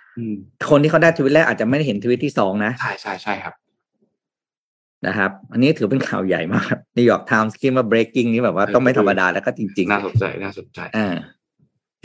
[0.69, 3.53] คนที่เขาได้ทวิตแรกอาจจะไม่ได้เห็นทวิตที่สองนะ ใช่ใช่ใช่ครับ
[5.07, 11.15] นะครับ อันนี้ถือเป็นข่าวใหญ่มากนิวยอร์กไทม์คิดว่า breaking นี่แบบว่าต้องไม่ธรรมดาแล้วก็จริง ๆ น่าสนใจน่าสนใจอ่า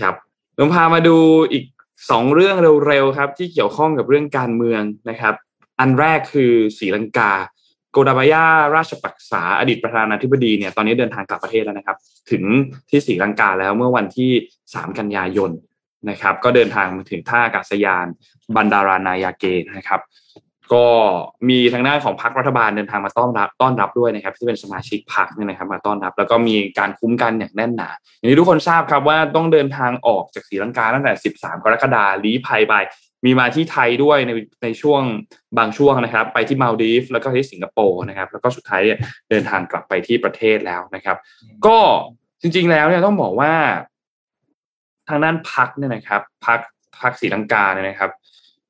[0.01, 0.15] ครับ
[0.59, 1.17] ผมพามาดู
[1.53, 1.65] อีก
[2.11, 2.57] สองเรื่อง
[2.87, 5.35] เร็วๆครับ ที่เกี่ยวข้องกับเรื่องการเมืองนะครับ
[5.81, 7.33] อันแรกคือศรีลังกา
[7.93, 8.45] โกดาบายา
[8.77, 11.97] ราชปักษาอดีตประธานาธิบดีเนี่ยตอนนี้เดินทางกลับประเทศแล้วนะครับ
[12.31, 12.43] ถึง
[12.89, 14.31] ที่ศรีลังกาแล้วเมื่อวันที่
[14.65, 15.51] 3 กันยายน
[16.11, 18.07] นะครับก็เดินทางมาถึงท่าอากาศยาน
[18.57, 19.45] บันดารานายาเก
[19.77, 20.01] นะครับ
[20.75, 20.87] ก็
[21.49, 32.75] มีทางด้านของพรรครัฐบาลเดินทางมาต้อนรับต้อนรับด้วยนะครับที่เป็นสมาชิกพรรคเนี่ยนะครับมาต้อนรับ แล้วก็มีการคุ้มกันอย่างแน่นหนา อย่างที่ทุกคนทราบครับว่าต้องเดินทางออกจากศรีลังกาตั้งแต่ 13 กรกฎาคมลี้ภัยไป
[33.25, 34.31] มีมาที่ไทยด้วยใน
[34.63, 35.03] ในช่วง
[35.59, 38.99] บางช่วงนะครับ ไปที่มาลดีฟแล้วก็ที่สิงคโปร์นะครับ แล้วก็สุดท้ายเนี่ย
[39.31, 41.17] เดินทางกลับไปที่ประเทศแล้วนะครับ
[41.67, 41.79] ก็
[42.43, 43.53] จริง ๆ แล้วเนี่ยต้องบอกว่า
[45.09, 46.61] ทางด้านพักเนี่ยนะครับพัก
[47.01, 48.11] พักศรีลังกาเนี่ยนะครับ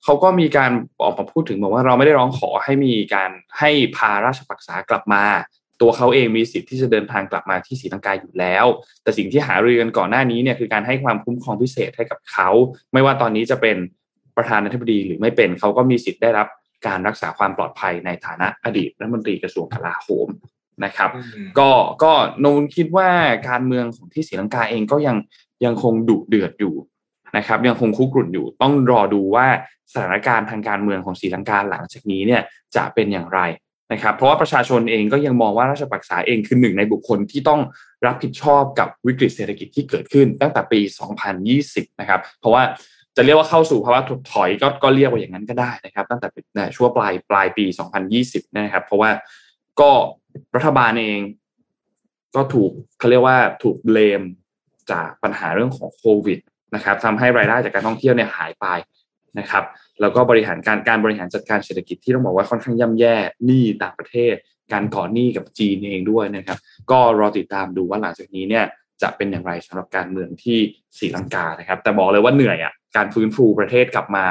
[0.05, 0.71] เขาก็มีการ
[1.03, 5.25] ออกมาพูดถึงบอกว่าเราไม่ได้ร้องขอให้มีการให้พาราชปักษากลับมา
[5.81, 8.67] ตัวเขาเองมีสิทธิ์ที่จะเดินทางกลับมาที่ศรีลังกาอยู่แล้ว
[9.03, 12.49] แต่สิ่งที่หารือกันก่อนหน้านี้เนี่ยคือการให้ความคุ้มครองพิเศษให้กับเขา
[12.93, 13.77] ไม่ว่าตอนนี้จะเป็น
[14.37, 16.49] ประธานาธิบดีหรือไม่เป็นเขาก็มีสิทธิ์ได้รับ
[16.87, 20.29] การรักษาความปลอดภัยในฐานะอดีตรัฐมนตรีกระทรวงกลาโหม
[20.85, 21.11] นะครับ
[21.59, 21.71] ก็
[22.03, 23.11] ก็โนนคิดว่า
[23.49, 25.17] การเมืองของที่ศรีลังกาเองก็ยัง
[25.65, 26.75] ยังคงดุเดือดอยู่
[27.37, 29.47] นะครับ ยังคงคุกรุ่นอยู่ ต้องรอดูว่า
[29.93, 32.43] สถานการณ์ทางการเมืองของศรีลังกาหลังจากนี้เนี่ย
[32.77, 33.41] จะเป็นอย่างไร
[33.93, 37.61] นะครับ เพราะว่าประชาชนเองก็ยังมองว่าราชปักษาเองคือหนึ่งในบุคคลที่ต้อง
[38.07, 40.81] รับผิดชอบกับวิกฤตเศรษฐกิจที่เกิดขึ้นตั้งแต่ปี
[41.41, 42.63] 2020 นะครับ เพราะว่า
[43.17, 47.65] จะเรียกว่าเข้าสู่ภาวะถดถอยก็ก็เรียกว่าอย่างนั้นก็ได้นะครับ ตั้งแต่ช่วงปลายปลายปี
[48.11, 49.11] 2020 นะครับ เพราะว่า
[49.81, 49.91] ก็
[50.57, 51.21] รัฐบาลเอง
[52.35, 54.23] ก็ถูกเขาเรียกว่าถูกเลม
[54.91, 56.39] จากปัญหาเรื่องของโควิด
[56.75, 58.67] นะครับทำให้รายได้จากการท่องเที่ยวเนี่ยหายไป
[59.39, 59.65] นะครับ
[60.01, 63.17] แล้วก็บริหารการการบริหารจัดการเศรษฐกิจที่ต้องบอกว่าค่อนข้างย่ำแย่
[63.47, 64.35] หนี้ต่างประเทศ
[64.73, 66.59] การก่อหนี้กับจีนเองด้วยนะครับ
[66.91, 68.65] ก็รอติดตามดูว่าหลังจากนี้เนี่ย
[69.03, 70.59] จะเป็นอย่างไรสำหรับการเมืองที่
[70.99, 74.25] ศรีลังกานะครับ แต่บอกเลยว่าเหนื่อยอะการฟื้นฟูประเทศกลับมา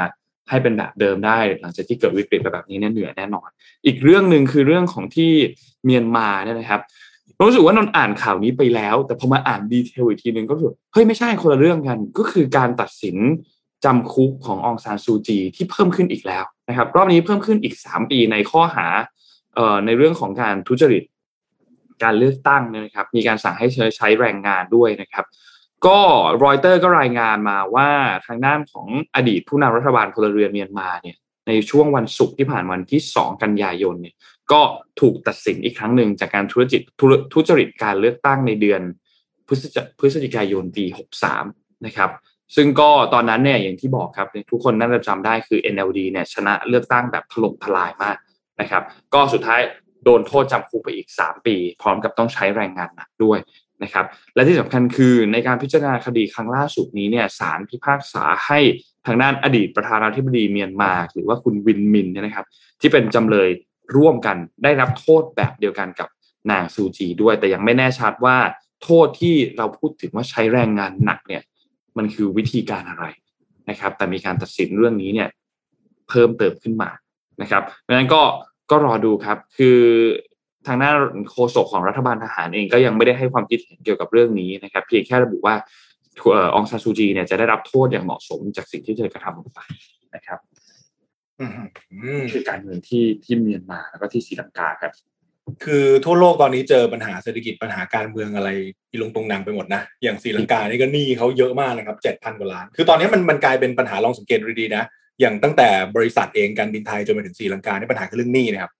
[0.50, 3.48] ให้เป็นแบบเดิมได้ หลังจากที่เกิดวิกฤตแบบนี้เนี่ยเหนื่อยแน่นอน
[3.86, 5.32] อีกเรื่องหนึ่งคือเรื่องของที่
[5.84, 6.80] เมียนมาเนี่ยนะครับ
[7.46, 13.16] รู้สึกว่านนอ่านข่าวนี้ไปแล้ว แต่พอมาอ่านดีเทลอีกทีหนึ่งก็คือเฮ้ยไม่ใช่คนละเรื่องกัน ก็คือการตัดสิน
[13.84, 18.86] จำคุกขององซานซูจีที่เพิ่มขึ้นอีกแล้วนะครับ รอบนี้เพิ่มขึ้นอีกสามปีในข้อหา
[19.54, 21.02] เอ่อในเรื่องของการทุจริต
[22.02, 25.24] การเลือกตั้งนะครับ มีการสั่งให้ใช้ใช้แรงงานด้วยนะครับ
[25.86, 25.98] ก็
[26.44, 27.88] รอยเตอร์ก็รายงานมาว่า
[28.26, 31.16] ทางด้านของอดีตผู้นำรัฐบาลพลเรือนเมียนมาเนี่ย
[31.48, 34.14] ในช่วงวันศุกร์ที่ผ่านวันที่ 2 กันยายนเนี่ย
[34.52, 34.60] ก็
[35.00, 36.82] ถูกตัดสินอีกครั้งหนึ่งจากการทุรจิต
[37.32, 38.80] ทุจริตการเลือกตั้งในเดือน
[39.98, 40.84] พฤศจิกายนปี
[41.34, 42.10] 63 นะครับ
[42.56, 48.16] ซึ่งก็ตอนนั้นเนี่ยอย่างที่บอกครับ ทุกคนน่าจะจำได้คือ NLD เนี่ยชนะเลือกตั้งแบบถล่มทลายมาก
[48.60, 48.82] นะครับ
[49.14, 49.60] ก็สุดท้าย
[50.04, 53.38] โดนโทษจำคุกไปอีก 3 ปี พร้อมกับต้องใช้แรงงานหนักด้วย
[53.82, 58.58] นะครับ และที่สำคัญคือในการพิจารณาคดีครั้งล่าสุดนี้เนี่ยศาลพิพากษาให้
[59.06, 62.46] ทางด้านอดีตประธานาธิบดีเมียนมา หรือว่าคุณวินมินเนี่ยนะครับ
[62.80, 63.48] ที่เป็นจำเลย
[63.96, 66.08] ร่วมกันได้รับโทษแบบเดียวกันกับ
[66.50, 68.36] นางซูจีด้วย แต่ยังไม่แน่ชัดว่า
[68.82, 71.42] โทษที่เราพูดถึงว่าใช้แรงงานหนักเนี่ย
[71.96, 73.04] มันคือวิธีการอะไร
[73.70, 75.28] นะครับ แต่มีการตัดสินเรื่องนี้เนี่ย
[76.08, 76.90] เพิ่มเติมขึ้นมา
[77.42, 78.22] นะครับเพราะฉะนั้นก็
[78.70, 79.78] ก็รอดูครับ คือ
[80.66, 80.90] ทางหน้า
[81.30, 85.54] โฆษกของรัฐบาลทหารเองก็ยังไม่ได้ให้ความคิดเห็นเกี่ยวกับเรื่องนี้นะครับ เพียงแค่ระบุว่า
[86.54, 89.60] องซานซูจีเนี่ยจะได้รับโทษอย่างเหมาะสมจากสิ่งที่เธอกระทำลงไป
[90.14, 90.38] นะครับ
[92.32, 94.92] คือการเมืองที่ที่เมียนมาแล้วก็ที่ศรีลังกาครับ
[95.64, 98.50] คือทั่วโลกตอนนี้เจอปัญหาเศรษฐกิจปัญหาการเมืองอะไร
[98.88, 104.84] ที่ลงตรงนังไปหมดนะอย่างศรีลังกานี่ก็หนี้เขาเยอะมากนะครับเจ็ดพันกว่าล้าน คือตอนนี้มันมันกลายเป็นปัญหาลองสังเกตดูดีๆนะ
[105.20, 108.72] อย่างตั้งแต่บริษัทเองการบินไทยจนไปถึงศรีลังกานี่ปัญหาคือเรื่องหนี้นะครับ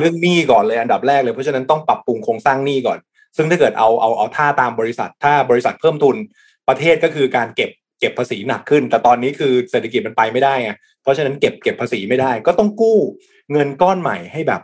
[0.00, 2.98] เรื่องหนี้ก่อนเลยอันดับแรกเลยเพราะฉะนั้นต้องปรับปรุงโครงสร้างหนี้ก่อน
[3.36, 6.16] ซึ่งถ้าเกิดเอาเอาเอาท่าตามบริษัท ถ้าบริษัทเพิ่มทุน
[6.68, 10.72] ประเทศก็คือการเก็บ เก็บภาษีหนักขึ้น แต่ตอนนี้คือเศรษฐกิจมันไปไม่ได้ไง
[11.02, 12.98] เพราะฉะนั้นเก็บเก็บภาษีไม่ได้ ก็ต้องกู้
[13.52, 14.60] เงินก้อนใหม่ให้แบบ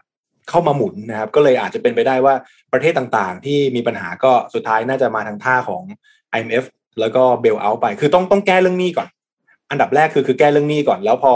[0.51, 2.35] เข้ามาหมุนนะครับ ก็เลยอาจจะเป็นไปได้ว่า
[2.73, 5.83] ประเทศต่างๆ ที่มีปัญหาก็สุดท้ายน่าจะมาทางท่าของ
[6.37, 6.65] IMF
[7.01, 9.09] แล้วก็เบลเอาไป คือต้องต้องแก้เรื่องหนี้ก่อน
[9.71, 11.35] อันดับแรกคือคือแก้เรื่องหนี้ก่อน แล้วพอ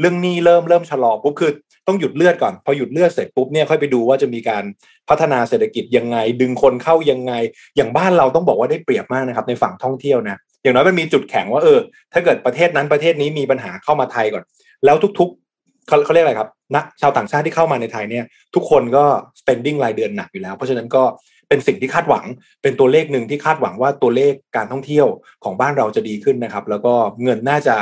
[0.00, 1.50] เรื่องหนี้เริ่มเริ่มชะลอปุ๊บคือ
[1.86, 4.64] ต้องหยุดเลือดก่อน พอหยุดเลือดเสร็จปุ๊บเนี่ยค่อยไปดูว่าจะมีการ
[5.08, 7.32] พัฒนาเศรษฐกิจยังไง ดึงคนเข้ายังไง
[7.76, 11.78] อย่างบ้านเราต้องบอกว่าได้เปรียบมากนะครับ ในฝั่งท่องเที่ยวนะ อย่างน้อยมันมีจุดแข็งว่าเออ
[12.12, 14.44] ถ้าเกิดประเทศนั้นประเทศนี้มีปัญหาเข้ามาไทยก่อน
[14.84, 19.04] แล้วทุกๆเขาเขาเรียกอะไรครับนะชาวต่างชาติที่เข้ามาในไทยเนี่ย ทุกคนก็
[19.40, 21.02] spending รายเดือนหนักอยู่แล้ว เพราะฉะนั้นก็
[21.48, 22.24] เป็นสิ่งที่คาดหวัง
[22.62, 25.06] เป็นตัวเลขหนึ่งที่คาดหวังว่าตัวเลขการท่องเที่ยว
[25.44, 27.74] ของบ้านเราจะดีขึ้นนะครับ แล้วก็เงินน่าจะ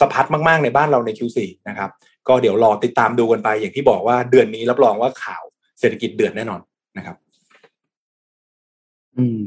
[0.00, 1.90] สะพัดมาก ๆ ในบ้านเราใน Q4 นะครับ
[2.28, 5.42] ก็เดี๋ยวรอติดตามดูกันไป อย่างที่บอกว่าเดือนนี้รับรองว่าข่าว
[5.80, 6.60] เศรษฐกิจเดือดแน่นอน
[6.96, 7.16] นะครับ
[9.16, 9.44] อืม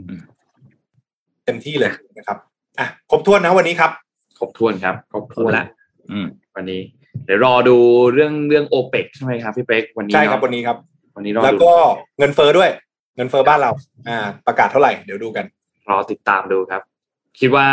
[1.46, 2.38] เต็มที่เลยนะครับ
[2.80, 3.92] อะครบถ้วนนะวันนี้ครับ
[4.40, 5.66] ครบถ้วนครับ ครบถ้วนครบละ
[6.12, 6.82] อืม วันนี้
[7.26, 7.78] เดี๋ยวรอดู
[8.14, 10.78] เรื่องเรื่องโอเปกใช่ไหมครับพี่เป๊กวันนี้ใช่ครับเอะวันนี้ครับ
[11.16, 11.76] วันนี้รอแล้วดูก็
[12.18, 12.70] เงินเฟ้อด้วย
[13.16, 13.72] เงินเฟ้อบ้านเรา
[14.10, 15.46] อ่า ประกาศเท่าไหร่เดี๋ยวดูกัน
[15.90, 16.82] รอติดตามดูครับ
[17.40, 17.68] คิดว่า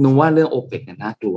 [0.00, 1.36] หนูว่าเรื่องโอเปกเนี่ยน่ากลัว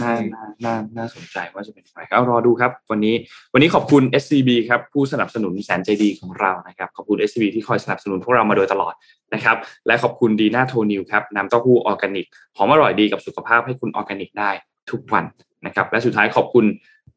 [0.00, 3.14] น่าน่าน่าน่าสนใจว่าจะเป็นยังไงก็รอดูครับ วันนี้
[3.52, 8.94] วันนี้ขอบคุณ SCB ครับผู้สนับสนุนแสนใจดีของเรานะครับ ขอบคุณ SCB ที่คอยสนับสนุนพวกเรามาโดยตลอด
[9.34, 12.26] นะครับ และขอบคุณดีน่าโทนิวครับน้ำเต้าหู้ออร์แกนิก
[12.56, 14.50] หอมอร่อยดีกับสุขภาพให้คุณออร์แกนิกได้
[14.90, 15.24] ทุกวัน
[15.66, 16.64] นะครับ และสุดท้ายขอบคุณ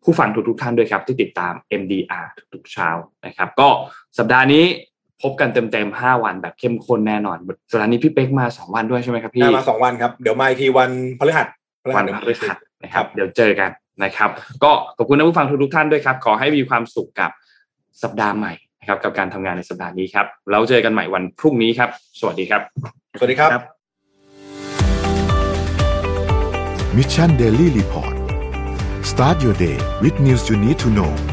[0.04, 2.90] ผู้ฟังทุกๆท่านด้วยครับ ที่ติดตาม MDR ทุกๆเช้า
[3.26, 3.68] นะครับ ก็
[4.18, 4.66] สัปดาห์นี้
[5.22, 7.38] พบกันเต็มๆ 5 วันแบบเข้มข้นแน่นอน
[7.72, 11.48] สัปดาห์นี้พี่เป๊กมาสองวันด้วยใช่ไหมครับพี่ มาสองวันครับ เดี๋ยวมาอีกทีวันพฤหัส
[11.96, 13.70] วันเดี๋ยพมาฤหัสนะครับ เดี๋ยวเจอกัน
[14.04, 14.30] นะครับ
[14.64, 17.32] ก็ขอบคุณท่านผู้ฟังทุกๆท่านด้วยครับ ขอให้มีความสุขกับ
[18.04, 22.62] สัปดาห์ใหม่นะครับ กับการทำงานในสัปดาห์นี้ครับแล้วเจอกันใหม่วันพรุ่งนี้ครับ สวัสดีครับ
[23.20, 23.66] สวัสดีครับครับ
[26.98, 28.14] Mission Daily Report
[29.12, 31.33] start your day with news you need to know